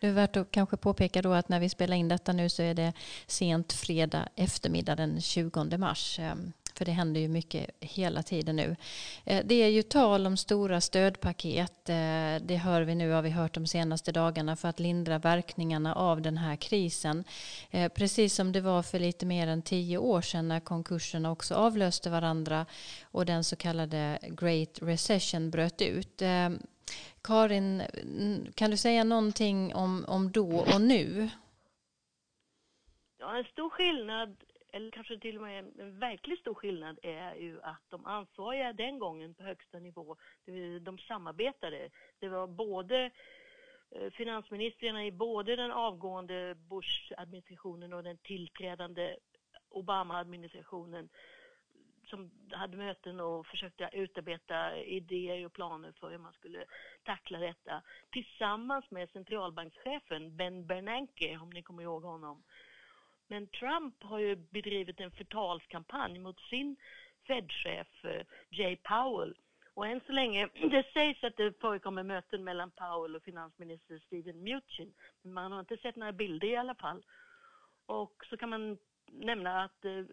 Det 0.00 0.06
är 0.06 0.12
värt 0.12 0.36
att 0.36 0.50
kanske 0.50 0.76
påpeka 0.76 1.22
då 1.22 1.32
att 1.32 1.48
när 1.48 1.60
vi 1.60 1.68
spelar 1.68 1.96
in 1.96 2.08
detta 2.08 2.32
nu 2.32 2.48
så 2.48 2.62
är 2.62 2.74
det 2.74 2.92
sent 3.26 3.72
fredag 3.72 4.28
eftermiddag 4.36 4.96
den 4.96 5.20
20 5.20 5.78
mars. 5.78 6.20
För 6.80 6.84
det 6.84 6.92
händer 6.92 7.20
ju 7.20 7.28
mycket 7.28 7.70
hela 7.80 8.22
tiden 8.22 8.56
nu. 8.56 8.76
Eh, 9.24 9.44
det 9.44 9.54
är 9.54 9.68
ju 9.68 9.82
tal 9.82 10.26
om 10.26 10.36
stora 10.36 10.80
stödpaket. 10.80 11.88
Eh, 11.88 12.36
det 12.42 12.60
hör 12.62 12.82
vi 12.82 12.94
nu, 12.94 13.10
har 13.10 13.22
vi 13.22 13.30
hört 13.30 13.54
de 13.54 13.66
senaste 13.66 14.12
dagarna 14.12 14.56
för 14.56 14.68
att 14.68 14.80
lindra 14.80 15.18
verkningarna 15.18 15.94
av 15.94 16.22
den 16.22 16.38
här 16.38 16.56
krisen. 16.56 17.24
Eh, 17.70 17.92
precis 17.92 18.34
som 18.34 18.52
det 18.52 18.60
var 18.60 18.82
för 18.82 18.98
lite 18.98 19.26
mer 19.26 19.46
än 19.46 19.62
tio 19.62 19.98
år 19.98 20.20
sedan 20.20 20.48
när 20.48 20.60
konkurserna 20.60 21.30
också 21.30 21.54
avlöste 21.54 22.10
varandra 22.10 22.66
och 23.02 23.26
den 23.26 23.44
så 23.44 23.56
kallade 23.56 24.18
Great 24.22 24.78
Recession 24.82 25.50
bröt 25.50 25.82
ut. 25.82 26.22
Karin, 27.22 27.82
kan 28.54 28.70
du 28.70 28.76
säga 28.76 29.04
någonting 29.04 29.74
om, 29.74 30.04
om 30.08 30.32
då 30.32 30.58
och 30.58 30.80
nu? 30.80 31.30
Ja, 33.18 33.36
en 33.38 33.44
stor 33.44 33.70
skillnad 33.70 34.36
eller 34.72 34.90
kanske 34.90 35.18
till 35.18 35.36
och 35.36 35.42
med 35.42 35.58
en 35.78 35.98
verkligt 35.98 36.40
stor 36.40 36.54
skillnad 36.54 36.98
är 37.02 37.34
ju 37.34 37.60
att 37.62 37.82
de 37.88 38.06
ansvariga 38.06 38.72
den 38.72 38.98
gången 38.98 39.34
på 39.34 39.42
högsta 39.42 39.78
nivå, 39.78 40.16
de 40.80 40.98
samarbetade. 40.98 41.90
Det 42.18 42.28
var 42.28 42.46
både 42.46 43.10
eh, 43.90 44.10
finansministrarna 44.10 45.06
i 45.06 45.12
både 45.12 45.56
den 45.56 45.70
avgående 45.70 46.54
Bush-administrationen 46.54 47.92
och 47.92 48.02
den 48.02 48.18
tillträdande 48.18 49.16
Obama-administrationen 49.68 51.08
som 52.10 52.30
hade 52.50 52.76
möten 52.76 53.20
och 53.20 53.46
försökte 53.46 53.90
utarbeta 53.92 54.76
idéer 54.76 55.46
och 55.46 55.52
planer 55.52 55.92
för 55.92 56.10
hur 56.10 56.18
man 56.18 56.32
skulle 56.32 56.64
tackla 57.02 57.38
detta 57.38 57.82
tillsammans 58.10 58.90
med 58.90 59.10
centralbankschefen 59.10 60.36
Ben 60.36 60.66
Bernanke, 60.66 61.38
om 61.42 61.50
ni 61.50 61.62
kommer 61.62 61.82
ihåg 61.82 62.02
honom, 62.02 62.42
men 63.30 63.46
Trump 63.46 64.02
har 64.02 64.18
ju 64.18 64.36
bedrivit 64.36 65.00
en 65.00 65.10
förtalskampanj 65.10 66.18
mot 66.18 66.40
sin 66.40 66.76
Fed-chef 67.26 68.04
eh, 68.04 68.26
Jay 68.50 68.76
Powell. 68.76 69.34
Och 69.74 69.86
än 69.86 70.00
så 70.06 70.12
länge, 70.12 70.48
det 70.70 70.86
sägs 70.92 71.24
att 71.24 71.36
det 71.36 71.60
förekommer 71.60 72.02
möten 72.02 72.44
mellan 72.44 72.70
Powell 72.70 73.16
och 73.16 73.22
finansminister 73.22 73.98
Steven 74.06 74.36
Mnuchin. 74.36 74.94
Men 75.22 75.32
man 75.32 75.52
har 75.52 75.60
inte 75.60 75.76
sett 75.76 75.96
några 75.96 76.12
bilder 76.12 76.48
i 76.48 76.56
alla 76.56 76.74
fall. 76.74 77.04
Och 77.86 78.24
så 78.30 78.36
kan 78.36 78.48
man 78.48 78.78
nämna 79.12 79.64
att 79.64 79.84
eh, 79.84 80.04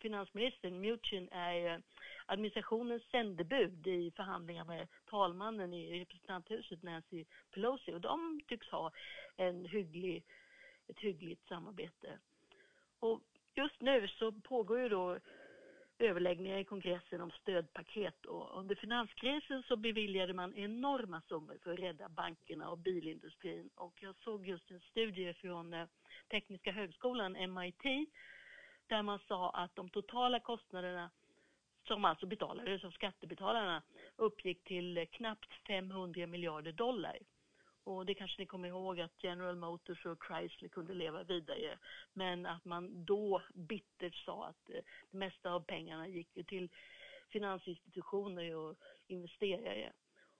finansministern 0.00 0.78
Mnuchin 0.78 1.28
är 1.32 1.74
eh, 1.74 1.78
administrationens 2.26 3.02
sändebud 3.10 3.86
i 3.86 4.10
förhandlingar 4.16 4.64
med 4.64 4.88
talmannen 5.10 5.74
i 5.74 6.00
representanthuset 6.00 6.82
Nancy 6.82 7.24
Pelosi 7.54 7.92
och 7.92 8.00
de 8.00 8.40
tycks 8.48 8.68
ha 8.68 8.92
en 9.36 9.64
hygglig 9.64 10.24
ett 10.92 11.00
hyggligt 11.00 11.48
samarbete. 11.48 12.18
Och 13.00 13.20
just 13.54 13.80
nu 13.80 14.08
så 14.08 14.32
pågår 14.32 14.80
ju 14.80 14.88
då 14.88 15.18
överläggningar 15.98 16.58
i 16.58 16.64
kongressen 16.64 17.20
om 17.20 17.30
stödpaket 17.30 18.26
och 18.26 18.58
under 18.58 18.74
finanskrisen 18.74 19.62
så 19.62 19.76
beviljade 19.76 20.34
man 20.34 20.54
enorma 20.54 21.20
summor 21.20 21.58
för 21.62 21.72
att 21.72 21.78
rädda 21.78 22.08
bankerna 22.08 22.70
och 22.70 22.78
bilindustrin 22.78 23.70
och 23.74 23.94
jag 24.00 24.14
såg 24.16 24.46
just 24.46 24.70
en 24.70 24.80
studie 24.80 25.32
från 25.32 25.74
eh, 25.74 25.86
Tekniska 26.30 26.72
högskolan, 26.72 27.32
MIT, 27.32 28.08
där 28.86 29.02
man 29.02 29.18
sa 29.28 29.50
att 29.50 29.76
de 29.76 29.88
totala 29.88 30.40
kostnaderna 30.40 31.10
som 31.86 32.04
alltså 32.04 32.26
betalades 32.26 32.84
av 32.84 32.90
skattebetalarna 32.90 33.82
uppgick 34.16 34.64
till 34.64 35.06
knappt 35.12 35.52
500 35.66 36.26
miljarder 36.26 36.72
dollar. 36.72 37.18
Och 37.84 38.06
det 38.06 38.14
kanske 38.14 38.42
ni 38.42 38.46
kommer 38.46 38.68
ihåg 38.68 39.00
att 39.00 39.22
General 39.24 39.56
Motors 39.56 40.06
och 40.06 40.24
Chrysler 40.26 40.68
kunde 40.68 40.94
leva 40.94 41.22
vidare. 41.22 41.78
Men 42.12 42.46
att 42.46 42.64
man 42.64 43.04
då 43.04 43.42
bittert 43.54 44.14
sa 44.14 44.46
att 44.46 44.70
eh, 44.70 44.80
det 45.10 45.18
mesta 45.18 45.52
av 45.52 45.60
pengarna 45.60 46.08
gick 46.08 46.46
till 46.46 46.68
finansinstitutioner 47.28 48.56
och 48.56 48.76
investerare. 49.06 49.92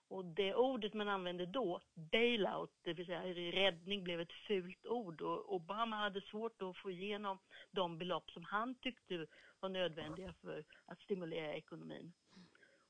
Och 0.09 0.25
det 0.25 0.55
ordet 0.55 0.95
man 0.95 1.09
använde 1.09 1.47
då, 1.47 1.81
bailout, 1.95 2.71
det 2.83 2.93
vill 2.93 3.07
säga 3.07 3.23
räddning, 3.53 4.05
blev 4.05 4.21
ett 4.21 4.33
fult 4.33 4.87
ord. 4.87 5.21
Och 5.21 5.55
Obama 5.55 5.97
hade 5.97 6.21
svårt 6.21 6.63
att 6.63 6.77
få 6.77 6.91
igenom 6.91 7.39
de 7.71 7.99
belopp 7.99 8.31
som 8.31 8.45
han 8.45 8.75
tyckte 8.75 9.27
var 9.61 9.69
nödvändiga 9.69 10.35
för 10.41 10.65
att 10.87 11.01
stimulera 11.01 11.55
ekonomin. 11.55 12.13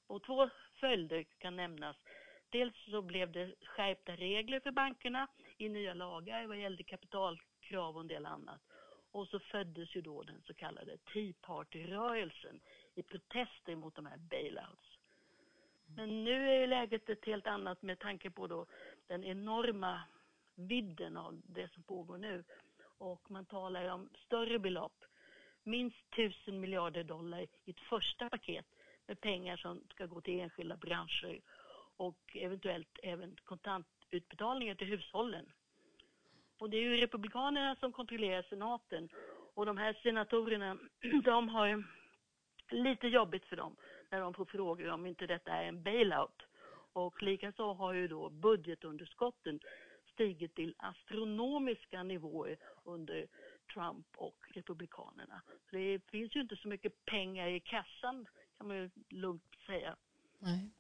Och 0.07 0.22
två 0.22 0.50
följder 0.80 1.22
kan 1.38 1.57
nämnas. 1.57 1.96
Dels 2.53 2.74
så 2.90 3.03
blev 3.03 3.32
det 3.32 3.55
skärpta 3.62 4.16
regler 4.16 4.61
för 4.61 4.70
bankerna 4.70 5.26
i 5.59 5.68
nya 5.68 5.94
lagar 5.94 6.46
vad 6.46 6.57
gällde 6.57 6.82
kapitalkrav 6.82 7.94
och 7.94 8.00
en 8.00 8.09
del 8.09 8.26
annat. 8.26 8.61
Och 9.12 9.28
så 9.28 9.38
föddes 9.38 9.96
ju 9.96 10.00
då 10.00 10.22
den 10.22 10.42
så 10.42 10.55
kallade 10.55 10.96
Tea 10.96 11.32
Party-rörelsen 11.40 12.61
i 12.94 13.03
protester 13.03 13.76
mot 13.76 13.94
de 13.94 14.07
här 14.07 14.16
bailouts. 14.16 14.98
Men 15.96 16.24
nu 16.24 16.50
är 16.50 16.66
läget 16.66 17.09
ett 17.09 17.24
helt 17.24 17.46
annat 17.46 17.82
med 17.82 17.98
tanke 17.98 18.30
på 18.30 18.46
då 18.46 18.66
den 19.07 19.24
enorma 19.24 20.03
vidden 20.55 21.16
av 21.16 21.40
det 21.46 21.72
som 21.72 21.82
pågår 21.82 22.18
nu. 22.18 22.44
Och 22.98 23.30
man 23.30 23.44
talar 23.44 23.88
om 23.88 24.09
större 24.26 24.59
belopp, 24.59 25.05
minst 25.62 26.11
tusen 26.11 26.61
miljarder 26.61 27.05
dollar 27.05 27.46
i 27.64 27.70
ett 27.70 27.80
första 27.80 28.30
paket 28.30 28.66
med 29.07 29.20
pengar 29.20 29.57
som 29.57 29.84
ska 29.90 30.07
gå 30.07 30.20
till 30.20 30.40
enskilda 30.40 30.76
branscher 30.76 31.40
och 31.97 32.36
eventuellt 32.36 32.99
även 33.03 33.36
kontantutbetalningar 33.45 34.74
till 34.74 34.86
hushållen. 34.86 35.53
Och 36.59 36.70
det 36.70 36.76
är 36.76 36.82
ju 36.82 36.97
Republikanerna 36.97 37.76
som 37.76 37.93
kontrollerar 37.93 38.43
senaten 38.43 39.09
och 39.55 39.66
de 39.66 39.76
här 39.76 39.99
senatorerna, 40.03 40.78
de 41.24 41.49
har 41.49 41.84
lite 42.70 43.07
jobbigt 43.09 43.45
för 43.45 43.57
dem 43.57 43.76
när 44.11 44.20
de 44.20 44.34
får 44.34 44.45
frågor 44.45 44.88
om 44.90 45.07
inte 45.07 45.26
detta 45.26 45.53
är 45.53 45.64
en 45.64 45.82
bailout. 45.82 46.43
Och 46.93 47.22
likaså 47.22 47.72
har 47.72 47.93
ju 47.93 48.09
då 48.09 48.30
budgetunderskotten 48.30 49.61
stigit 50.12 50.55
till 50.55 50.74
astronomiska 50.78 52.03
nivåer 52.03 52.57
under 52.84 53.26
Trump 53.74 54.07
och 54.16 54.36
Republikanerna. 54.55 55.43
Så 55.70 55.76
det 55.76 56.01
finns 56.11 56.36
ju 56.36 56.40
inte 56.40 56.57
så 56.57 56.68
mycket 56.68 57.05
pengar 57.05 57.49
i 57.49 57.61
kassan 57.61 58.26
kan 58.57 58.68
man 58.68 58.76
ju 58.76 58.90
lugnt 59.09 59.57
säga. 59.66 59.97
Nej. 60.38 60.70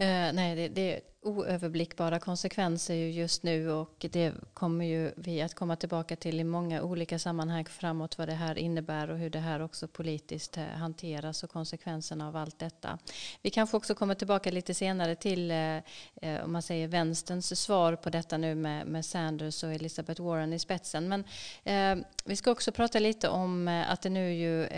Eh, 0.00 0.32
nej, 0.32 0.56
det, 0.56 0.68
det, 0.68 0.96
är 0.96 1.00
oöverblickbara 1.22 2.18
konsekvenser 2.18 2.94
just 2.94 3.42
nu 3.42 3.70
och 3.70 4.06
det 4.10 4.32
kommer 4.54 4.84
ju 4.84 5.12
vi 5.16 5.42
att 5.42 5.54
komma 5.54 5.76
tillbaka 5.76 6.16
till 6.16 6.40
i 6.40 6.44
många 6.44 6.82
olika 6.82 7.18
sammanhang 7.18 7.64
framåt 7.64 8.18
vad 8.18 8.28
det 8.28 8.34
här 8.34 8.58
innebär 8.58 9.10
och 9.10 9.18
hur 9.18 9.30
det 9.30 9.38
här 9.38 9.62
också 9.62 9.88
politiskt 9.88 10.56
eh, 10.56 10.64
hanteras 10.64 11.44
och 11.44 11.50
konsekvenserna 11.50 12.28
av 12.28 12.36
allt 12.36 12.58
detta. 12.58 12.98
Vi 13.42 13.50
kanske 13.50 13.76
också 13.76 13.94
kommer 13.94 14.14
tillbaka 14.14 14.50
lite 14.50 14.74
senare 14.74 15.16
till 15.16 15.50
eh, 15.50 15.76
eh, 16.22 16.44
om 16.44 16.52
man 16.52 16.62
säger 16.62 16.88
vänsterns 16.88 17.60
svar 17.60 17.96
på 17.96 18.10
detta 18.10 18.36
nu 18.36 18.54
med, 18.54 18.86
med 18.86 19.04
Sanders 19.04 19.64
och 19.64 19.72
Elizabeth 19.72 20.22
Warren 20.22 20.52
i 20.52 20.58
spetsen. 20.58 21.08
Men 21.08 21.24
eh, 21.64 22.06
vi 22.24 22.36
ska 22.36 22.50
också 22.50 22.72
prata 22.72 22.98
lite 22.98 23.28
om 23.28 23.68
eh, 23.68 23.90
att 23.90 24.02
det 24.02 24.10
nu 24.10 24.34
ju 24.34 24.68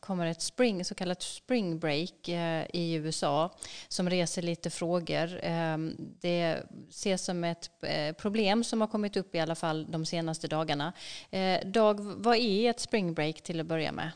kommer 0.00 0.26
ett 0.26 0.42
spring, 0.42 0.84
så 0.84 0.94
kallat 0.94 1.22
spring 1.22 1.78
break 1.78 2.28
i 2.72 2.94
USA 2.94 3.54
som 3.88 4.10
reser 4.10 4.42
lite 4.42 4.57
frågor. 4.66 5.40
Ehm, 5.42 5.96
det 6.20 6.62
ses 6.88 7.24
som 7.24 7.44
ett 7.44 7.70
eh, 7.82 8.12
problem 8.14 8.64
som 8.64 8.80
har 8.80 8.88
kommit 8.88 9.16
upp 9.16 9.34
i 9.34 9.38
alla 9.38 9.54
fall 9.54 9.86
de 9.90 10.06
senaste 10.06 10.48
dagarna. 10.48 10.92
Eh, 11.30 11.66
Dag, 11.66 12.00
vad 12.00 12.36
är 12.36 12.70
ett 12.70 12.80
spring 12.80 13.14
break 13.14 13.42
till 13.42 13.60
att 13.60 13.66
börja 13.66 13.92
med? 13.92 14.10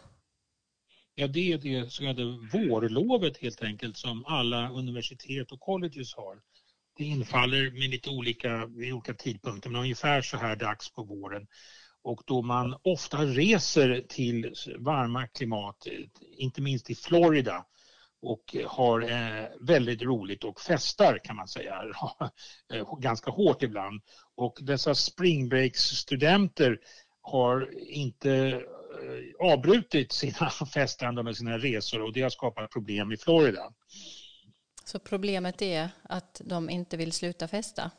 Ja, 1.14 1.26
det 1.26 1.52
är 1.52 1.58
det 1.58 1.92
så 1.92 2.02
kallade 2.02 2.38
vårlovet 2.52 3.38
helt 3.38 3.62
enkelt 3.62 3.96
som 3.96 4.24
alla 4.26 4.70
universitet 4.70 5.52
och 5.52 5.60
colleges 5.60 6.14
har. 6.14 6.36
Det 6.96 7.04
infaller 7.04 7.70
med 7.70 7.90
lite 7.90 8.10
olika, 8.10 8.66
vid 8.66 8.92
olika 8.92 9.14
tidpunkter, 9.14 9.70
men 9.70 9.80
ungefär 9.80 10.22
så 10.22 10.36
här 10.36 10.56
dags 10.56 10.92
på 10.92 11.02
våren. 11.02 11.46
Och 12.02 12.22
då 12.26 12.42
man 12.42 12.76
ofta 12.82 13.24
reser 13.24 14.04
till 14.08 14.54
varma 14.78 15.26
klimat, 15.26 15.86
inte 16.38 16.60
minst 16.60 16.90
i 16.90 16.94
Florida, 16.94 17.66
och 18.22 18.56
har 18.66 19.00
eh, 19.00 19.46
väldigt 19.60 20.02
roligt 20.02 20.44
och 20.44 20.60
festar 20.60 21.20
kan 21.24 21.36
man 21.36 21.48
säga, 21.48 21.82
eh, 22.72 22.98
ganska 22.98 23.30
hårt 23.30 23.62
ibland. 23.62 24.02
Och 24.36 24.58
dessa 24.60 24.94
springbreaks-studenter 24.94 26.78
har 27.22 27.70
inte 27.88 28.32
eh, 28.32 29.52
avbrutit 29.52 30.12
sina 30.12 30.50
festande 30.74 31.22
med 31.22 31.36
sina 31.36 31.58
resor 31.58 32.02
och 32.02 32.12
det 32.12 32.22
har 32.22 32.30
skapat 32.30 32.70
problem 32.70 33.12
i 33.12 33.16
Florida. 33.16 33.72
Så 34.84 34.98
problemet 34.98 35.62
är 35.62 35.90
att 36.02 36.40
de 36.44 36.70
inte 36.70 36.96
vill 36.96 37.12
sluta 37.12 37.48
festa? 37.48 37.90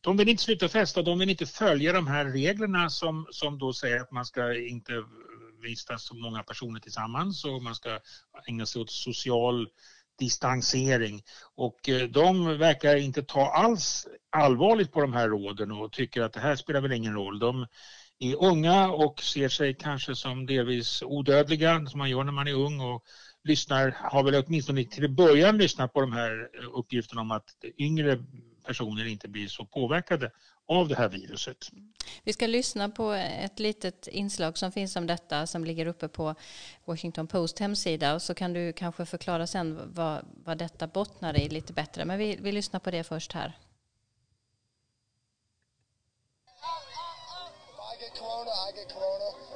De 0.00 0.16
vill 0.16 0.28
inte 0.28 0.42
sluta 0.42 0.68
festa, 0.68 1.02
de 1.02 1.18
vill 1.18 1.30
inte 1.30 1.46
följa 1.46 1.92
de 1.92 2.06
här 2.06 2.24
reglerna 2.24 2.90
som, 2.90 3.26
som 3.30 3.58
då 3.58 3.72
säger 3.72 4.00
att 4.00 4.10
man 4.10 4.24
ska 4.24 4.58
inte 4.58 4.92
vistas 5.62 6.04
så 6.04 6.14
många 6.14 6.42
personer 6.42 6.80
tillsammans 6.80 7.44
och 7.44 7.62
man 7.62 7.74
ska 7.74 8.00
ägna 8.48 8.66
sig 8.66 8.82
åt 8.82 8.90
social 8.90 9.68
distansering. 10.18 11.22
Och 11.54 11.88
eh, 11.88 12.08
de 12.08 12.58
verkar 12.58 12.96
inte 12.96 13.22
ta 13.22 13.46
alls 13.50 14.06
allvarligt 14.30 14.92
på 14.92 15.00
de 15.00 15.12
här 15.12 15.28
råden 15.28 15.72
och 15.72 15.92
tycker 15.92 16.22
att 16.22 16.32
det 16.32 16.40
här 16.40 16.56
spelar 16.56 16.80
väl 16.80 16.92
ingen 16.92 17.14
roll. 17.14 17.38
De 17.38 17.66
är 18.18 18.44
unga 18.44 18.88
och 18.88 19.22
ser 19.22 19.48
sig 19.48 19.74
kanske 19.74 20.14
som 20.14 20.46
delvis 20.46 21.02
odödliga 21.02 21.86
som 21.86 21.98
man 21.98 22.10
gör 22.10 22.24
när 22.24 22.32
man 22.32 22.48
är 22.48 22.54
ung 22.54 22.80
och 22.80 23.04
lyssnar, 23.44 23.90
har 23.90 24.22
väl 24.22 24.44
åtminstone 24.46 24.84
till 24.84 25.10
början 25.10 25.58
lyssnat 25.58 25.92
på 25.92 26.00
de 26.00 26.12
här 26.12 26.48
eh, 26.60 26.78
uppgifterna 26.78 27.20
om 27.20 27.30
att 27.30 27.54
yngre 27.78 28.18
personer 28.66 29.06
inte 29.06 29.28
blir 29.28 29.48
så 29.48 29.64
påverkade 29.64 30.30
av 30.78 30.88
det 30.88 30.94
här 30.94 31.08
viruset. 31.08 31.68
Vi 32.22 32.32
ska 32.32 32.46
lyssna 32.46 32.88
på 32.88 33.12
ett 33.12 33.58
litet 33.58 34.06
inslag 34.06 34.58
som 34.58 34.72
finns 34.72 34.96
om 34.96 35.06
detta 35.06 35.46
som 35.46 35.64
ligger 35.64 35.86
uppe 35.86 36.08
på 36.08 36.34
Washington 36.84 37.26
Post 37.26 37.58
hemsida 37.58 38.14
och 38.14 38.22
så 38.22 38.34
kan 38.34 38.52
du 38.52 38.72
kanske 38.72 39.06
förklara 39.06 39.46
sen 39.46 39.92
vad, 39.94 40.24
vad 40.44 40.58
detta 40.58 40.86
bottnar 40.86 41.40
i 41.40 41.48
lite 41.48 41.72
bättre. 41.72 42.04
Men 42.04 42.18
vi, 42.18 42.36
vi 42.40 42.52
lyssnar 42.52 42.80
på 42.80 42.90
det 42.90 43.04
först 43.04 43.32
här. 43.32 43.58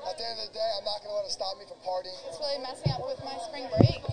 At 0.07 0.19
the 0.19 0.25
end 0.25 0.39
of 0.39 0.47
the 0.47 0.55
day, 0.55 0.71
I'm 0.79 0.85
not 0.85 1.03
going 1.03 1.11
to 1.11 1.17
let 1.19 1.27
it 1.27 1.33
stop 1.33 1.59
me 1.59 1.64
from 1.67 1.79
partying. 1.85 2.14
It's 2.29 2.39
really 2.39 2.62
messing 2.62 2.93
up 2.93 3.03
with 3.09 3.21
my 3.25 3.37
spring 3.49 3.67
break 3.75 4.07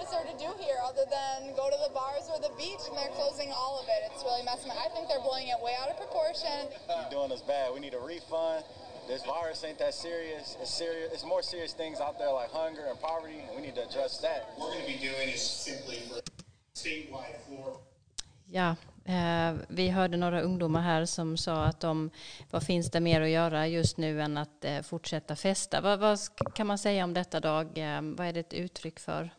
is 0.00 0.10
there 0.10 0.24
to 0.24 0.36
do 0.38 0.50
here 0.58 0.78
other 0.82 1.04
than 1.10 1.54
go 1.54 1.68
to 1.70 1.78
the 1.86 1.92
bars 1.92 2.26
or 2.32 2.40
the 2.40 2.54
beach 2.56 2.82
and 2.88 2.96
they're 2.96 3.14
closing 3.14 3.52
all 3.52 3.78
of 3.78 3.86
it? 3.86 4.10
It's 4.10 4.22
really 4.24 4.42
messing 4.42 4.70
I 4.72 4.88
think 4.94 5.08
they're 5.08 5.22
blowing 5.22 5.48
it 5.48 5.58
way 5.62 5.74
out 5.80 5.90
of 5.90 5.96
proportion. 5.96 6.72
You're 6.88 7.10
doing 7.10 7.32
us 7.32 7.42
bad. 7.42 7.74
We 7.74 7.80
need 7.80 7.94
a 7.94 8.00
refund. 8.00 8.64
This 9.06 9.22
virus 9.24 9.62
ain't 9.64 9.78
that 9.78 9.94
serious. 9.94 10.56
It's 10.60 10.72
serious. 10.72 11.12
It's 11.12 11.24
more 11.24 11.42
serious 11.42 11.74
things 11.74 12.00
out 12.00 12.18
there 12.18 12.32
like 12.32 12.50
hunger 12.50 12.86
and 12.88 12.98
poverty, 13.00 13.40
and 13.46 13.54
we 13.56 13.62
need 13.62 13.74
to 13.74 13.84
address 13.84 14.18
that. 14.18 14.48
What 14.56 14.70
we're 14.70 14.80
going 14.80 14.86
to 14.86 14.92
be 14.92 15.06
doing 15.08 15.28
is 15.28 15.42
simply 15.42 15.98
for 16.08 16.20
statewide 16.74 17.38
floor. 17.46 17.80
Ja, 18.46 18.76
eh, 19.04 19.54
vi 19.68 19.88
hörde 19.88 20.16
några 20.16 20.40
ungdomar 20.40 20.80
här 20.80 21.04
som 21.04 21.36
sa 21.36 21.64
att 21.64 21.80
de, 21.80 22.10
vad 22.50 22.62
finns 22.62 22.90
det 22.90 23.00
mer 23.00 23.20
att 23.20 23.28
göra 23.28 23.66
just 23.66 23.96
nu 23.96 24.22
än 24.22 24.38
att 24.38 24.64
eh, 24.64 24.82
fortsätta 24.82 25.36
festa? 25.36 25.80
Vad, 25.80 25.98
vad, 25.98 26.18
kan 26.54 26.66
man 26.66 26.78
säga 26.78 27.04
om 27.04 27.14
detta 27.14 27.40
Dag? 27.40 27.78
Eh, 27.78 28.00
vad 28.02 28.26
är 28.26 28.32
det 28.32 28.40
ett 28.40 28.52
uttryck 28.52 29.00
för? 29.00 29.30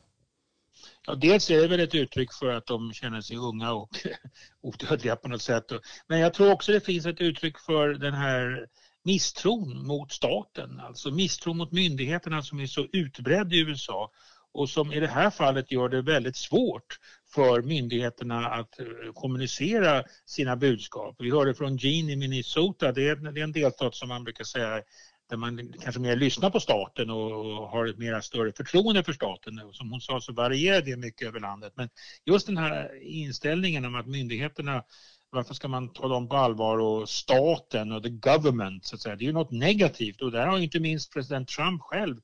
Ja, 1.08 1.16
dels 1.16 1.50
är 1.50 1.62
det 1.62 1.68
väl 1.68 1.80
ett 1.80 1.96
uttryck 1.96 2.34
för 2.34 2.50
att 2.52 2.66
de 2.66 2.94
känner 2.94 3.22
sig 3.22 3.38
unga 3.38 3.72
och 3.72 3.90
odödliga 4.62 5.16
på 5.16 5.28
något 5.28 5.42
sätt. 5.42 5.66
Men 6.08 6.20
jag 6.20 6.34
tror 6.34 6.52
också 6.52 6.72
det 6.72 6.86
finns 6.86 7.06
ett 7.06 7.22
uttryck 7.22 7.60
för 7.60 7.90
den 7.90 8.14
här 8.14 8.68
misstron 9.04 9.88
mot 9.88 10.12
staten, 10.12 10.80
alltså 10.80 11.12
misstron 11.12 11.58
mot 11.58 11.72
myndigheterna 11.72 12.42
som 12.42 12.60
är 12.60 12.68
så 12.68 12.88
utbredd 12.92 13.54
i 13.54 13.60
USA 13.60 14.12
och 14.54 14.70
som 14.70 14.94
i 14.94 15.00
det 15.00 15.08
här 15.08 15.30
fallet 15.30 15.72
gör 15.72 15.90
det 15.90 16.02
väldigt 16.02 16.36
svårt 16.36 17.00
för 17.34 17.62
myndigheterna 17.62 18.48
att 18.48 18.80
eh, 18.80 18.86
kommunicera 19.14 20.04
sina 20.26 20.56
budskap. 20.56 21.16
Vi 21.20 21.32
hörde 21.32 21.54
från 21.54 21.78
Gene 21.78 22.12
i 22.12 22.16
Minnesota, 22.16 22.92
det 22.92 23.08
är 23.08 23.38
en 23.38 23.52
delstat 23.52 23.96
som 23.96 24.10
man 24.10 24.24
brukar 24.24 24.44
säga 24.44 24.82
där 25.30 25.38
man 25.38 25.74
kanske 25.82 26.02
mer 26.02 26.16
lyssnar 26.16 26.50
på 26.50 26.60
staten 26.60 27.10
och 27.10 27.70
har 27.70 27.88
ett 27.88 27.98
mera 27.98 28.22
större 28.22 28.52
förtroende 28.52 29.04
för 29.04 29.14
staten. 29.14 29.62
Som 29.72 29.92
hon 29.92 30.02
sa 30.02 30.22
så 30.22 30.34
varierar 30.34 30.82
det 30.82 30.98
mycket 30.98 31.28
över 31.28 31.40
landet. 31.40 31.74
Men 31.76 31.90
just 32.26 32.48
den 32.48 32.58
här 32.58 33.04
inställningen 33.04 33.86
om 33.86 33.96
att 33.96 34.08
myndigheterna 34.08 34.84
varför 35.30 35.54
ska 35.54 35.68
man 35.68 35.94
ta 35.94 36.08
dem 36.08 36.30
på 36.30 36.36
allvar 36.36 36.78
och 36.78 37.10
staten 37.10 37.92
och 37.92 38.04
the 38.04 38.10
government 38.10 38.86
så 38.86 38.96
att 38.96 39.02
säga. 39.02 39.16
Det 39.16 39.24
är 39.24 39.28
ju 39.28 39.34
något 39.34 39.52
negativt 39.52 40.22
och 40.22 40.32
där 40.32 40.48
har 40.48 40.60
inte 40.60 40.80
minst 40.80 41.14
president 41.14 41.48
Trump 41.48 41.82
själv 41.82 42.18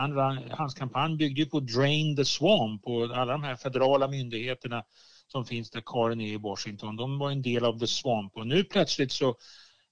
han, 0.00 0.50
hans 0.50 0.74
kampanj 0.74 1.16
byggde 1.16 1.40
ju 1.40 1.46
på 1.46 1.60
Drain 1.60 2.16
the 2.16 2.24
Swamp 2.24 2.86
och 2.86 3.02
alla 3.04 3.32
de 3.32 3.42
här 3.42 3.56
federala 3.56 4.08
myndigheterna 4.08 4.84
som 5.26 5.44
finns 5.44 5.70
där 5.70 5.82
Karin 5.86 6.20
är 6.20 6.32
i 6.32 6.36
Washington. 6.36 6.96
De 6.96 7.18
var 7.18 7.30
en 7.30 7.42
del 7.42 7.64
av 7.64 7.78
the 7.78 7.86
swamp 7.86 8.36
och 8.36 8.46
nu 8.46 8.64
plötsligt 8.64 9.12
så 9.12 9.36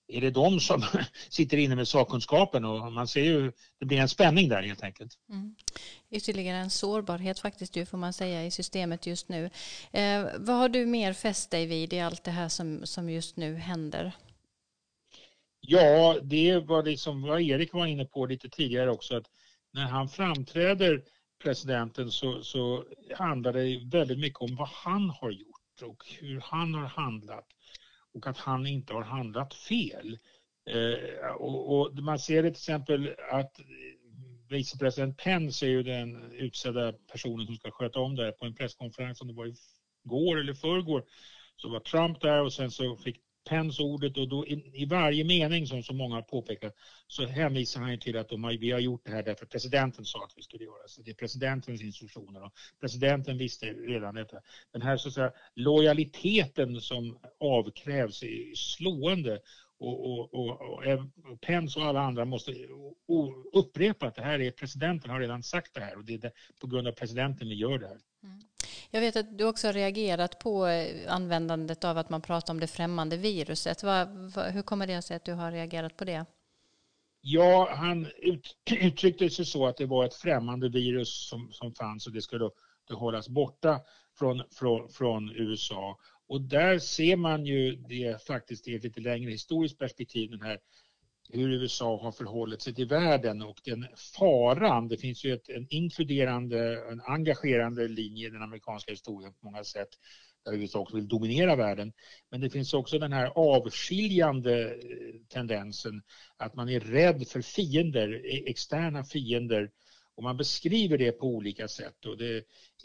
är 0.08 0.20
det 0.20 0.30
de 0.30 0.60
som 0.60 0.82
sitter 1.28 1.56
inne 1.56 1.76
med 1.76 1.88
sakkunskapen 1.88 2.64
och 2.64 2.92
man 2.92 3.08
ser 3.08 3.22
ju, 3.22 3.52
det 3.78 3.86
blir 3.86 3.98
en 3.98 4.08
spänning 4.08 4.48
där 4.48 4.62
helt 4.62 4.82
enkelt. 4.82 5.12
Mm. 5.28 5.54
Ytterligare 6.10 6.56
en 6.56 6.70
sårbarhet 6.70 7.38
faktiskt 7.38 7.76
ju 7.76 7.86
får 7.86 7.98
man 7.98 8.12
säga 8.12 8.44
i 8.44 8.50
systemet 8.50 9.06
just 9.06 9.28
nu. 9.28 9.50
Eh, 9.92 10.26
vad 10.38 10.56
har 10.56 10.68
du 10.68 10.86
mer 10.86 11.12
fäst 11.12 11.50
dig 11.50 11.66
vid 11.66 11.92
i 11.92 12.00
allt 12.00 12.24
det 12.24 12.30
här 12.30 12.48
som, 12.48 12.86
som 12.86 13.10
just 13.10 13.36
nu 13.36 13.54
händer? 13.54 14.12
Ja, 15.60 16.18
det 16.22 16.58
var 16.58 16.82
liksom 16.82 17.22
vad 17.22 17.40
Erik 17.40 17.72
var 17.72 17.86
inne 17.86 18.04
på 18.04 18.26
lite 18.26 18.48
tidigare 18.48 18.90
också 18.90 19.16
att 19.16 19.26
när 19.72 19.84
han 19.84 20.08
framträder 20.08 21.02
presidenten 21.42 22.10
så, 22.10 22.42
så 22.42 22.84
handlar 23.16 23.52
det 23.52 23.80
väldigt 23.92 24.18
mycket 24.18 24.40
om 24.40 24.56
vad 24.56 24.68
han 24.68 25.10
har 25.10 25.30
gjort 25.30 25.82
och 25.82 26.04
hur 26.20 26.40
han 26.40 26.74
har 26.74 26.86
handlat 26.86 27.46
och 28.18 28.26
att 28.26 28.38
han 28.38 28.66
inte 28.66 28.92
har 28.92 29.02
handlat 29.02 29.54
fel. 29.54 30.18
Eh, 30.70 31.30
och, 31.30 31.80
och, 31.80 31.94
man 31.94 32.18
ser 32.18 32.42
det 32.42 32.48
till 32.48 32.60
exempel 32.60 33.14
att 33.30 33.60
vicepresident 34.48 35.16
Pence 35.16 35.66
är 35.66 35.70
ju 35.70 35.82
den 35.82 36.32
utsedda 36.32 36.92
personen 36.92 37.46
som 37.46 37.56
ska 37.56 37.70
sköta 37.70 38.00
om 38.00 38.16
det 38.16 38.24
här 38.24 38.32
på 38.32 38.44
en 38.44 38.54
presskonferens 38.54 39.18
som 39.18 39.28
det 39.28 39.34
var 39.34 39.52
igår 40.04 40.40
eller 40.40 40.54
förrgår 40.54 41.04
så 41.56 41.68
var 41.68 41.80
Trump 41.80 42.20
där 42.20 42.42
och 42.42 42.52
sen 42.52 42.70
så 42.70 42.96
fick 42.96 43.20
Pence 43.48 43.82
ordet 43.82 44.16
och 44.18 44.28
då 44.28 44.46
i, 44.46 44.82
i, 44.82 44.84
varje 44.84 45.24
mening 45.24 45.66
som 45.66 45.82
så 45.82 45.92
många 45.92 46.14
har 46.14 46.22
påpekat 46.22 46.74
så 47.06 47.26
hänvisar 47.26 47.80
han 47.80 47.98
till 47.98 48.16
att 48.18 48.28
de, 48.28 48.56
vi 48.60 48.70
har 48.70 48.80
gjort 48.80 49.04
det 49.04 49.10
här 49.10 49.22
därför 49.22 49.44
att 49.44 49.50
presidenten 49.50 50.04
sa 50.04 50.24
att 50.24 50.32
vi 50.36 50.42
skulle 50.42 50.64
göra 50.64 50.82
det. 50.82 50.88
Så 50.88 51.02
det 51.02 51.10
är 51.10 51.14
presidentens 51.14 51.82
instruktioner 51.82 52.44
och 52.44 52.52
presidenten 52.80 53.38
visste 53.38 53.66
redan 53.66 54.14
detta. 54.14 54.36
Den 54.72 54.82
här 54.82 54.96
så 54.96 55.08
att 55.08 55.14
säga, 55.14 55.32
lojaliteten 55.54 56.80
som 56.80 57.18
avkrävs 57.40 58.22
är 58.22 58.54
slående 58.54 59.40
och, 59.78 60.06
och, 60.10 60.34
och, 60.34 60.60
och, 60.60 61.40
Pence 61.40 61.78
och 61.78 61.86
alla 61.86 62.00
andra 62.00 62.24
måste 62.24 62.54
upprepa 63.52 64.06
att 64.06 64.14
det 64.14 64.22
här 64.22 64.40
är 64.40 64.50
presidenten 64.50 65.10
har 65.10 65.20
redan 65.20 65.42
sagt 65.42 65.74
det 65.74 65.80
här 65.80 65.96
och 65.96 66.04
det 66.04 66.14
är 66.14 66.18
det, 66.18 66.32
på 66.60 66.66
grund 66.66 66.88
av 66.88 66.92
presidenten 66.92 67.48
vi 67.48 67.54
gör 67.54 67.78
det 67.78 67.86
här. 67.86 68.00
Mm. 68.22 68.40
Jag 68.90 69.00
vet 69.00 69.16
att 69.16 69.38
du 69.38 69.44
också 69.44 69.68
har 69.68 69.72
reagerat 69.72 70.38
på 70.38 70.66
eh, 70.66 71.12
användandet 71.14 71.84
av 71.84 71.98
att 71.98 72.10
man 72.10 72.22
pratar 72.22 72.54
om 72.54 72.60
det 72.60 72.66
främmande 72.66 73.16
viruset. 73.16 73.82
Vad, 73.82 74.08
vad, 74.34 74.46
hur 74.52 74.62
kommer 74.62 74.86
det 74.86 75.02
sig 75.02 75.16
att 75.16 75.24
du 75.24 75.32
har 75.32 75.52
reagerat 75.52 75.96
på 75.96 76.04
det? 76.04 76.26
Ja, 77.20 77.74
han 77.76 78.06
ut, 78.06 78.56
uttryckte 78.70 79.30
sig 79.30 79.44
så 79.44 79.66
att 79.66 79.76
det 79.76 79.86
var 79.86 80.04
ett 80.04 80.14
främmande 80.14 80.68
virus 80.68 81.28
som, 81.28 81.52
som 81.52 81.74
fanns 81.74 82.06
och 82.06 82.12
det 82.12 82.22
skulle 82.22 82.44
då, 82.44 82.52
då 82.88 82.96
hållas 82.96 83.28
borta 83.28 83.80
från, 84.18 84.42
från, 84.50 84.88
från 84.88 85.30
USA. 85.30 85.98
Och 86.28 86.40
där 86.40 86.78
ser 86.78 87.16
man 87.16 87.46
ju 87.46 87.76
det 87.76 88.26
faktiskt 88.26 88.68
i 88.68 88.74
ett 88.74 88.84
lite 88.84 89.00
längre 89.00 89.30
historiskt 89.30 89.78
perspektiv, 89.78 90.30
den 90.30 90.42
här 90.42 90.58
hur 91.28 91.50
USA 91.50 92.02
har 92.02 92.12
förhållit 92.12 92.62
sig 92.62 92.74
till 92.74 92.88
världen 92.88 93.42
och 93.42 93.60
den 93.64 93.86
faran, 94.18 94.88
det 94.88 94.96
finns 94.96 95.24
ju 95.24 95.34
ett, 95.34 95.48
en 95.48 95.66
inkluderande, 95.70 96.88
en 96.90 97.00
engagerande 97.00 97.88
linje 97.88 98.26
i 98.26 98.30
den 98.30 98.42
amerikanska 98.42 98.92
historien 98.92 99.32
på 99.32 99.46
många 99.46 99.64
sätt 99.64 99.88
där 100.44 100.52
USA 100.52 100.78
också 100.78 100.96
vill 100.96 101.08
dominera 101.08 101.56
världen. 101.56 101.92
Men 102.30 102.40
det 102.40 102.50
finns 102.50 102.74
också 102.74 102.98
den 102.98 103.12
här 103.12 103.26
avskiljande 103.34 104.64
eh, 104.64 104.74
tendensen 105.28 106.02
att 106.36 106.54
man 106.54 106.68
är 106.68 106.80
rädd 106.80 107.28
för 107.28 107.42
fiender, 107.42 108.26
e, 108.26 108.50
externa 108.50 109.04
fiender 109.04 109.70
och 110.14 110.22
man 110.22 110.36
beskriver 110.36 110.98
det 110.98 111.12
på 111.12 111.26
olika 111.26 111.68
sätt. 111.68 112.06
Och 112.06 112.18
det, 112.18 112.44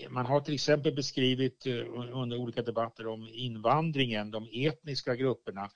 man 0.09 0.25
har 0.25 0.41
till 0.41 0.53
exempel 0.53 0.95
beskrivit 0.95 1.65
eh, 1.65 1.73
under 2.13 2.37
olika 2.37 2.61
debatter 2.61 3.07
om 3.07 3.27
invandringen, 3.31 4.31
de 4.31 4.47
etniska 4.53 5.15
grupperna 5.15 5.69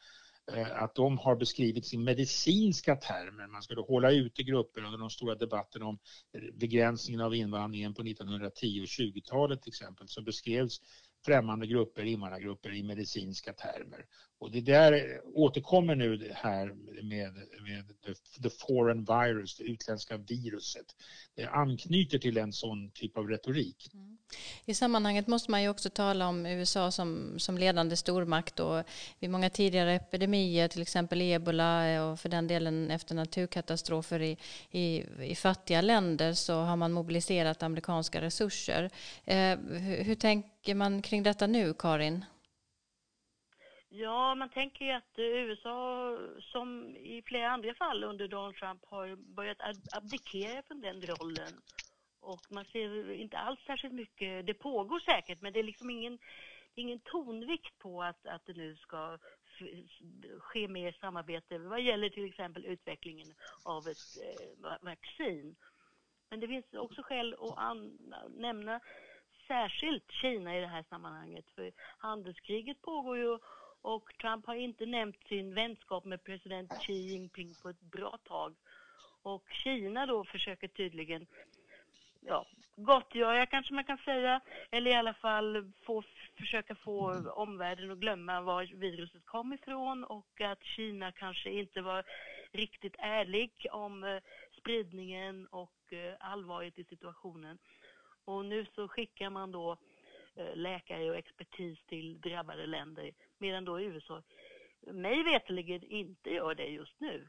Eh, 0.54 0.84
att 0.84 0.96
de 0.96 1.18
har 1.18 1.36
beskrivits 1.36 1.94
i 1.94 1.98
medicinska 1.98 2.96
termer. 2.96 3.48
Man 3.48 3.64
skulle 3.64 3.82
hålla 3.82 4.12
ute 4.12 4.44
grupper 4.44 4.84
under 4.84 4.98
de 5.00 5.10
stora 5.10 5.36
debatterna 5.36 5.86
om 5.86 6.00
begränsningen 6.54 7.22
av 7.22 7.36
invandringen 7.36 7.94
på 7.94 8.02
1910 8.02 8.82
och 8.82 8.86
20-talet 8.86 9.62
till 9.62 9.70
exempel 9.70 10.08
så 10.08 10.22
beskrevs 10.22 10.82
främmande 11.26 11.68
grupper, 11.68 12.04
invandrargrupper 12.04 12.74
i 12.74 12.84
medicinska 12.84 13.54
termer. 13.54 14.06
Och 14.40 14.52
det 14.52 14.62
där 14.62 15.22
återkommer 15.34 15.96
nu 15.96 16.32
här 16.36 16.66
med, 17.04 17.34
med 17.64 17.88
the, 18.06 18.42
the 18.42 18.50
foreign 18.50 19.06
virus, 19.06 19.56
det 19.58 19.64
utländska 19.64 20.18
viruset. 20.18 20.86
Det 21.36 21.48
anknyter 21.48 22.18
till 22.18 22.38
en 22.38 22.54
sån 22.54 22.92
typ 22.92 23.18
av 23.18 23.28
retorik. 23.28 23.90
Mm. 23.94 24.18
I 24.66 24.74
sammanhanget 24.74 25.28
måste 25.28 25.52
man 25.52 25.64
ju 25.64 25.70
också 25.70 25.90
tala 25.90 26.28
om 26.28 26.46
USA 26.46 26.92
som, 26.92 27.40
som 27.40 27.58
ledande 27.58 27.96
stormakt 27.96 28.60
och 28.60 28.84
vid 29.20 29.30
många 29.30 29.50
tidigare 29.50 29.94
epidemier, 29.94 30.68
till 30.68 30.82
exempel 30.82 31.22
ebola 31.22 32.04
och 32.06 32.20
för 32.20 32.30
den 32.30 32.48
delen 32.48 32.92
efter 32.92 33.16
naturkatastrofer 33.16 34.22
i, 34.22 34.38
i, 34.72 35.04
i 35.22 35.36
fattiga 35.36 35.82
länder 35.82 36.34
så 36.34 36.54
har 36.54 36.76
man 36.76 36.92
mobiliserat 36.92 37.64
amerikanska 37.64 38.22
resurser. 38.22 38.90
Eh, 39.26 39.58
hur, 39.60 40.04
hur 40.04 40.16
tänker 40.16 40.76
man 40.76 41.02
kring 41.02 41.24
detta 41.24 41.48
nu, 41.48 41.74
Karin? 41.74 42.26
Ja, 44.00 44.36
man 44.36 44.50
tänker 44.50 44.86
ju 44.86 44.92
att 44.92 45.20
USA, 45.20 46.18
som 46.40 46.96
i 46.96 47.24
flera 47.26 47.50
andra 47.50 47.74
fall 47.74 48.04
under 48.04 48.28
Donald 48.28 48.56
Trump, 48.56 48.86
har 48.86 49.16
börjat 49.16 49.58
abdikera 49.92 50.62
från 50.62 50.82
den 50.82 51.02
rollen. 51.02 51.62
Och 52.20 52.52
man 52.52 52.66
ser 52.66 53.12
inte 53.12 53.38
alls 53.38 53.60
särskilt 53.66 53.94
mycket, 53.94 54.46
det 54.46 54.54
pågår 54.54 55.00
säkert, 55.00 55.42
men 55.42 55.54
det 55.54 55.60
är 55.60 55.64
liksom 55.64 55.90
ingen, 55.90 56.20
ingen 56.76 57.00
tonvikt 57.00 57.80
på 57.80 58.04
att, 58.04 58.28
att 58.28 58.46
det 58.46 58.54
nu 58.54 58.76
ska 58.76 59.18
ske 60.40 60.68
mer 60.68 60.92
samarbete 60.92 61.58
vad 61.58 61.82
gäller 61.82 62.10
till 62.10 62.26
exempel 62.26 62.66
utvecklingen 62.66 63.34
av 63.64 63.88
ett 63.88 64.18
eh, 64.24 64.78
vaccin. 64.82 65.56
Men 66.30 66.40
det 66.40 66.48
finns 66.48 66.74
också 66.74 67.02
skäl 67.04 67.36
att 67.58 67.78
nämna 68.30 68.80
särskilt 69.48 70.12
Kina 70.12 70.58
i 70.58 70.62
det 70.62 70.68
här 70.68 70.84
sammanhanget. 70.90 71.46
För 71.56 71.72
handelskriget 71.98 72.82
pågår 72.82 73.18
ju 73.18 73.38
och 73.82 74.18
Trump 74.22 74.46
har 74.46 74.56
inte 74.56 74.86
nämnt 74.86 75.28
sin 75.28 75.54
vänskap 75.54 76.06
med 76.06 76.24
president 76.24 76.72
Xi 76.82 76.94
Jinping 76.94 77.56
på 77.62 77.70
ett 77.70 77.82
bra 77.82 78.18
tag. 78.24 78.56
Och 79.22 79.44
Kina 79.64 80.06
då 80.06 80.24
försöker 80.24 80.68
tydligen 80.68 81.28
ja, 82.22 82.46
gottgöra 82.76 83.46
kanske 83.46 83.74
man 83.74 83.84
kan 83.84 83.98
säga, 83.98 84.42
eller 84.72 84.92
i 84.92 84.94
alla 84.94 85.14
fall 85.14 85.72
få, 85.86 86.04
försöka 86.38 86.76
få 86.76 87.30
omvärlden 87.32 87.92
att 87.92 87.98
glömma 87.98 88.42
var 88.42 88.64
viruset 88.64 89.26
kom 89.26 89.54
ifrån 89.54 90.04
och 90.04 90.42
att 90.42 90.64
Kina 90.64 91.12
kanske 91.12 91.50
inte 91.50 91.82
var 91.82 92.04
riktigt 92.52 92.96
ärlig 92.98 93.52
om 93.72 94.04
eh, 94.04 94.22
spridningen 94.60 95.48
och 95.48 95.94
eh, 95.94 96.14
allvaret 96.20 96.80
i 96.80 96.84
situationen. 96.84 97.58
Och 98.26 98.46
nu 98.46 98.66
så 98.76 98.88
skickar 98.88 99.30
man 99.30 99.52
då 99.52 99.78
eh, 100.36 100.56
läkare 100.56 101.10
och 101.10 101.18
expertis 101.18 101.80
till 101.88 102.22
drabbade 102.22 102.66
länder 102.66 103.12
medan 103.40 103.66
då 103.66 103.82
USA 103.82 104.24
mig 104.82 105.24
veterligen 105.24 105.84
inte 105.84 106.30
gör 106.30 106.56
det 106.56 106.68
just 106.68 107.00
nu. 107.00 107.28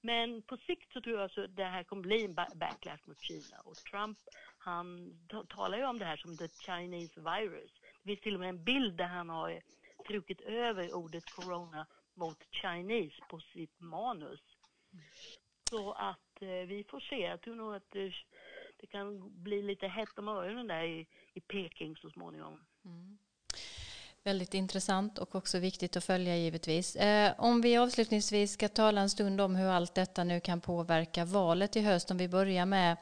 Men 0.00 0.42
på 0.42 0.56
sikt 0.56 0.92
så 0.92 1.00
tror 1.00 1.20
jag 1.20 1.24
att 1.24 1.56
det 1.56 1.64
här 1.64 1.84
kommer 1.84 2.02
bli 2.02 2.24
en 2.24 2.34
backlash 2.34 3.08
mot 3.08 3.20
Kina 3.20 3.60
och 3.64 3.76
Trump 3.76 4.18
han 4.64 5.18
talar 5.48 5.78
ju 5.78 5.84
om 5.84 5.98
det 5.98 6.04
här 6.04 6.16
som 6.16 6.36
the 6.36 6.48
Chinese 6.48 7.20
virus. 7.20 7.72
Det 8.02 8.08
finns 8.08 8.20
till 8.20 8.34
och 8.34 8.40
med 8.40 8.48
en 8.48 8.64
bild 8.64 8.96
där 8.96 9.06
han 9.06 9.28
har 9.28 9.60
strukit 10.04 10.40
över 10.40 10.94
ordet 10.94 11.24
corona 11.24 11.86
mot 12.14 12.38
Chinese 12.50 13.22
på 13.30 13.40
sitt 13.40 13.80
manus. 13.80 14.40
Så 15.70 15.92
att 15.92 16.42
eh, 16.42 16.48
vi 16.48 16.84
får 16.88 17.00
se. 17.00 17.16
Jag 17.16 17.40
tror 17.40 17.54
nog 17.54 17.74
att 17.74 17.90
det, 17.90 18.12
det 18.76 18.86
kan 18.86 19.42
bli 19.42 19.62
lite 19.62 19.88
hett 19.88 20.18
om 20.18 20.28
öronen 20.28 20.66
där 20.66 20.82
i, 20.82 21.06
i 21.34 21.40
Peking 21.40 21.96
så 21.96 22.10
småningom. 22.10 22.64
Mm. 22.84 23.18
Väldigt 24.26 24.54
intressant 24.54 25.18
och 25.18 25.34
också 25.34 25.58
viktigt 25.58 25.96
att 25.96 26.04
följa 26.04 26.36
givetvis. 26.36 26.96
Eh, 26.96 27.32
om 27.38 27.60
vi 27.60 27.76
avslutningsvis 27.76 28.52
ska 28.52 28.68
tala 28.68 29.00
en 29.00 29.10
stund 29.10 29.40
om 29.40 29.56
hur 29.56 29.68
allt 29.68 29.94
detta 29.94 30.24
nu 30.24 30.40
kan 30.40 30.60
påverka 30.60 31.24
valet 31.24 31.76
i 31.76 31.80
höst. 31.80 32.10
Om 32.10 32.16
vi 32.16 32.28
börjar 32.28 32.66
med 32.66 32.96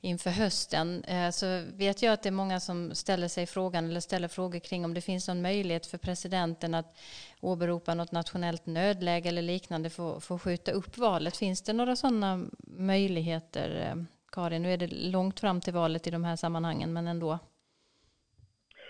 inför 0.00 0.30
hösten 0.30 1.04
eh, 1.04 1.30
så 1.30 1.64
vet 1.74 2.02
jag 2.02 2.12
att 2.12 2.22
det 2.22 2.28
är 2.28 2.30
många 2.30 2.60
som 2.60 2.94
ställer 2.94 3.28
sig 3.28 3.46
frågan 3.46 3.90
eller 3.90 4.00
ställer 4.00 4.28
frågor 4.28 4.58
kring 4.58 4.84
om 4.84 4.94
det 4.94 5.00
finns 5.00 5.28
någon 5.28 5.42
möjlighet 5.42 5.86
för 5.86 5.98
presidenten 5.98 6.74
att 6.74 6.96
åberopa 7.40 7.94
något 7.94 8.12
nationellt 8.12 8.66
nödläge 8.66 9.28
eller 9.28 9.42
liknande 9.42 9.90
för 9.90 10.34
att 10.34 10.42
skjuta 10.42 10.72
upp 10.72 10.98
valet. 10.98 11.36
Finns 11.36 11.62
det 11.62 11.72
några 11.72 11.96
sådana 11.96 12.46
möjligheter? 12.66 13.90
Eh, 13.90 14.04
Karin, 14.32 14.62
nu 14.62 14.72
är 14.72 14.76
det 14.76 14.86
långt 14.86 15.40
fram 15.40 15.60
till 15.60 15.74
valet 15.74 16.06
i 16.06 16.10
de 16.10 16.24
här 16.24 16.36
sammanhangen 16.36 16.92
men 16.92 17.06
ändå. 17.08 17.38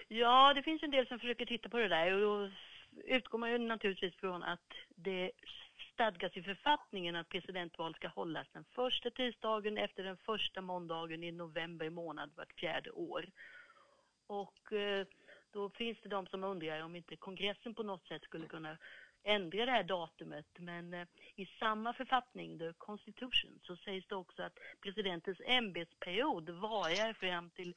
Ja, 0.09 0.55
det 0.55 0.63
finns 0.63 0.83
en 0.83 0.91
del 0.91 1.07
som 1.07 1.19
försöker 1.19 1.47
titta 1.47 1.69
på 1.69 1.79
det 1.79 1.89
där 1.89 2.13
och 2.13 2.21
då 2.21 2.51
utgår 3.05 3.39
man 3.39 3.51
ju 3.51 3.59
naturligtvis 3.59 4.15
från 4.15 4.43
att 4.43 4.73
det 4.89 5.31
stadgas 5.93 6.37
i 6.37 6.43
författningen 6.43 7.17
att 7.17 7.29
presidentval 7.29 7.95
ska 7.95 8.09
hållas 8.09 8.47
den 8.53 8.65
första 8.65 9.11
tisdagen 9.11 9.79
efter 9.79 10.05
den 10.05 10.17
första 10.17 10.61
måndagen 10.61 11.25
i 11.25 11.33
november 11.33 11.91
månad 11.91 12.31
vart 12.37 12.53
fjärde 12.53 12.91
år. 12.91 13.27
Och 14.27 14.73
eh, 14.73 15.07
då 15.53 15.71
finns 15.71 15.99
det 16.03 16.09
de 16.09 16.27
som 16.27 16.45
undrar 16.45 16.81
om 16.81 16.97
inte 16.97 17.17
kongressen 17.17 17.75
på 17.75 17.83
något 17.83 18.07
sätt 18.09 18.23
skulle 18.23 18.47
kunna 18.47 18.77
ändra 19.25 19.67
det 19.67 19.73
här 19.73 19.83
datumet. 19.83 20.47
Men 20.57 20.95
eh, 20.95 21.07
i 21.37 21.47
samma 21.59 21.93
författning, 21.93 22.59
the 22.59 22.73
constitution, 22.79 23.61
så 23.63 23.77
sägs 23.77 24.07
det 24.09 24.15
också 24.15 24.43
att 24.43 24.59
presidentens 24.81 25.39
ämbetsperiod 25.47 26.51
varar 26.51 27.13
fram 27.13 27.51
till, 27.51 27.75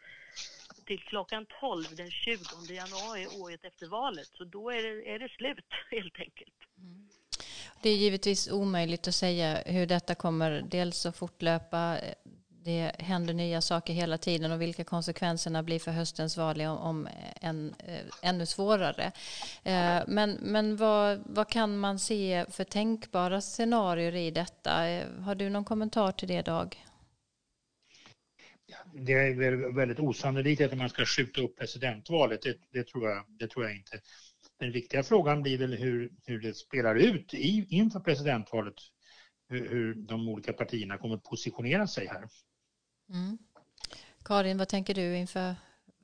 till 0.86 1.00
klockan 1.00 1.46
12 1.60 1.84
den 1.96 2.12
20 2.12 2.38
januari 2.74 3.28
året 3.42 3.66
efter 3.66 3.88
valet. 3.88 4.28
Så 4.28 4.44
då 4.44 4.70
är 4.70 4.84
det, 4.84 5.10
är 5.14 5.20
det 5.20 5.30
slut 5.30 5.66
helt 5.92 6.20
enkelt. 6.20 6.56
Mm. 6.78 7.10
Det 7.82 7.90
är 7.90 7.96
givetvis 7.96 8.52
omöjligt 8.52 9.08
att 9.08 9.16
säga 9.16 9.64
hur 9.66 9.86
detta 9.86 10.16
kommer 10.16 10.64
dels 10.70 11.06
att 11.06 11.18
fortlöpa 11.18 11.98
det 12.68 12.92
händer 13.00 13.34
nya 13.34 13.62
saker 13.62 13.94
hela 13.94 14.18
tiden 14.18 14.52
och 14.52 14.62
vilka 14.62 14.84
konsekvenserna 14.84 15.64
blir 15.64 15.80
för 15.80 15.92
höstens 15.92 16.38
val 16.38 16.62
är 16.62 16.70
om 16.70 17.08
en, 17.42 17.76
eh, 17.80 18.30
ännu 18.30 18.46
svårare. 18.46 19.12
Eh, 19.64 20.04
men, 20.08 20.32
men 20.42 20.76
vad, 20.76 21.24
vad 21.26 21.50
kan 21.50 21.78
man 21.78 22.00
se 22.00 22.46
för 22.50 22.64
tänkbara 22.64 23.42
scenarier 23.42 24.16
i 24.16 24.32
detta? 24.32 24.88
Eh, 24.88 25.08
har 25.20 25.36
du 25.36 25.50
någon 25.50 25.66
kommentar 25.66 26.12
till 26.12 26.28
det, 26.28 26.42
Dag? 26.42 26.76
Det 28.94 29.14
är 29.14 29.76
väldigt 29.76 30.00
osannolikt 30.00 30.62
att 30.62 30.78
man 30.78 30.90
ska 30.90 31.06
skjuta 31.06 31.42
upp 31.42 31.58
presidentvalet. 31.58 32.42
Det, 32.42 32.58
det, 32.72 32.88
tror, 32.88 33.10
jag, 33.10 33.24
det 33.28 33.48
tror 33.48 33.66
jag 33.66 33.76
inte. 33.76 34.00
Den 34.60 34.72
viktiga 34.72 35.04
frågan 35.04 35.42
blir 35.42 35.58
väl 35.58 35.74
hur, 35.74 36.12
hur 36.26 36.42
det 36.42 36.54
spelar 36.54 36.96
ut 36.96 37.34
i, 37.34 37.66
inför 37.70 38.00
presidentvalet. 38.00 38.76
Hur, 39.50 39.96
de 39.96 40.30
olika 40.30 40.54
partierna 40.54 40.98
kommer 40.98 41.16
att 41.16 41.24
positionera 41.24 41.88
sig 41.88 42.08
här. 42.08 42.28
Mm. 43.10 43.38
Karin, 44.24 44.58
vad 44.58 44.68
tänker 44.68 44.94
du 44.94 45.18
inför 45.18 45.56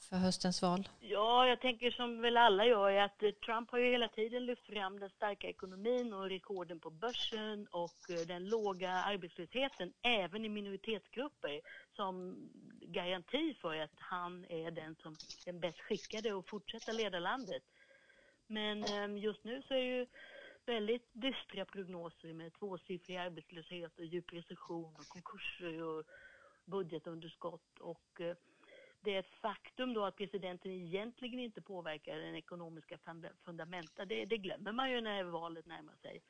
för 0.10 0.16
höstens 0.18 0.62
val? 0.62 0.90
Ja, 1.00 1.48
jag 1.48 1.62
tänker 1.62 1.92
som 1.92 2.22
väl 2.22 2.38
alla 2.38 2.66
gör 2.66 2.92
att 2.92 3.24
eh, 3.24 3.32
Trump 3.32 3.72
har 3.72 3.80
ju 3.80 3.92
hela 3.92 4.08
tiden 4.08 4.46
lyft 4.46 4.66
fram 4.66 5.00
den 5.00 5.10
starka 5.10 5.48
ekonomin 5.48 6.14
och 6.14 6.30
rekorden 6.30 6.80
på 6.80 6.90
börsen 6.90 7.68
och 7.72 8.10
eh, 8.10 8.28
den 8.28 8.50
låga 8.50 8.92
arbetslösheten 8.92 9.94
även 10.02 10.46
i 10.46 10.50
minoritetsgrupper 10.50 11.62
som 11.96 12.36
garanti 12.82 13.54
för 13.62 13.76
att 13.76 13.96
han 13.96 14.46
är 14.46 14.72
den 14.72 14.96
som 14.96 15.16
är 15.46 15.54
bäst 15.54 15.80
skickade 15.80 16.38
att 16.38 16.50
fortsätta 16.50 16.92
leda 16.92 17.20
landet. 17.20 17.64
Men 18.48 18.84
ehm, 18.84 19.18
just 19.18 19.44
nu 19.44 19.62
så 19.68 19.74
är 19.74 19.78
det 19.78 19.98
ju 19.98 20.06
väldigt 20.66 21.10
dystra 21.14 21.66
prognoser 21.66 22.34
med 22.34 22.54
tvåsiffrig 22.54 23.18
arbetslöshet 23.18 24.00
och 24.00 24.06
djup 24.06 24.34
recession 24.34 24.96
och 25.00 25.08
konkurser 25.08 25.84
och 25.84 26.04
budgetunderskott 26.66 27.80
och 27.80 28.22
eh, 28.22 28.36
det 29.02 29.16
är 29.16 29.20
ett 29.20 29.42
faktum 29.42 29.94
då 29.94 30.06
att 30.06 30.16
presidenten 30.16 30.72
egentligen 30.72 31.40
inte 31.40 31.62
påverkar 31.62 32.18
den 32.18 32.36
ekonomiska 32.36 32.98
fundamenta. 33.46 34.06
Det, 34.06 34.26
det 34.26 34.38
glömmer 34.38 34.72
man 34.72 34.92
ju 34.92 35.02
när 35.02 35.24
valet 35.24 35.66
närmar 35.66 35.96
sig. 36.02 36.24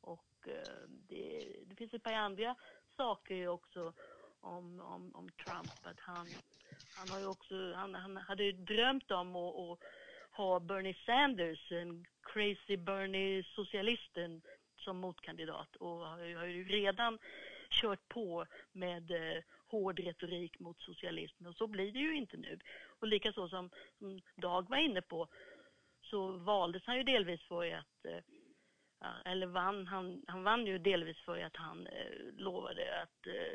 Och 0.00 0.48
eh, 0.48 0.88
det, 0.88 1.56
det 1.66 1.74
finns 1.74 1.94
ett 1.94 2.02
par 2.02 2.12
andra 2.12 2.54
saker 2.96 3.48
också 3.48 3.92
om, 4.40 4.80
om, 4.80 5.14
om 5.14 5.28
Trump. 5.30 5.86
Att 5.86 6.00
han, 6.00 6.26
han, 6.96 7.08
har 7.08 7.18
ju 7.18 7.26
också, 7.26 7.72
han, 7.74 7.94
han 7.94 8.16
hade 8.16 8.44
ju 8.44 8.52
drömt 8.52 9.10
om 9.10 9.36
att, 9.36 9.54
att 9.54 9.78
ha 10.30 10.60
Bernie 10.60 10.96
Sanders, 11.06 11.72
en 11.72 12.06
crazy 12.22 12.76
Bernie-socialisten, 12.76 14.42
som 14.76 14.96
motkandidat 14.96 15.76
och 15.76 15.98
har 15.98 16.46
ju 16.46 16.64
redan 16.64 17.18
kört 17.70 18.08
på 18.08 18.46
med 18.72 19.10
eh, 19.10 19.42
hård 19.72 20.00
retorik 20.00 20.58
mot 20.60 20.80
socialismen 20.80 21.50
och 21.50 21.56
så 21.56 21.66
blir 21.66 21.92
det 21.92 21.98
ju 21.98 22.16
inte 22.16 22.36
nu. 22.36 22.58
Och 23.00 23.08
likaså 23.08 23.48
som, 23.48 23.70
som 23.98 24.20
Dag 24.36 24.68
var 24.68 24.76
inne 24.76 25.02
på 25.02 25.28
så 26.02 26.32
valdes 26.32 26.86
han 26.86 26.96
ju 26.96 27.02
delvis 27.02 27.42
för 27.42 27.74
att 27.74 28.04
eh, 28.04 28.22
eller 29.24 29.46
vann, 29.46 29.86
han, 29.86 30.22
han 30.26 30.42
vann 30.42 30.66
ju 30.66 30.78
delvis 30.78 31.20
för 31.24 31.38
att 31.38 31.56
han 31.56 31.86
eh, 31.86 32.34
lovade 32.36 33.02
att 33.02 33.26
eh, 33.26 33.54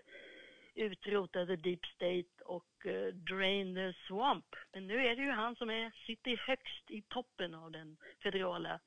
utrota 0.75 1.45
the 1.45 1.55
deep 1.55 1.85
state 1.85 2.43
och 2.45 2.85
eh, 2.85 3.13
drain 3.13 3.75
the 3.75 3.93
swamp. 4.07 4.55
Men 4.73 4.87
nu 4.87 5.07
är 5.07 5.15
det 5.15 5.21
ju 5.21 5.31
han 5.31 5.55
som 5.55 5.69
är, 5.69 5.91
sitter 6.05 6.37
högst 6.47 6.91
i 6.91 7.01
toppen 7.01 7.55
av 7.55 7.71
den 7.71 7.97
federala 8.23 8.79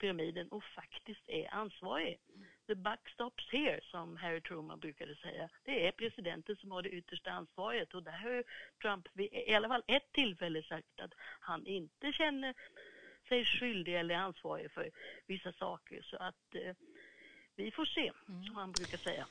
pyramiden 0.00 0.48
och 0.48 0.64
faktiskt 0.64 1.28
är 1.28 1.54
ansvarig 1.54 2.18
the 2.66 2.74
buck 2.74 3.08
stops 3.14 3.44
here, 3.52 3.80
som 3.90 4.16
Harry 4.16 4.40
Truman 4.40 4.80
brukade 4.80 5.16
säga. 5.16 5.48
Det 5.64 5.86
är 5.86 5.92
presidenten 5.92 6.56
som 6.56 6.70
har 6.70 6.82
det 6.82 6.88
yttersta 6.88 7.30
ansvaret 7.30 7.94
och 7.94 8.02
där 8.02 8.12
har 8.12 8.44
Trump 8.82 9.08
vid 9.12 9.28
i 9.32 9.54
alla 9.54 9.68
fall 9.68 9.82
ett 9.86 10.12
tillfälle 10.12 10.62
sagt 10.62 11.00
att 11.00 11.12
han 11.40 11.66
inte 11.66 12.12
känner 12.12 12.54
sig 13.28 13.44
skyldig 13.44 13.96
eller 13.96 14.14
ansvarig 14.14 14.70
för 14.70 14.90
vissa 15.26 15.52
saker. 15.52 16.02
Så 16.02 16.16
att 16.16 16.54
eh, 16.54 16.74
vi 17.56 17.70
får 17.70 17.84
se, 17.84 18.12
mm. 18.28 18.44
som 18.44 18.56
han 18.56 18.72
brukar 18.72 18.98
säga. 18.98 19.26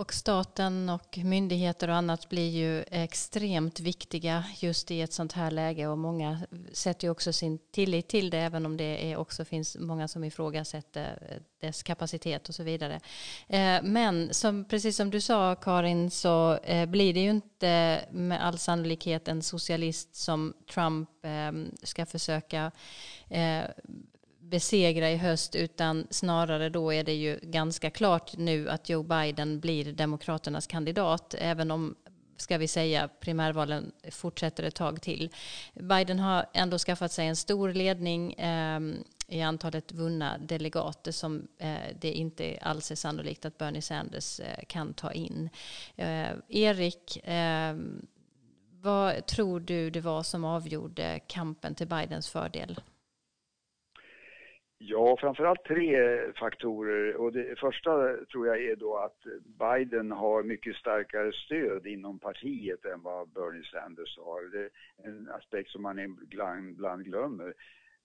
Och 0.00 0.12
staten 0.14 0.88
och 0.88 1.18
myndigheter 1.18 1.88
och 1.88 1.94
annat 1.94 2.28
blir 2.28 2.50
ju 2.50 2.84
extremt 2.90 3.80
viktiga 3.80 4.44
just 4.58 4.90
i 4.90 5.00
ett 5.00 5.12
sånt 5.12 5.32
här 5.32 5.50
läge 5.50 5.86
och 5.86 5.98
många 5.98 6.40
sätter 6.72 7.06
ju 7.06 7.10
också 7.10 7.32
sin 7.32 7.58
tillit 7.58 8.08
till 8.08 8.30
det 8.30 8.38
även 8.38 8.66
om 8.66 8.76
det 8.76 9.12
är 9.12 9.16
också 9.16 9.44
finns 9.44 9.76
många 9.80 10.08
som 10.08 10.24
ifrågasätter 10.24 11.28
eh, 11.30 11.36
dess 11.60 11.82
kapacitet 11.82 12.48
och 12.48 12.54
så 12.54 12.62
vidare. 12.62 13.00
Eh, 13.48 13.82
men 13.82 14.34
som, 14.34 14.64
precis 14.64 14.96
som 14.96 15.10
du 15.10 15.20
sa 15.20 15.54
Karin 15.54 16.10
så 16.10 16.56
eh, 16.56 16.86
blir 16.86 17.14
det 17.14 17.20
ju 17.20 17.30
inte 17.30 18.00
med 18.10 18.46
all 18.46 18.58
sannolikhet 18.58 19.28
en 19.28 19.42
socialist 19.42 20.16
som 20.16 20.54
Trump 20.74 21.10
ska 21.82 22.06
försöka 22.06 22.72
besegra 24.50 25.10
i 25.10 25.16
höst 25.16 25.54
utan 25.54 26.06
snarare 26.10 26.68
då 26.68 26.92
är 26.92 27.04
det 27.04 27.14
ju 27.14 27.38
ganska 27.42 27.90
klart 27.90 28.36
nu 28.36 28.70
att 28.70 28.88
Joe 28.88 29.02
Biden 29.02 29.60
blir 29.60 29.92
Demokraternas 29.92 30.66
kandidat 30.66 31.34
även 31.38 31.70
om 31.70 31.94
ska 32.36 32.58
vi 32.58 32.68
säga 32.68 33.08
primärvalen 33.20 33.92
fortsätter 34.10 34.62
ett 34.62 34.74
tag 34.74 35.02
till. 35.02 35.30
Biden 35.74 36.18
har 36.18 36.46
ändå 36.52 36.78
skaffat 36.78 37.12
sig 37.12 37.26
en 37.26 37.36
stor 37.36 37.72
ledning 37.72 38.32
eh, 38.32 38.80
i 39.28 39.42
antalet 39.42 39.92
vunna 39.92 40.38
delegater 40.38 41.12
som 41.12 41.48
eh, 41.58 41.96
det 42.00 42.12
inte 42.12 42.58
alls 42.62 42.90
är 42.90 42.94
sannolikt 42.94 43.44
att 43.44 43.58
Bernie 43.58 43.82
Sanders 43.82 44.40
eh, 44.40 44.64
kan 44.68 44.94
ta 44.94 45.12
in. 45.12 45.50
Eh, 45.96 46.30
Erik, 46.48 47.20
ehm, 47.24 48.06
vad 48.70 49.26
tror 49.26 49.60
du 49.60 49.90
det 49.90 50.00
var 50.00 50.22
som 50.22 50.44
avgjorde 50.44 51.20
kampen 51.26 51.74
till 51.74 51.86
Bidens 51.86 52.28
fördel? 52.28 52.80
Ja, 54.82 55.16
framförallt 55.20 55.64
tre 55.64 56.18
faktorer. 56.32 57.16
Och 57.16 57.32
det 57.32 57.58
första 57.58 58.16
tror 58.16 58.46
jag 58.46 58.64
är 58.64 58.76
då 58.76 58.96
att 58.96 59.26
Biden 59.44 60.12
har 60.12 60.42
mycket 60.42 60.76
starkare 60.76 61.32
stöd 61.32 61.86
inom 61.86 62.18
partiet 62.18 62.84
än 62.84 63.02
vad 63.02 63.28
Bernie 63.28 63.64
Sanders 63.64 64.18
har. 64.18 64.50
Det 64.50 64.64
är 64.64 64.70
en 65.08 65.28
aspekt 65.30 65.70
som 65.70 65.82
man 65.82 65.98
ibland 65.98 67.04
glömmer. 67.04 67.54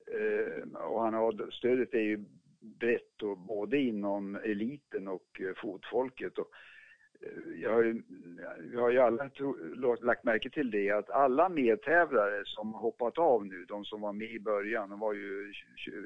Eh, 0.08 0.82
och 0.82 1.02
han 1.02 1.14
har, 1.14 1.52
stödet 1.52 1.94
är 1.94 2.00
ju 2.00 2.26
brett 2.60 3.22
och 3.22 3.38
både 3.38 3.78
inom 3.78 4.36
eliten 4.36 5.08
och 5.08 5.42
eh, 5.42 5.54
fotfolket. 5.62 6.38
Och 6.38 6.50
jag 7.62 7.74
har, 7.74 7.84
ju, 7.84 8.02
vi 8.60 8.78
har 8.78 8.90
ju 8.90 9.00
alla 9.00 9.30
tro, 9.30 9.56
lagt 10.02 10.24
märke 10.24 10.50
till 10.50 10.72
det 10.72 10.92
att 10.92 11.10
alla 11.10 11.50
medtävlare 11.50 12.42
som 12.46 12.74
hoppat 12.74 13.18
av 13.18 13.46
nu, 13.46 13.66
de 13.68 13.86
som 13.86 14.02
var 14.02 14.14
med 14.14 14.32
i 14.32 14.40
början, 14.40 14.90
de 14.90 15.00
var 15.00 15.14
ju 15.14 15.54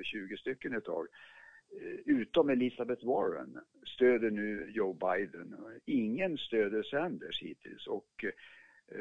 20 0.04 0.38
stycken 0.38 0.74
ett 0.74 0.86
tag, 0.86 1.08
eh, 1.82 2.00
utom 2.06 2.50
Elizabeth 2.50 3.06
Warren, 3.06 3.60
stöder 3.96 4.32
nu 4.32 4.72
Joe 4.74 4.94
Biden. 4.94 5.56
Ingen 5.86 6.38
stöder 6.38 6.84
Sanders 6.84 7.42
hittills 7.42 7.88
och 7.88 8.24
eh, 8.24 8.32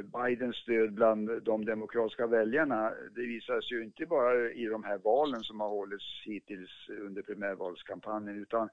Bidens 0.03 0.57
stöd 0.57 0.93
bland 0.93 1.43
de 1.43 1.65
demokratiska 1.65 2.27
väljarna, 2.27 2.93
det 3.15 3.27
visas 3.27 3.73
ju 3.73 3.85
inte 3.85 4.07
bara 4.07 4.51
i 4.51 4.67
de 4.67 4.85
här 4.85 4.99
valen 4.99 5.41
som 5.41 5.61
har 5.61 5.69
hållits 5.69 6.23
hittills 6.25 6.89
under 6.89 7.23
primärvalskampanjen 7.23 8.43
utan 8.43 8.69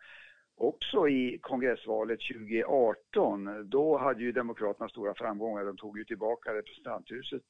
också 0.57 1.07
i 1.07 1.39
kongressvalet 1.41 2.19
2018. 2.33 3.69
Då 3.69 3.97
hade 3.97 4.23
ju 4.23 4.31
Demokraterna 4.31 4.89
stora 4.89 5.13
framgångar. 5.13 5.65
De 5.65 5.77
tog 5.77 5.97
ju 5.97 6.05
tillbaka 6.05 6.53
representanthuset 6.53 7.43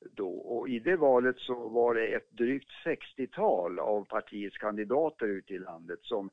då. 0.00 0.30
Och 0.30 0.68
i 0.68 0.78
det 0.78 0.96
valet 0.96 1.38
så 1.38 1.68
var 1.68 1.94
det 1.94 2.06
ett 2.06 2.30
drygt 2.30 2.70
60-tal 2.84 3.78
av 3.78 4.04
partiets 4.04 4.58
kandidater 4.58 5.26
ute 5.26 5.54
i 5.54 5.58
landet 5.58 5.98
som 6.02 6.30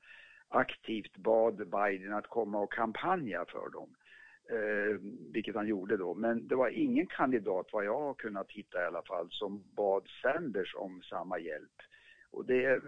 aktivt 0.50 1.18
bad 1.18 1.56
Biden 1.56 2.14
att 2.14 2.28
komma 2.28 2.60
och 2.60 2.74
kampanja 2.74 3.46
för 3.48 3.70
dem. 3.70 3.90
Eh, 4.50 5.00
vilket 5.34 5.56
han 5.56 5.68
gjorde 5.68 5.98
då. 5.98 6.14
Men 6.14 6.48
det 6.48 6.56
var 6.56 6.70
ingen 6.70 7.08
kandidat, 7.08 7.68
vad 7.72 7.86
jag 7.86 8.00
har 8.00 8.14
kunnat 8.14 8.52
hitta 8.52 8.82
i 8.82 8.86
alla 8.86 9.02
fall, 9.02 9.28
som 9.32 9.64
bad 9.76 10.08
Sanders 10.22 10.76
om 10.76 11.02
samma 11.02 11.40
hjälp. 11.40 11.82
Och 12.36 12.46
det, 12.46 12.66
eh, 12.66 12.80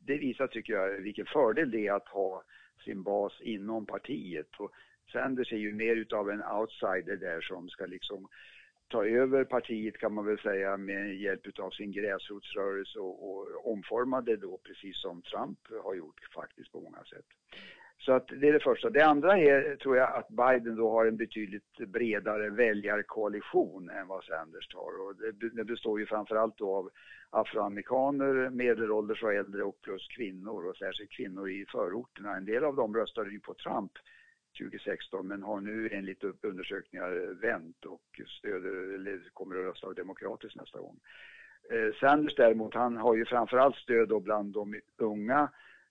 det 0.00 0.18
visar, 0.18 0.46
tycker 0.46 0.72
jag, 0.72 1.00
vilken 1.00 1.26
fördel 1.26 1.70
det 1.70 1.86
är 1.86 1.92
att 1.92 2.08
ha 2.08 2.42
sin 2.84 3.02
bas 3.02 3.40
inom 3.40 3.86
partiet. 3.86 4.48
Och 4.58 4.72
Sanders 5.12 5.52
är 5.52 5.56
ju 5.56 5.72
mer 5.72 5.96
utav 5.96 6.30
en 6.30 6.42
outsider 6.42 7.16
där 7.16 7.40
som 7.40 7.68
ska 7.68 7.86
liksom 7.86 8.28
ta 8.88 9.06
över 9.06 9.44
partiet 9.44 9.98
kan 9.98 10.14
man 10.14 10.26
väl 10.26 10.38
säga 10.38 10.76
med 10.76 11.16
hjälp 11.16 11.46
utav 11.46 11.70
sin 11.70 11.92
gräsrotsrörelse 11.92 12.98
och, 12.98 13.30
och 13.30 13.72
omforma 13.72 14.20
det 14.20 14.36
då 14.36 14.58
precis 14.58 15.00
som 15.00 15.22
Trump 15.22 15.58
har 15.84 15.94
gjort 15.94 16.20
faktiskt 16.34 16.72
på 16.72 16.80
många 16.80 17.04
sätt. 17.04 17.26
Så 17.98 18.12
att 18.12 18.28
det 18.28 18.48
är 18.48 18.52
det 18.52 18.60
första. 18.60 18.90
Det 18.90 19.06
andra 19.06 19.38
är, 19.38 19.76
tror 19.76 19.96
jag, 19.96 20.16
att 20.16 20.28
Biden 20.28 20.76
då 20.76 20.90
har 20.90 21.06
en 21.06 21.16
betydligt 21.16 21.78
bredare 21.86 22.50
väljarkoalition 22.50 23.90
än 23.90 24.06
vad 24.06 24.24
Sanders 24.24 24.74
har. 24.74 25.06
Och 25.06 25.16
det, 25.16 25.48
det 25.48 25.64
består 25.64 26.00
ju 26.00 26.06
framförallt 26.06 26.58
då 26.58 26.76
av 26.76 26.90
afroamerikaner, 27.30 28.50
medelålders 28.50 29.22
och 29.22 29.34
äldre 29.34 29.62
och 29.62 29.82
plus 29.82 30.08
kvinnor 30.08 30.66
och 30.66 30.76
särskilt 30.76 31.10
kvinnor 31.10 31.50
i 31.50 31.66
förorterna. 31.72 32.36
En 32.36 32.44
del 32.44 32.64
av 32.64 32.76
dem 32.76 32.96
röstade 32.96 33.30
ju 33.30 33.40
på 33.40 33.54
Trump 33.54 33.92
2016 34.58 35.28
men 35.28 35.42
har 35.42 35.60
nu 35.60 35.88
enligt 35.92 36.24
undersökningar 36.24 37.40
vänt 37.40 37.84
och 37.84 38.20
stöder, 38.38 38.94
eller 38.94 39.30
kommer 39.32 39.56
att 39.56 39.64
rösta 39.64 39.92
demokratiskt 39.92 40.56
nästa 40.56 40.78
gång. 40.78 40.98
Eh, 41.70 41.94
Sanders 42.00 42.34
däremot, 42.34 42.74
han 42.74 42.96
har 42.96 43.14
ju 43.14 43.24
framförallt 43.24 43.76
stöd 43.76 44.08
då 44.08 44.20
bland 44.20 44.52
de 44.52 44.80
unga 44.96 45.48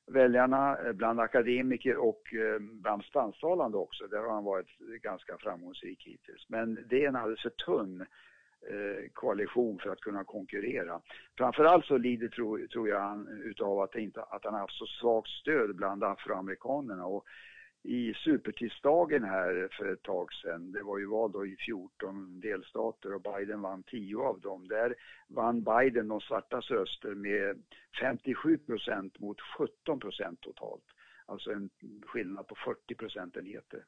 väljarna, 0.07 0.77
eh, 0.77 0.93
bland 0.93 1.19
akademiker 1.19 1.97
och 1.97 2.33
eh, 2.33 2.59
bland 2.59 3.03
spansktalande 3.03 3.77
också. 3.77 4.07
Där 4.07 4.17
har 4.17 4.33
han 4.33 4.43
varit 4.43 4.79
ganska 5.01 5.37
framgångsrik 5.37 6.07
hittills. 6.07 6.45
Men 6.49 6.85
det 6.89 7.03
är 7.03 7.07
en 7.07 7.15
alldeles 7.15 7.41
för 7.41 7.49
tunn 7.49 8.01
eh, 8.69 9.09
koalition 9.13 9.79
för 9.79 9.89
att 9.89 10.01
kunna 10.01 10.23
konkurrera. 10.23 11.01
Framförallt 11.37 11.85
så 11.85 11.97
lider, 11.97 12.27
tror, 12.27 12.67
tror 12.67 12.89
jag, 12.89 12.99
han 12.99 13.27
utav 13.27 13.79
att, 13.79 13.95
inte, 13.95 14.21
att 14.21 14.43
han 14.43 14.53
har 14.53 14.61
haft 14.61 14.77
så 14.77 14.85
svagt 14.85 15.29
stöd 15.29 15.75
bland 15.75 16.03
afroamerikanerna. 16.03 17.05
Och 17.05 17.25
i 17.87 18.13
supertisdagen 18.13 19.23
här 19.23 19.67
för 19.71 19.93
ett 19.93 20.03
tag 20.03 20.33
sedan. 20.33 20.71
Det 20.71 20.83
var 20.83 20.97
ju 20.97 21.05
val 21.05 21.31
då 21.31 21.45
i 21.45 21.55
14 21.55 22.39
delstater 22.39 23.13
och 23.13 23.21
Biden 23.21 23.61
vann 23.61 23.83
10 23.83 24.17
av 24.17 24.39
dem. 24.39 24.67
Där 24.67 24.95
vann 25.27 25.63
Biden 25.63 26.07
de 26.07 26.21
svartas 26.21 26.71
röster 26.71 27.15
med 27.15 27.63
57 28.01 28.57
procent 28.57 29.19
mot 29.19 29.41
17 29.41 29.99
procent 29.99 30.41
totalt. 30.41 30.83
Alltså 31.25 31.51
en 31.51 31.69
skillnad 32.05 32.47
på 32.47 32.55
40 32.55 32.95
procentenheter. 32.95 33.83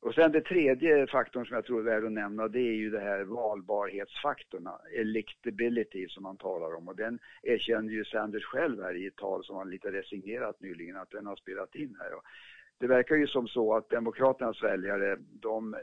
Och 0.00 0.14
sen 0.14 0.32
det 0.32 0.40
tredje 0.40 1.06
faktorn 1.06 1.46
som 1.46 1.54
jag 1.54 1.64
tror 1.64 1.80
är 1.80 1.84
värd 1.84 2.04
att 2.04 2.12
nämna 2.12 2.48
det 2.48 2.60
är 2.60 2.74
ju 2.74 2.90
det 2.90 3.00
här 3.00 3.24
valbarhetsfaktorn, 3.24 4.68
electability 4.96 6.08
som 6.08 6.22
man 6.22 6.36
talar 6.36 6.74
om 6.74 6.88
och 6.88 6.96
den 6.96 7.18
erkände 7.42 7.92
ju 7.92 8.04
Sanders 8.04 8.44
själv 8.44 8.82
här 8.82 8.94
i 8.96 9.06
ett 9.06 9.16
tal 9.16 9.44
som 9.44 9.56
han 9.56 9.70
lite 9.70 9.92
resignerat 9.92 10.60
nyligen 10.60 10.96
att 10.96 11.10
den 11.10 11.26
har 11.26 11.36
spelat 11.36 11.74
in 11.74 11.96
här 12.00 12.14
det 12.78 12.86
verkar 12.86 13.16
ju 13.16 13.26
som 13.26 13.48
så 13.48 13.76
att 13.76 13.90
Demokraternas 13.90 14.62
väljare, 14.62 15.16
de, 15.32 15.76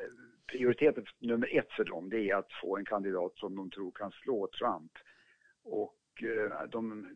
prioriteten 0.51 1.05
nummer 1.19 1.57
ett 1.57 1.71
för 1.71 1.83
dem 1.83 2.09
det 2.09 2.29
är 2.29 2.35
att 2.35 2.53
få 2.61 2.77
en 2.77 2.85
kandidat 2.85 3.35
som 3.35 3.55
de 3.55 3.69
tror 3.69 3.91
kan 3.91 4.11
slå 4.11 4.47
Trump. 4.47 4.91
Och 5.63 6.23
eh, 6.23 6.69
de 6.69 7.07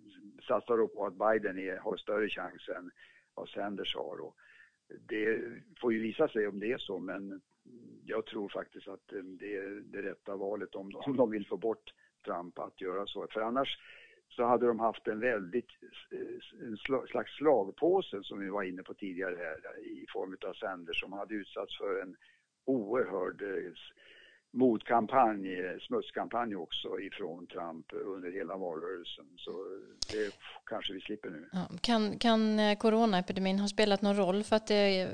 satsar 0.47 0.77
då 0.77 0.87
på 0.87 1.05
att 1.05 1.13
Biden 1.13 1.59
är, 1.59 1.77
har 1.77 1.97
större 1.97 2.29
chans 2.29 2.69
än 2.77 2.91
vad 3.33 3.49
Sanders 3.49 3.95
har. 3.95 4.21
Och 4.21 4.35
det 5.07 5.41
får 5.81 5.93
ju 5.93 5.99
visa 5.99 6.27
sig 6.27 6.47
om 6.47 6.59
det 6.59 6.71
är 6.71 6.77
så 6.77 6.99
men 6.99 7.41
jag 8.05 8.25
tror 8.25 8.49
faktiskt 8.49 8.87
att 8.87 9.07
det 9.39 9.55
är 9.55 9.81
det 9.91 10.01
rätta 10.01 10.35
valet 10.35 10.75
om, 10.75 10.91
om 10.95 11.17
de 11.17 11.31
vill 11.31 11.47
få 11.47 11.57
bort 11.57 11.93
Trump 12.25 12.59
att 12.59 12.81
göra 12.81 13.05
så. 13.05 13.27
För 13.31 13.41
annars 13.41 13.77
så 14.29 14.45
hade 14.45 14.67
de 14.67 14.79
haft 14.79 15.07
en 15.07 15.19
väldigt 15.19 15.69
eh, 16.11 16.67
en 16.67 16.77
slags 17.07 17.35
slagpåse 17.37 18.23
som 18.23 18.39
vi 18.39 18.49
var 18.49 18.63
inne 18.63 18.83
på 18.83 18.93
tidigare 18.93 19.35
här 19.35 19.79
i 19.79 20.05
form 20.13 20.37
av 20.47 20.53
Sanders 20.53 20.99
som 20.99 21.13
hade 21.13 21.33
utsatts 21.33 21.77
för 21.77 22.01
en 22.01 22.15
oerhörd 22.65 23.41
eh, 23.41 23.73
motkampanj, 24.51 25.79
smutskampanj 25.79 26.55
också 26.55 26.99
ifrån 26.99 27.47
Trump 27.47 27.85
under 27.93 28.31
hela 28.31 28.57
valrörelsen. 28.57 29.25
Så 29.37 29.51
det 30.11 30.35
kanske 30.65 30.93
vi 30.93 31.01
slipper 31.01 31.29
nu. 31.29 31.49
Ja, 31.51 31.67
kan, 31.81 32.19
kan 32.19 32.59
eh, 32.59 32.77
coronaepidemin 32.77 33.59
ha 33.59 33.67
spelat 33.67 34.01
någon 34.01 34.17
roll 34.17 34.43
för 34.43 34.55
att 34.55 34.67
det 34.67 35.09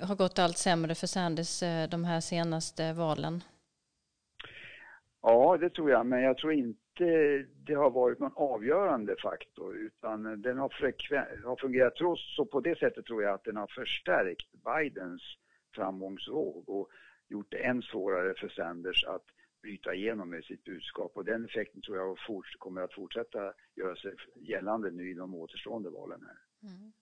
har 0.00 0.16
gått 0.16 0.38
allt 0.38 0.58
sämre 0.58 0.94
för 0.94 1.06
Sanders 1.06 1.60
de 1.90 2.04
här 2.04 2.20
senaste 2.20 2.92
valen? 2.92 3.42
Ja, 5.22 5.56
det 5.60 5.70
tror 5.70 5.90
jag, 5.90 6.06
men 6.06 6.22
jag 6.22 6.38
tror 6.38 6.52
inte 6.52 6.83
Eh, 7.00 7.46
det 7.66 7.74
har 7.74 7.90
varit 7.90 8.18
någon 8.18 8.32
avgörande 8.36 9.16
faktor 9.22 9.76
utan 9.76 10.42
den 10.42 10.58
har, 10.58 11.44
har 11.44 11.56
fungerat 11.56 11.96
trots, 11.96 12.36
så 12.36 12.44
på 12.44 12.60
det 12.60 12.78
sättet 12.78 13.04
tror 13.04 13.22
jag 13.22 13.34
att 13.34 13.44
den 13.44 13.56
har 13.56 13.66
förstärkt 13.66 14.48
Bidens 14.52 15.22
framgångsvåg 15.74 16.68
och 16.68 16.88
gjort 17.28 17.50
det 17.50 17.64
än 17.64 17.82
svårare 17.82 18.34
för 18.34 18.48
Sanders 18.48 19.04
att 19.04 19.24
bryta 19.62 19.94
igenom 19.94 20.30
med 20.30 20.44
sitt 20.44 20.64
budskap 20.64 21.12
och 21.14 21.24
den 21.24 21.44
effekten 21.44 21.82
tror 21.82 21.96
jag 21.96 22.18
kommer 22.58 22.80
att 22.80 22.94
fortsätta 22.94 23.52
göra 23.76 23.96
sig 23.96 24.14
gällande 24.36 24.90
nu 24.90 25.10
i 25.10 25.14
de 25.14 25.34
återstående 25.34 25.90
valen 25.90 26.20
här. 26.26 26.70
Mm. 26.70 26.92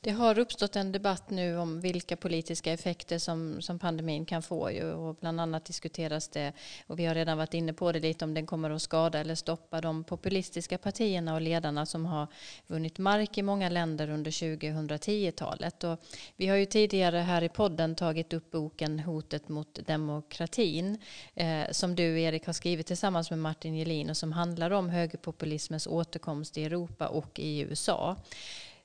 Det 0.00 0.10
har 0.10 0.38
uppstått 0.38 0.76
en 0.76 0.92
debatt 0.92 1.30
nu 1.30 1.58
om 1.58 1.80
vilka 1.80 2.16
politiska 2.16 2.72
effekter 2.72 3.18
som, 3.18 3.62
som 3.62 3.78
pandemin 3.78 4.26
kan 4.26 4.42
få 4.42 4.70
ju, 4.70 4.92
och 4.92 5.14
bland 5.14 5.40
annat 5.40 5.64
diskuteras 5.64 6.28
det 6.28 6.52
och 6.86 6.98
vi 6.98 7.06
har 7.06 7.14
redan 7.14 7.38
varit 7.38 7.54
inne 7.54 7.72
på 7.72 7.92
det 7.92 8.00
lite 8.00 8.24
om 8.24 8.34
den 8.34 8.46
kommer 8.46 8.70
att 8.70 8.82
skada 8.82 9.18
eller 9.18 9.34
stoppa 9.34 9.80
de 9.80 10.04
populistiska 10.04 10.78
partierna 10.78 11.34
och 11.34 11.40
ledarna 11.40 11.86
som 11.86 12.06
har 12.06 12.26
vunnit 12.66 12.98
mark 12.98 13.38
i 13.38 13.42
många 13.42 13.68
länder 13.68 14.10
under 14.10 14.30
2010-talet. 14.30 15.84
Och 15.84 15.98
vi 16.36 16.46
har 16.46 16.56
ju 16.56 16.66
tidigare 16.66 17.18
här 17.18 17.42
i 17.42 17.48
podden 17.48 17.94
tagit 17.94 18.32
upp 18.32 18.50
boken 18.50 19.00
Hotet 19.00 19.48
mot 19.48 19.86
demokratin 19.86 20.98
eh, 21.34 21.64
som 21.70 21.94
du 21.94 22.20
Erik 22.20 22.46
har 22.46 22.52
skrivit 22.52 22.86
tillsammans 22.86 23.30
med 23.30 23.38
Martin 23.38 23.74
Gelin 23.74 24.10
och 24.10 24.16
som 24.16 24.32
handlar 24.32 24.70
om 24.70 24.88
högerpopulismens 24.88 25.86
återkomst 25.86 26.58
i 26.58 26.64
Europa 26.64 27.06
och 27.08 27.38
i 27.38 27.60
USA. 27.60 28.16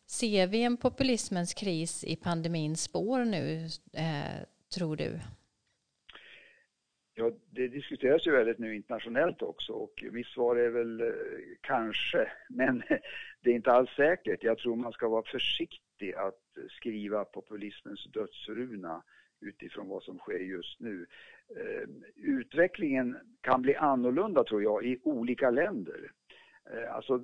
Ser 0.10 0.48
vi 0.48 0.64
en 0.64 0.78
populismens 0.78 1.54
kris 1.54 2.04
i 2.04 2.16
pandemins 2.16 2.84
spår 2.84 3.26
nu, 3.26 3.66
eh, 3.94 4.44
tror 4.76 4.96
du? 4.96 5.20
Ja, 7.14 7.32
det 7.50 7.68
diskuteras 7.68 8.28
ju 8.28 8.32
väldigt 8.32 8.60
nu 8.60 8.76
internationellt 8.76 9.42
också 9.42 9.74
och 9.74 10.04
mitt 10.12 10.28
svar 10.28 10.56
är 10.56 10.70
väl 10.70 11.02
eh, 11.02 11.08
kanske, 11.62 12.32
men 12.50 12.84
det 13.42 13.50
är 13.50 13.56
inte 13.56 13.72
alls 13.72 13.90
säkert. 13.96 14.44
Jag 14.44 14.58
tror 14.58 14.76
man 14.76 14.92
ska 14.92 15.08
vara 15.08 15.24
försiktig 15.24 16.14
att 16.14 16.44
skriva 16.70 17.26
populismens 17.26 18.04
dödsruna 18.04 19.04
utifrån 19.42 19.88
vad 19.88 20.04
som 20.04 20.18
sker 20.18 20.40
just 20.40 20.80
nu. 20.80 21.06
Eh, 21.56 21.90
utvecklingen 22.16 23.18
kan 23.42 23.62
bli 23.62 23.76
annorlunda 23.76 24.44
tror 24.44 24.64
jag 24.64 24.86
i 24.86 25.00
olika 25.04 25.50
länder. 25.50 26.12
Eh, 26.74 26.96
alltså 26.96 27.22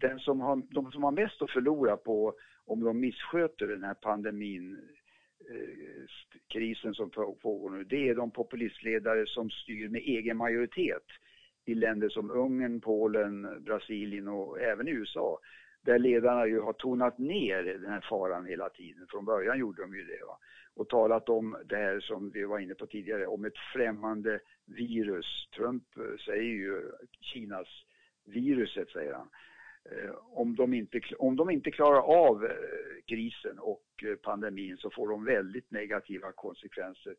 den 0.00 0.18
som 0.18 0.40
har, 0.40 0.62
de 0.70 0.92
som 0.92 1.02
har 1.02 1.10
mest 1.10 1.42
att 1.42 1.50
förlora 1.50 1.96
på 1.96 2.34
om 2.64 2.84
de 2.84 3.00
missköter 3.00 3.66
den 3.66 3.84
här 3.84 3.94
pandemin, 3.94 4.78
eh, 5.50 6.06
krisen 6.48 6.94
som 6.94 7.10
pågår 7.42 7.70
nu, 7.70 7.84
det 7.84 8.08
är 8.08 8.14
de 8.14 8.30
populistledare 8.30 9.26
som 9.26 9.50
styr 9.50 9.88
med 9.88 10.00
egen 10.00 10.36
majoritet 10.36 11.04
i 11.64 11.74
länder 11.74 12.08
som 12.08 12.30
Ungern, 12.30 12.80
Polen, 12.80 13.62
Brasilien 13.64 14.28
och 14.28 14.60
även 14.60 14.88
i 14.88 14.90
USA. 14.90 15.38
Där 15.82 15.98
ledarna 15.98 16.46
ju 16.46 16.60
har 16.60 16.72
tonat 16.72 17.18
ner 17.18 17.62
den 17.62 17.92
här 17.92 18.06
faran 18.10 18.46
hela 18.46 18.68
tiden. 18.68 19.06
Från 19.10 19.24
början 19.24 19.58
gjorde 19.58 19.82
de 19.82 19.94
ju 19.94 20.04
det. 20.04 20.24
Va? 20.26 20.38
Och 20.74 20.88
talat 20.88 21.28
om 21.28 21.56
det 21.64 21.76
här 21.76 22.00
som 22.00 22.30
vi 22.30 22.44
var 22.44 22.58
inne 22.58 22.74
på 22.74 22.86
tidigare, 22.86 23.26
om 23.26 23.44
ett 23.44 23.58
främmande 23.72 24.40
virus. 24.66 25.48
Trump 25.56 25.84
eh, 25.96 26.18
säger 26.24 26.42
ju 26.42 26.82
Kinas 27.20 27.68
viruset, 28.30 28.90
säger 28.90 29.12
han. 29.12 29.28
Eh, 29.84 30.14
om 30.32 30.56
de, 30.56 30.74
inte, 30.74 31.00
om 31.18 31.36
de 31.36 31.50
inte 31.50 31.70
klarar 31.70 32.00
av 32.00 32.44
eh, 32.44 32.50
krisen 33.06 33.58
och 33.58 33.84
eh, 34.04 34.16
pandemin 34.16 34.76
så 34.76 34.90
får 34.90 35.08
de 35.08 35.24
väldigt 35.24 35.70
negativa 35.70 36.32
konsekvenser 36.32 37.14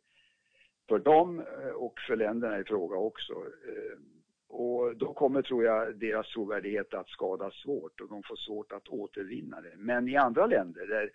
för 0.90 1.00
dem 1.00 1.44
och 1.76 2.00
för 2.08 2.16
länderna 2.16 2.60
i 2.60 2.64
fråga 2.64 2.98
också. 2.98 3.34
Och 4.48 4.96
då 4.96 5.14
kommer, 5.14 5.42
tror 5.42 5.64
jag, 5.64 5.96
deras 5.96 6.28
trovärdighet 6.28 6.94
att 6.94 7.10
skadas 7.10 7.54
svårt 7.54 8.02
och 8.02 8.10
de 8.10 8.24
får 8.24 8.36
svårt 8.36 8.72
att 8.72 8.88
återvinna 8.88 9.62
det. 9.62 9.74
Men 9.78 10.08
i 10.08 10.16
andra 10.16 10.46
länder 10.46 10.88
där 10.88 11.10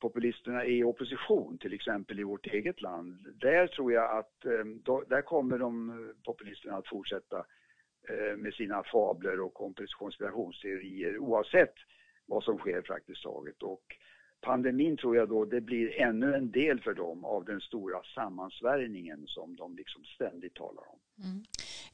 populisterna 0.00 0.64
är 0.64 0.70
i 0.70 0.84
opposition, 0.84 1.58
till 1.58 1.72
exempel 1.72 2.20
i 2.20 2.24
vårt 2.24 2.46
eget 2.46 2.82
land, 2.82 3.26
där 3.34 3.66
tror 3.66 3.92
jag 3.92 4.18
att 4.18 4.46
då, 4.82 5.04
där 5.08 5.22
kommer 5.22 5.58
de 5.58 6.14
populisterna 6.24 6.76
att 6.76 6.88
fortsätta 6.88 7.46
Eh, 8.08 8.36
med 8.36 8.54
sina 8.54 8.82
fabler 8.92 9.40
och 9.40 9.54
konspirationsteorier 9.98 11.18
oavsett 11.18 11.74
vad 12.26 12.44
som 12.44 12.58
sker 12.58 12.80
praktiskt 12.80 13.22
taget. 13.22 13.62
Och 13.62 13.82
pandemin 14.40 14.96
tror 14.96 15.16
jag 15.16 15.28
då 15.28 15.44
det 15.44 15.60
blir 15.60 16.00
ännu 16.00 16.34
en 16.34 16.50
del 16.50 16.80
för 16.80 16.94
dem 16.94 17.24
av 17.24 17.44
den 17.44 17.60
stora 17.60 18.02
sammansvärjningen 18.14 19.24
som 19.26 19.56
de 19.56 19.76
liksom 19.76 20.04
ständigt 20.04 20.54
talar 20.54 20.82
om. 20.88 20.98
Mm. 21.24 21.44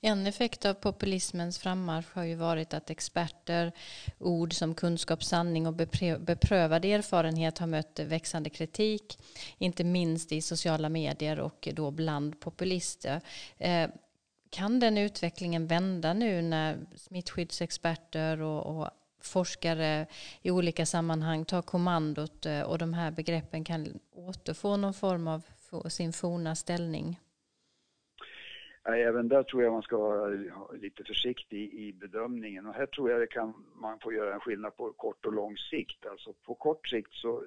En 0.00 0.26
effekt 0.26 0.64
av 0.64 0.74
populismens 0.74 1.58
frammarsch 1.58 2.14
har 2.14 2.24
ju 2.24 2.34
varit 2.34 2.74
att 2.74 2.90
experter, 2.90 3.72
ord 4.18 4.52
som 4.52 4.74
kunskap, 4.74 5.24
sanning 5.24 5.66
och 5.66 5.74
beprövad 6.20 6.84
erfarenhet 6.84 7.58
har 7.58 7.66
mött 7.66 7.98
växande 7.98 8.50
kritik, 8.50 9.18
inte 9.58 9.84
minst 9.84 10.32
i 10.32 10.40
sociala 10.40 10.88
medier 10.88 11.40
och 11.40 11.68
då 11.72 11.90
bland 11.90 12.40
populister. 12.40 13.20
Eh, 13.58 13.90
kan 14.52 14.80
den 14.80 14.98
utvecklingen 14.98 15.66
vända 15.66 16.14
nu 16.14 16.42
när 16.42 16.76
smittskyddsexperter 16.96 18.42
och, 18.42 18.76
och 18.76 18.88
forskare 19.22 20.06
i 20.42 20.50
olika 20.50 20.86
sammanhang 20.86 21.44
tar 21.44 21.62
kommandot 21.62 22.46
eh, 22.46 22.62
och 22.62 22.78
de 22.78 22.94
här 22.94 23.10
begreppen 23.10 23.64
kan 23.64 23.86
återfå 24.12 24.76
någon 24.76 24.94
form 24.94 25.28
av 25.28 25.40
sin 25.88 26.12
forna 26.12 26.54
ställning? 26.54 27.20
Även 28.84 29.28
där 29.28 29.42
tror 29.42 29.62
jag 29.62 29.72
man 29.72 29.82
ska 29.82 29.96
vara 29.98 30.28
lite 30.72 31.04
försiktig 31.04 31.74
i 31.74 31.92
bedömningen 31.92 32.66
och 32.66 32.74
här 32.74 32.86
tror 32.86 33.10
jag 33.10 33.20
det 33.20 33.26
kan, 33.26 33.54
man 33.74 33.98
får 33.98 34.14
göra 34.14 34.34
en 34.34 34.40
skillnad 34.40 34.76
på 34.76 34.92
kort 34.92 35.26
och 35.26 35.32
lång 35.32 35.56
sikt. 35.56 36.06
Alltså 36.06 36.32
på 36.32 36.54
kort 36.54 36.88
sikt 36.88 37.12
så 37.12 37.44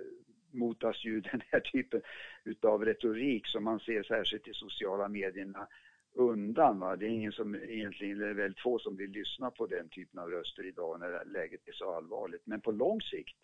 motas 0.52 1.06
ju 1.06 1.22
den 1.32 1.42
här 1.52 1.60
typen 1.60 2.02
utav 2.44 2.86
retorik 2.86 3.48
som 3.48 3.64
man 3.64 3.80
ser 3.80 4.04
särskilt 4.04 4.48
i 4.48 4.54
sociala 4.54 5.08
medierna 5.08 5.68
undan. 6.16 6.80
Va? 6.80 6.96
Det 6.96 7.06
är 7.06 7.10
ingen 7.10 7.32
som 7.32 7.56
egentligen, 7.56 8.20
det 8.20 8.28
är 8.28 8.34
väldigt 8.34 8.62
få 8.62 8.80
som 8.80 8.98
vill 8.98 9.12
lyssna 9.12 9.52
på 9.52 9.68
den 9.68 9.90
typen 9.90 10.20
av 10.20 10.30
röster 10.30 10.66
idag 10.66 11.00
när 11.00 11.26
läget 11.26 11.68
är 11.68 11.74
så 11.74 11.96
allvarligt. 11.96 12.42
Men 12.46 12.62
på 12.62 12.72
lång 12.72 13.02
sikt 13.02 13.38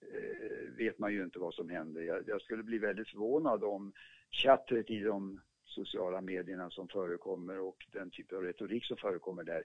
eh, 0.00 0.76
vet 0.76 0.98
man 0.98 1.12
ju 1.12 1.22
inte 1.22 1.38
vad 1.38 1.54
som 1.54 1.68
händer. 1.68 2.02
Jag, 2.02 2.22
jag, 2.26 2.42
skulle 2.42 2.62
bli 2.62 2.78
väldigt 2.78 3.08
förvånad 3.08 3.64
om 3.64 3.92
chattret 4.30 4.90
i 4.90 5.00
de 5.00 5.40
sociala 5.64 6.20
medierna 6.20 6.70
som 6.70 6.88
förekommer 6.88 7.60
och 7.60 7.86
den 7.92 8.10
typ 8.10 8.32
av 8.32 8.42
retorik 8.42 8.84
som 8.84 8.96
förekommer 8.96 9.44
där 9.44 9.64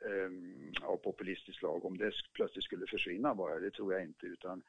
eh, 0.00 0.88
av 0.88 0.96
populistiskt 0.96 1.58
slag, 1.58 1.84
om 1.84 1.98
det 1.98 2.12
plötsligt 2.32 2.64
skulle 2.64 2.86
försvinna 2.86 3.34
bara, 3.34 3.60
det 3.60 3.70
tror 3.70 3.92
jag 3.92 4.02
inte 4.02 4.26
utan 4.26 4.62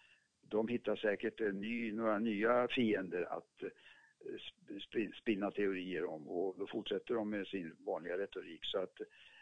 de 0.50 0.68
hittar 0.68 0.96
säkert 0.96 1.40
ny, 1.40 1.92
några 1.92 2.20
nya 2.20 2.68
fiender 2.68 3.38
att 3.38 3.64
spinna 5.22 5.52
teorier 5.52 6.06
om 6.06 6.28
och 6.28 6.56
då 6.60 6.68
fortsätter 6.68 7.14
de 7.14 7.30
med 7.30 7.48
sin 7.48 7.76
vanliga 7.86 8.18
retorik. 8.18 8.66
Så 8.66 8.80
att, 8.80 8.94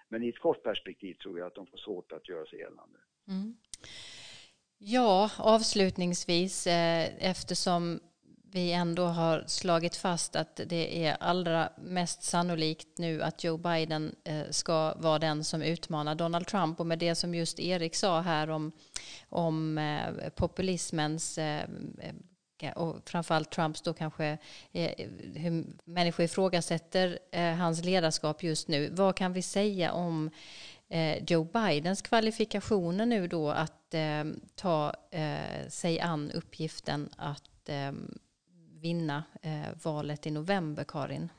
men 0.09 0.23
i 0.23 0.29
ett 0.29 0.39
kort 0.39 0.63
perspektiv 0.63 1.13
tror 1.13 1.39
jag 1.39 1.47
att 1.47 1.55
de 1.55 1.67
får 1.67 1.77
svårt 1.77 2.11
att 2.11 2.29
göra 2.29 2.45
sig 2.45 2.59
gällande. 2.59 2.99
Mm. 3.27 3.57
Ja, 4.77 5.31
avslutningsvis 5.37 6.67
eh, 6.67 7.29
eftersom 7.29 7.99
vi 8.55 8.71
ändå 8.73 9.05
har 9.05 9.43
slagit 9.47 9.95
fast 9.95 10.35
att 10.35 10.61
det 10.65 11.05
är 11.05 11.17
allra 11.19 11.69
mest 11.77 12.23
sannolikt 12.23 12.97
nu 12.97 13.21
att 13.21 13.43
Joe 13.43 13.57
Biden 13.57 14.15
eh, 14.23 14.41
ska 14.49 14.93
vara 14.93 15.19
den 15.19 15.43
som 15.43 15.61
utmanar 15.61 16.15
Donald 16.15 16.47
Trump 16.47 16.79
och 16.79 16.87
med 16.87 16.99
det 16.99 17.15
som 17.15 17.35
just 17.35 17.59
Erik 17.59 17.95
sa 17.95 18.21
här 18.21 18.49
om, 18.49 18.71
om 19.29 19.77
eh, 19.77 20.29
populismens 20.29 21.37
eh, 21.37 21.69
och 22.75 23.09
framförallt 23.09 23.51
Trumps 23.51 23.81
då 23.81 23.93
kanske 23.93 24.37
eh, 24.73 25.07
hur 25.35 25.65
människor 25.85 26.25
ifrågasätter 26.25 27.19
eh, 27.31 27.53
hans 27.53 27.83
ledarskap 27.85 28.43
just 28.43 28.67
nu. 28.67 28.89
Vad 28.91 29.15
kan 29.15 29.33
vi 29.33 29.41
säga 29.41 29.91
om 29.91 30.29
eh, 30.89 31.23
Joe 31.23 31.43
Bidens 31.43 32.01
kvalifikationer 32.01 33.05
nu 33.05 33.27
då 33.27 33.49
att 33.49 33.93
eh, 33.93 34.23
ta 34.55 34.93
eh, 35.11 35.67
sig 35.69 35.99
an 35.99 36.31
uppgiften 36.31 37.09
att 37.17 37.69
eh, 37.69 37.91
vinna 38.81 39.23
valet 39.83 40.27
i 40.27 40.31
november, 40.31 40.83
Karin? 40.87 41.29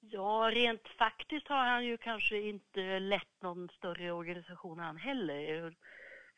Ja, 0.00 0.50
rent 0.54 0.88
faktiskt 0.98 1.48
har 1.48 1.66
han 1.66 1.84
ju 1.86 1.96
kanske 1.96 2.40
inte 2.40 2.98
lett 2.98 3.42
någon 3.42 3.68
större 3.68 4.12
organisation 4.12 4.78
han 4.78 4.96
heller 4.96 5.74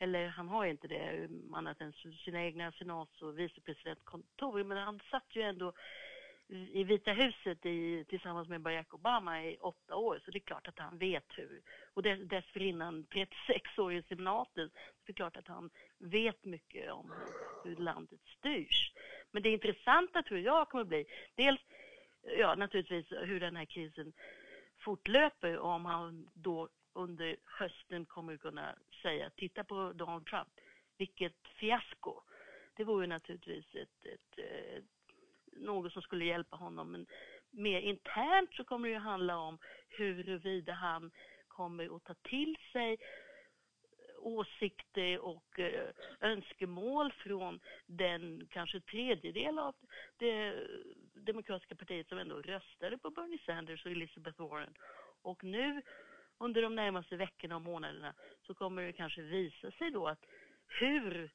eller 0.02 0.28
han 0.28 0.48
har 0.48 0.64
inte 0.64 0.88
det 0.88 1.28
annat 1.52 1.80
än 1.80 1.92
sina 2.24 2.44
egna 2.44 2.72
senats 2.72 3.22
och 3.22 3.38
vicepresidentkontor, 3.38 4.64
men 4.64 4.78
han 4.78 5.00
satt 5.10 5.36
ju 5.36 5.42
ändå 5.42 5.72
i 6.48 6.84
Vita 6.84 7.12
huset 7.12 7.66
i, 7.66 8.04
tillsammans 8.08 8.48
med 8.48 8.60
Barack 8.60 8.94
Obama 8.94 9.44
i 9.44 9.56
åtta 9.60 9.96
år, 9.96 10.20
så 10.24 10.30
det 10.30 10.38
är 10.38 10.40
klart 10.40 10.68
att 10.68 10.78
han 10.78 10.98
vet 10.98 11.24
hur. 11.28 11.62
Och 11.94 12.02
dess, 12.02 12.20
dessförinnan 12.20 13.04
36 13.04 13.78
år 13.78 13.92
i 13.92 14.02
senaten, 14.02 14.68
så 14.68 15.02
det 15.06 15.12
är 15.12 15.14
klart 15.14 15.36
att 15.36 15.48
han 15.48 15.70
vet 15.98 16.44
mycket 16.44 16.92
om 16.92 17.12
hur 17.64 17.76
landet 17.76 18.20
styrs. 18.38 18.92
Men 19.30 19.42
det 19.42 19.48
intressanta 19.48 20.22
tror 20.22 20.40
jag 20.40 20.68
kommer 20.68 20.84
bli, 20.84 21.04
dels 21.34 21.60
ja, 22.38 22.54
naturligtvis 22.54 23.12
hur 23.12 23.40
den 23.40 23.56
här 23.56 23.64
krisen 23.64 24.12
fortlöper 24.78 25.56
och 25.56 25.70
om 25.70 25.84
han 25.84 26.28
då 26.34 26.68
under 26.92 27.36
hösten 27.44 28.06
kommer 28.06 28.36
kunna 28.36 28.74
säga 29.02 29.30
titta 29.30 29.64
på 29.64 29.92
Donald 29.92 30.26
Trump, 30.26 30.48
vilket 30.98 31.46
fiasko. 31.60 32.20
Det 32.76 32.84
vore 32.84 33.06
naturligtvis 33.06 33.74
ett, 33.74 34.06
ett, 34.06 34.38
ett, 34.38 34.84
något 35.52 35.92
som 35.92 36.02
skulle 36.02 36.24
hjälpa 36.24 36.56
honom. 36.56 36.92
Men 36.92 37.06
mer 37.50 37.80
internt 37.80 38.54
så 38.54 38.64
kommer 38.64 38.88
det 38.88 38.94
ju 38.94 39.00
handla 39.00 39.36
om 39.36 39.58
huruvida 39.88 40.72
han 40.72 41.10
kommer 41.48 41.96
att 41.96 42.04
ta 42.04 42.14
till 42.14 42.56
sig 42.72 42.98
åsikter 44.20 45.18
och 45.18 45.58
eh, 45.58 45.90
önskemål 46.20 47.12
från 47.12 47.60
den 47.86 48.46
kanske 48.50 48.80
tredjedel 48.80 49.58
av 49.58 49.74
det 50.16 50.66
demokratiska 51.14 51.74
partiet 51.74 52.08
som 52.08 52.18
ändå 52.18 52.40
röstade 52.40 52.98
på 52.98 53.10
Bernie 53.10 53.38
Sanders 53.46 53.84
och 53.84 53.92
Elizabeth 53.92 54.40
Warren. 54.40 54.74
Och 55.22 55.44
nu 55.44 55.82
under 56.40 56.62
de 56.62 56.74
närmaste 56.74 57.16
veckorna 57.16 57.56
och 57.56 57.62
månaderna 57.62 58.14
så 58.42 58.54
kommer 58.54 58.82
det 58.82 58.92
kanske 58.92 59.22
visa 59.22 59.70
sig 59.70 59.90
då 59.90 60.06
att 60.06 60.26
hur 60.66 61.30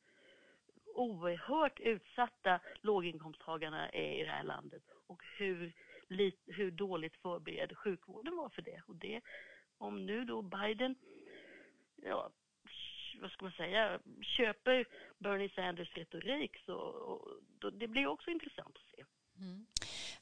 oerhört 0.95 1.79
utsatta 1.79 2.59
låginkomsttagarna 2.81 3.89
är 3.89 4.21
i 4.21 4.23
det 4.23 4.31
här 4.31 4.43
landet 4.43 4.83
och 5.07 5.23
hur, 5.37 5.73
hur 6.45 6.71
dåligt 6.71 7.15
förberedd 7.15 7.77
sjukvården 7.77 8.35
var 8.35 8.49
för 8.49 8.61
det. 8.61 8.81
Och 8.87 8.95
det, 8.95 9.21
om 9.77 10.05
nu 10.05 10.25
då 10.25 10.41
Biden, 10.41 10.95
ja, 11.95 12.29
vad 13.21 13.31
ska 13.31 13.45
man 13.45 13.51
säga, 13.51 13.99
köper 14.21 14.85
Bernie 15.17 15.49
Sanders 15.49 15.93
retorik 15.97 16.57
så 16.65 17.37
då, 17.59 17.69
det 17.69 17.87
blir 17.87 18.07
också 18.07 18.29
intressant 18.29 18.77
att 18.77 18.97
se. 18.97 19.03
Mm. 19.39 19.65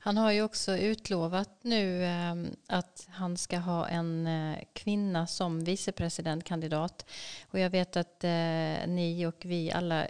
Han 0.05 0.17
har 0.17 0.31
ju 0.31 0.43
också 0.43 0.77
utlovat 0.77 1.49
nu 1.61 2.03
ehm, 2.03 2.45
att 2.67 3.07
han 3.11 3.37
ska 3.37 3.57
ha 3.57 3.87
en 3.87 4.27
eh, 4.27 4.57
kvinna 4.73 5.27
som 5.27 5.63
vicepresidentkandidat. 5.63 7.05
Och 7.51 7.59
jag 7.59 7.69
vet 7.69 7.97
att 7.97 8.23
eh, 8.23 8.87
ni 8.87 9.25
och 9.27 9.45
vi 9.45 9.71
alla 9.71 10.07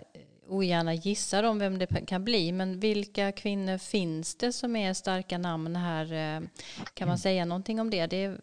ogärna 0.48 0.94
gissar 0.94 1.44
om 1.44 1.60
vem 1.60 1.80
det 1.80 2.06
kan 2.08 2.24
bli. 2.24 2.52
Men 2.52 2.80
vilka 2.80 3.32
kvinnor 3.32 3.78
finns 3.78 4.36
det 4.36 4.52
som 4.52 4.76
är 4.76 4.94
starka 4.94 5.38
namn 5.38 5.76
här? 5.76 6.06
Eh, 6.14 6.48
kan 6.94 7.08
man 7.08 7.18
säga 7.18 7.46
någonting 7.46 7.80
om 7.80 7.90
det? 7.90 8.08
Det 8.08 8.38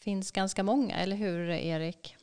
finns 0.00 0.32
ganska 0.32 0.62
många, 0.62 0.96
eller 0.96 1.16
hur 1.16 1.50
Erik? 1.50 2.16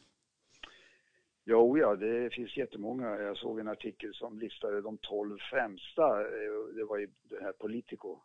Jo, 1.46 1.78
ja, 1.78 1.96
det 1.96 2.34
finns 2.34 2.58
jättemånga. 2.58 3.06
Jag 3.06 3.38
såg 3.38 3.60
en 3.60 3.68
artikel 3.68 4.14
som 4.14 4.40
listade 4.40 4.82
de 4.82 4.98
tolv 4.98 5.38
främsta. 5.52 6.18
Det 6.76 6.84
var 6.90 7.00
i 7.00 7.08
det 7.30 7.42
här 7.42 7.52
Politico 7.52 8.20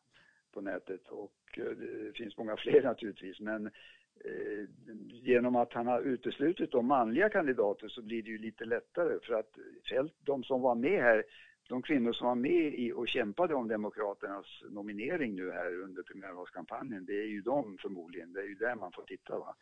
på 0.57 0.61
nätet 0.61 1.09
och 1.09 1.33
eh, 1.57 1.65
det 1.65 2.13
finns 2.17 2.37
många 2.37 2.57
fler 2.65 2.83
naturligtvis 2.83 3.41
men 3.41 3.67
eh, 4.25 4.65
genom 5.07 5.57
att 5.57 5.73
han 5.73 5.87
har 5.87 6.01
uteslutit 6.01 6.71
de 6.73 6.87
manliga 6.87 7.29
kandidater 7.29 7.89
så 7.89 8.03
blir 8.03 8.23
det 8.23 8.31
ju 8.31 8.39
lite 8.39 8.65
lättare 8.65 9.19
för 9.23 9.35
att 9.35 9.59
eh, 9.93 10.07
de 10.19 10.45
som 10.45 10.61
var 10.61 10.75
med 10.75 11.03
här, 11.03 11.25
de 11.69 11.83
kvinnor 11.83 12.13
som 12.13 12.27
var 12.27 12.35
med 12.35 12.75
i 12.75 12.93
och 12.93 13.09
kämpade 13.09 13.55
om 13.55 13.69
Demokraternas 13.69 14.47
nominering 14.71 15.35
nu 15.35 15.51
här 15.51 15.83
under 15.83 16.03
primärvalskampanjen, 16.03 17.05
det 17.05 17.21
är 17.23 17.27
ju 17.27 17.41
de 17.41 17.79
förmodligen, 17.79 18.33
det 18.33 18.41
är 18.41 18.49
ju 18.49 18.55
där 18.55 18.75
man 18.75 18.93
får 18.93 19.03
titta 19.03 19.39
va. 19.39 19.55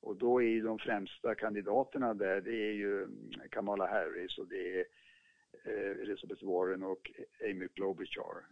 Och 0.00 0.16
då 0.16 0.42
är 0.42 0.48
ju 0.48 0.62
de 0.62 0.78
främsta 0.78 1.34
kandidaterna 1.34 2.14
där, 2.14 2.40
det 2.40 2.56
är 2.70 2.72
ju 2.72 3.02
mm, 3.02 3.30
Kamala 3.50 3.86
Harris 3.86 4.38
och 4.38 4.48
det 4.48 4.80
är 4.80 4.84
Elizabeth 6.02 6.44
Warren 6.44 6.82
och 6.82 7.10
Amy 7.50 7.68
Klobuchar. 7.68 8.44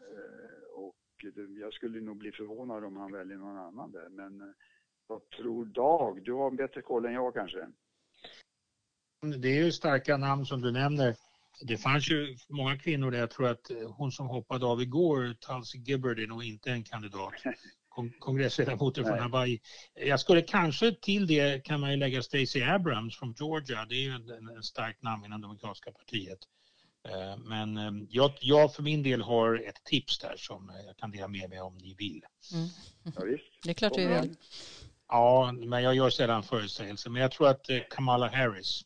Jag 1.61 1.73
skulle 1.73 2.01
nog 2.01 2.16
bli 2.16 2.33
förvånad 2.33 2.85
om 2.85 2.97
han 2.97 3.12
väljer 3.12 3.37
någon 3.37 3.57
annan 3.57 3.93
där. 3.93 4.09
Men 4.09 4.41
eh, 4.41 4.47
vad 5.07 5.31
tror 5.31 5.64
Dag? 5.64 6.25
Du 6.25 6.33
har 6.33 6.51
bättre 6.51 6.83
koll 6.83 7.05
än 7.05 7.12
jag 7.12 7.35
kanske? 7.35 7.68
Det 9.39 9.49
är 9.49 9.64
ju 9.64 9.73
starka 9.73 10.16
namn 10.16 10.47
som 10.47 10.61
du 10.61 10.73
nämner. 10.73 11.16
Det 11.62 11.77
fanns 11.77 12.11
ju 12.11 12.37
många 12.49 12.79
kvinnor 12.79 13.11
där. 13.11 13.18
Jag 13.18 13.31
tror 13.31 13.49
att 13.49 13.70
hon 13.97 14.12
som 14.12 14.27
hoppade 14.27 14.66
av 14.66 14.83
igår, 14.83 15.35
Tulsi 15.35 15.79
Gibbard, 15.79 16.18
är 16.18 16.27
nog 16.27 16.45
inte 16.45 16.70
en 16.70 16.85
kandidat. 16.85 17.33
kongressledamoten 18.18 19.05
från 19.05 19.18
Hawaii. 19.18 19.61
Jag 19.95 20.20
skulle 20.20 20.43
kanske 20.43 20.93
till 20.93 21.27
det 21.27 21.64
kan 21.64 21.81
man 21.81 21.91
ju 21.91 21.97
lägga 21.97 22.23
Stacey 22.23 22.62
Abrams 22.62 23.18
från 23.18 23.35
Georgia. 23.39 23.85
Det 23.85 23.95
är 23.95 24.01
ju 24.01 24.11
en, 24.11 24.49
en 24.57 24.62
stark 24.62 25.03
namn 25.03 25.25
inom 25.25 25.41
Demokratiska 25.41 25.93
partiet. 25.93 26.39
Eh, 27.09 27.36
men 27.36 27.76
eh, 27.76 28.07
jag, 28.09 28.32
jag, 28.40 28.74
för 28.74 28.82
min 28.82 29.03
del 29.03 29.22
har 29.22 29.68
ett 29.68 29.84
tips 29.84 30.18
där 30.18 30.34
som 30.36 30.72
jag 30.86 30.96
kan 30.96 31.11
dela 31.11 31.28
med 31.28 31.50
mig 31.50 31.61
om 31.61 31.78
ni 31.78 31.94
vill. 31.94 32.24
Mm. 32.53 32.68
Ja, 33.05 33.38
det 33.64 33.70
är 33.70 33.74
klart 33.74 33.98
vi 33.98 34.07
vill. 34.07 34.36
Ja, 35.09 35.53
men 35.53 35.82
jag 35.82 35.94
gör 35.94 36.11
sällan 36.11 36.42
förutsägelser. 36.42 37.11
Men 37.11 37.22
jag 37.22 37.32
tror 37.32 37.48
att 37.48 37.70
eh, 37.70 37.78
Kamala 37.90 38.28
Harris 38.28 38.82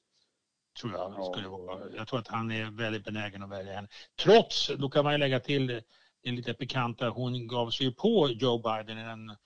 tror 0.80 0.92
jag 0.92 1.24
skulle 1.24 1.48
vara. 1.48 1.80
Jag 1.96 2.08
tror 2.08 2.18
att 2.18 2.28
han 2.28 2.50
är 2.50 2.70
väldigt 2.70 3.04
benägen 3.04 3.42
att 3.42 3.50
välja 3.50 3.74
henne. 3.74 3.88
Trots, 4.22 4.70
då 4.78 4.90
kan 4.90 5.04
man 5.04 5.12
ju 5.12 5.18
lägga 5.18 5.40
till 5.40 5.66
det 5.66 5.82
lite 6.30 6.52
bekanta, 6.52 7.08
hon 7.08 7.46
gav 7.46 7.70
sig 7.70 7.86
ju 7.86 7.92
på 7.92 8.28
Joe 8.28 8.58
Biden 8.58 8.98
i 8.98 9.02
den 9.02 9.36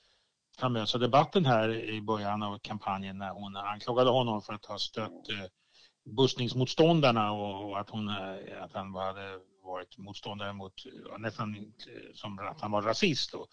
famösa 0.59 0.99
debatten 0.99 1.47
här 1.47 1.75
i 1.75 2.03
början 2.03 2.43
av 2.43 2.59
kampanjen 2.59 3.19
när 3.19 3.31
hon 3.31 3.57
anklagade 3.57 4.11
honom 4.11 4.43
för 4.43 4.53
att 4.53 4.65
ha 4.65 4.79
stött 4.79 5.29
bussningsmotståndarna 6.11 7.33
och, 7.33 7.81
att, 7.81 7.91
hon, 7.91 8.09
eh, 8.09 8.63
att 8.63 8.73
han 8.73 8.95
hade 8.95 9.39
varit 9.65 9.99
motståndare 9.99 10.53
mot, 10.53 10.73
nästan 11.19 11.73
som 12.15 12.39
att 12.39 12.61
han 12.61 12.71
var 12.71 12.83
rasist. 12.83 13.35
Och, 13.35 13.49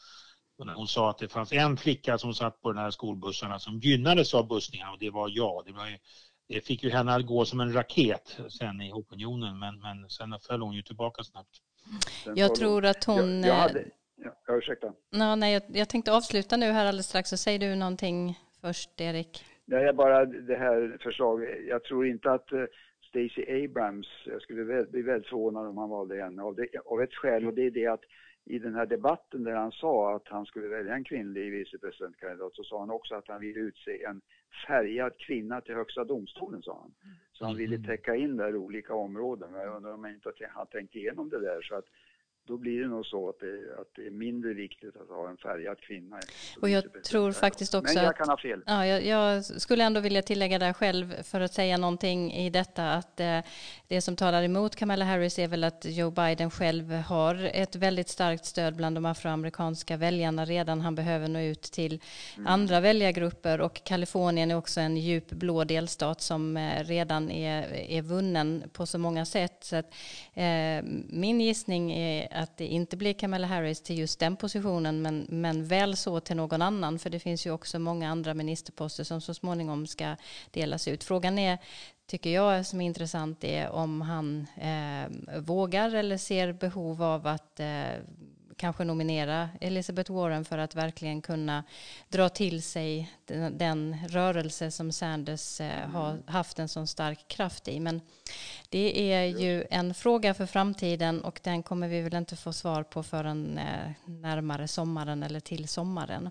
och 0.57 0.67
hon 0.67 0.87
sa 0.87 1.09
att 1.09 1.17
det 1.17 1.27
fanns 1.27 1.51
en 1.51 1.77
flicka 1.77 2.17
som 2.17 2.33
satt 2.33 2.61
på 2.61 2.71
den 2.71 2.83
här 2.83 2.91
skolbussarna 2.91 3.59
som 3.59 3.79
gynnades 3.79 4.33
av 4.33 4.47
bussningar 4.47 4.91
och 4.91 4.99
det 4.99 5.09
var 5.09 5.29
jag. 5.29 5.63
Det, 5.65 5.71
var, 5.71 5.97
det 6.47 6.61
fick 6.61 6.83
ju 6.83 6.89
henne 6.89 7.15
att 7.15 7.25
gå 7.25 7.45
som 7.45 7.59
en 7.59 7.73
raket 7.73 8.37
sen 8.49 8.81
i 8.81 8.91
opinionen 8.93 9.59
men, 9.59 9.79
men 9.79 10.09
sen 10.09 10.39
föll 10.39 10.61
hon 10.61 10.73
ju 10.73 10.81
tillbaka 10.81 11.23
snabbt. 11.23 11.61
Jag 12.35 12.55
tror 12.55 12.85
att 12.85 13.03
hon... 13.03 13.43
Jag, 13.43 13.49
jag 13.49 13.61
hade, 13.61 13.85
ja, 14.47 14.57
ursäkta. 14.57 14.87
No, 15.11 15.35
nej, 15.35 15.53
jag, 15.53 15.63
jag 15.67 15.89
tänkte 15.89 16.13
avsluta 16.13 16.57
nu 16.57 16.71
här 16.71 16.85
alldeles 16.85 17.07
strax 17.07 17.29
så 17.29 17.37
säger 17.37 17.59
du 17.59 17.75
någonting 17.75 18.39
först 18.61 19.01
Erik. 19.01 19.43
Det 19.67 19.87
är 19.87 19.93
bara 19.93 20.25
det 20.25 20.55
här 20.55 20.97
förslaget. 21.01 21.67
Jag 21.67 21.83
tror 21.83 22.07
inte 22.07 22.31
att 22.31 22.53
uh, 22.53 22.65
Stacey 23.09 23.65
Abrams, 23.65 24.07
jag 24.25 24.41
skulle 24.41 24.85
bli 24.85 25.01
väldigt 25.01 25.29
förvånad 25.29 25.67
om 25.67 25.77
han 25.77 25.89
valde 25.89 26.23
henne 26.23 26.41
av, 26.41 26.55
det, 26.55 26.67
av 26.85 27.01
ett 27.01 27.13
skäl 27.13 27.47
och 27.47 27.53
det 27.53 27.65
är 27.65 27.71
det 27.71 27.87
att 27.87 28.03
i 28.45 28.59
den 28.59 28.75
här 28.75 28.85
debatten 28.85 29.43
där 29.43 29.55
han 29.55 29.71
sa 29.71 30.15
att 30.15 30.27
han 30.27 30.45
skulle 30.45 30.67
välja 30.67 30.95
en 30.95 31.03
kvinnlig 31.03 31.51
vicepresidentkandidat 31.51 32.55
så 32.55 32.63
sa 32.63 32.79
han 32.79 32.89
också 32.89 33.15
att 33.15 33.27
han 33.27 33.41
ville 33.41 33.59
utse 33.59 34.03
en 34.03 34.21
färgad 34.67 35.17
kvinna 35.17 35.61
till 35.61 35.75
högsta 35.75 36.03
domstolen 36.03 36.61
sa 36.61 36.79
han. 36.81 36.91
Så 37.33 37.45
han 37.45 37.55
ville 37.55 37.75
mm. 37.75 37.87
täcka 37.87 38.15
in 38.15 38.37
där 38.37 38.55
olika 38.55 38.93
områden. 38.93 39.53
Jag 39.53 39.75
undrar 39.75 39.93
om 39.93 40.03
han 40.03 40.13
inte 40.13 40.31
har 40.53 40.65
tänkt 40.65 40.95
igenom 40.95 41.29
det 41.29 41.39
där 41.39 41.61
så 41.61 41.75
att 41.75 41.85
då 42.47 42.57
blir 42.57 42.81
det 42.81 42.87
nog 42.87 43.05
så 43.05 43.29
att 43.29 43.39
det, 43.39 43.81
att 43.81 43.87
det 43.95 44.07
är 44.07 44.11
mindre 44.11 44.53
viktigt 44.53 44.95
att 44.95 45.09
ha 45.09 45.29
en 45.29 45.37
färgad 45.37 45.79
kvinna. 45.79 46.19
Och 46.61 46.69
jag 46.69 47.03
tror 47.03 47.31
faktiskt 47.31 47.73
också 47.73 47.93
Men 47.93 48.03
jag 48.03 48.17
kan 48.17 48.29
ha 48.29 48.37
fel. 48.37 48.61
ja, 48.65 48.85
jag, 48.85 49.05
jag, 49.05 49.45
skulle 49.45 49.83
ändå 49.83 49.99
vilja 49.99 50.21
tillägga 50.21 50.59
där 50.59 50.73
själv 50.73 51.23
för 51.23 51.41
att 51.41 51.53
säga 51.53 51.77
någonting 51.77 52.33
i 52.33 52.49
detta 52.49 52.93
att 52.93 53.19
eh, 53.19 53.39
det 53.87 54.01
som 54.01 54.15
talar 54.15 54.43
emot 54.43 54.75
Kamala 54.75 55.05
Harris 55.05 55.39
är 55.39 55.47
väl 55.47 55.63
att 55.63 55.85
Joe 55.85 56.11
Biden 56.11 56.51
själv 56.51 56.91
har 56.91 57.49
ett 57.53 57.75
väldigt 57.75 58.09
starkt 58.09 58.45
stöd 58.45 58.75
bland 58.75 58.95
de 58.95 59.05
afroamerikanska 59.05 59.97
väljarna 59.97 60.45
redan. 60.45 60.81
Han 60.81 60.95
behöver 60.95 61.27
nå 61.27 61.39
ut 61.39 61.61
till 61.61 62.01
mm. 62.35 62.47
andra 62.47 62.79
väljargrupper 62.79 63.61
och 63.61 63.83
Kalifornien 63.83 64.51
är 64.51 64.57
också 64.57 64.79
en 64.79 64.97
djup 64.97 65.29
blå 65.29 65.63
delstat 65.63 66.21
som 66.21 66.57
eh, 66.57 66.83
redan 66.83 67.31
är, 67.31 67.73
är 67.73 68.01
vunnen 68.01 68.63
på 68.73 68.85
så 68.85 68.97
många 68.97 69.25
sätt. 69.25 69.57
Så 69.61 69.75
att, 69.75 69.93
eh, 70.33 70.83
min 71.09 71.41
gissning 71.41 71.91
är 71.91 72.36
att 72.37 72.57
det 72.57 72.67
inte 72.67 72.97
blir 72.97 73.13
Kamala 73.13 73.47
Harris 73.47 73.81
till 73.81 73.97
just 73.97 74.19
den 74.19 74.35
positionen 74.35 75.01
men, 75.01 75.25
men 75.29 75.65
väl 75.65 75.95
så 75.95 76.19
till 76.19 76.35
någon 76.35 76.61
annan 76.61 76.99
för 76.99 77.09
det 77.09 77.19
finns 77.19 77.47
ju 77.47 77.51
också 77.51 77.79
många 77.79 78.09
andra 78.09 78.33
ministerposter 78.33 79.03
som 79.03 79.21
så 79.21 79.33
småningom 79.33 79.87
ska 79.87 80.15
delas 80.51 80.87
ut. 80.87 81.03
Frågan 81.03 81.39
är 81.39 81.57
tycker 82.07 82.29
jag 82.29 82.65
som 82.65 82.81
är 82.81 82.85
intressant 82.85 83.43
är 83.43 83.69
om 83.69 84.01
han 84.01 84.47
eh, 84.55 85.39
vågar 85.39 85.95
eller 85.95 86.17
ser 86.17 86.51
behov 86.51 87.03
av 87.03 87.27
att 87.27 87.59
eh, 87.59 87.85
kanske 88.57 88.83
nominera 88.83 89.49
Elizabeth 89.61 90.11
Warren 90.11 90.45
för 90.45 90.57
att 90.57 90.75
verkligen 90.75 91.21
kunna 91.21 91.63
dra 92.09 92.29
till 92.29 92.63
sig 92.63 93.11
den, 93.25 93.57
den 93.57 93.97
rörelse 94.07 94.71
som 94.71 94.91
Sanders 94.91 95.61
eh, 95.61 95.89
har 95.89 96.19
haft 96.25 96.59
en 96.59 96.69
sån 96.69 96.87
stark 96.87 97.27
kraft 97.27 97.67
i. 97.67 97.79
Men 97.79 98.01
det 98.69 99.13
är 99.13 99.25
ju 99.25 99.65
en 99.69 99.93
fråga 99.93 100.33
för 100.33 100.45
framtiden 100.45 101.21
och 101.21 101.39
den 101.43 101.63
kommer 101.63 101.87
vi 101.87 102.01
väl 102.01 102.13
inte 102.13 102.35
få 102.35 102.53
svar 102.53 102.83
på 102.83 103.03
förrän 103.03 103.57
eh, 103.57 103.91
närmare 104.05 104.67
sommaren 104.67 105.23
eller 105.23 105.39
till 105.39 105.67
sommaren. 105.67 106.29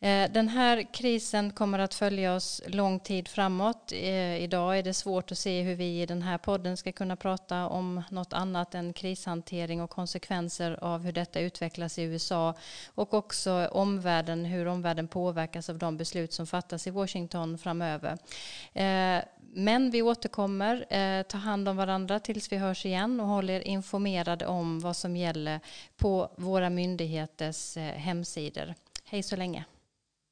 Eh, 0.00 0.30
den 0.30 0.48
här 0.48 0.92
krisen 0.92 1.50
kommer 1.50 1.78
att 1.78 1.94
följa 1.94 2.34
oss 2.34 2.62
lång 2.66 3.00
tid 3.00 3.28
framåt. 3.28 3.92
Eh, 3.92 4.42
idag 4.42 4.78
är 4.78 4.82
det 4.82 4.94
svårt 4.94 5.32
att 5.32 5.38
se 5.38 5.62
hur 5.62 5.74
vi 5.74 6.02
i 6.02 6.06
den 6.06 6.22
här 6.22 6.38
podden 6.38 6.76
ska 6.76 6.92
kunna 6.92 7.16
prata 7.16 7.66
om 7.66 8.02
något 8.10 8.32
annat 8.32 8.74
än 8.74 8.92
krishantering 8.92 9.82
och 9.82 9.90
konsekvenser 9.90 10.84
av 10.84 11.04
hur 11.04 11.12
detta 11.12 11.40
utvecklas 11.40 11.98
i 11.98 12.02
USA 12.02 12.54
och 12.94 13.14
också 13.14 13.68
omvärlden, 13.72 14.44
hur 14.44 14.66
omvärlden 14.66 15.08
påverkas 15.08 15.70
av 15.70 15.78
de 15.78 15.96
beslut 15.96 16.32
som 16.32 16.46
fattas 16.46 16.86
i 16.86 16.90
Washington 16.90 17.58
framöver. 17.58 18.18
Eh, 18.72 19.24
men 19.58 19.90
vi 19.90 20.02
återkommer, 20.02 21.22
ta 21.22 21.38
hand 21.38 21.68
om 21.68 21.76
varandra 21.76 22.20
tills 22.20 22.52
vi 22.52 22.56
hörs 22.56 22.86
igen 22.86 23.20
och 23.20 23.26
håller 23.26 23.60
informerade 23.60 24.46
om 24.46 24.80
vad 24.80 24.96
som 24.96 25.16
gäller 25.16 25.60
på 25.96 26.30
våra 26.36 26.70
myndigheters 26.70 27.76
hemsidor. 27.76 28.74
Hej 29.04 29.22
så 29.22 29.36
länge. 29.36 29.64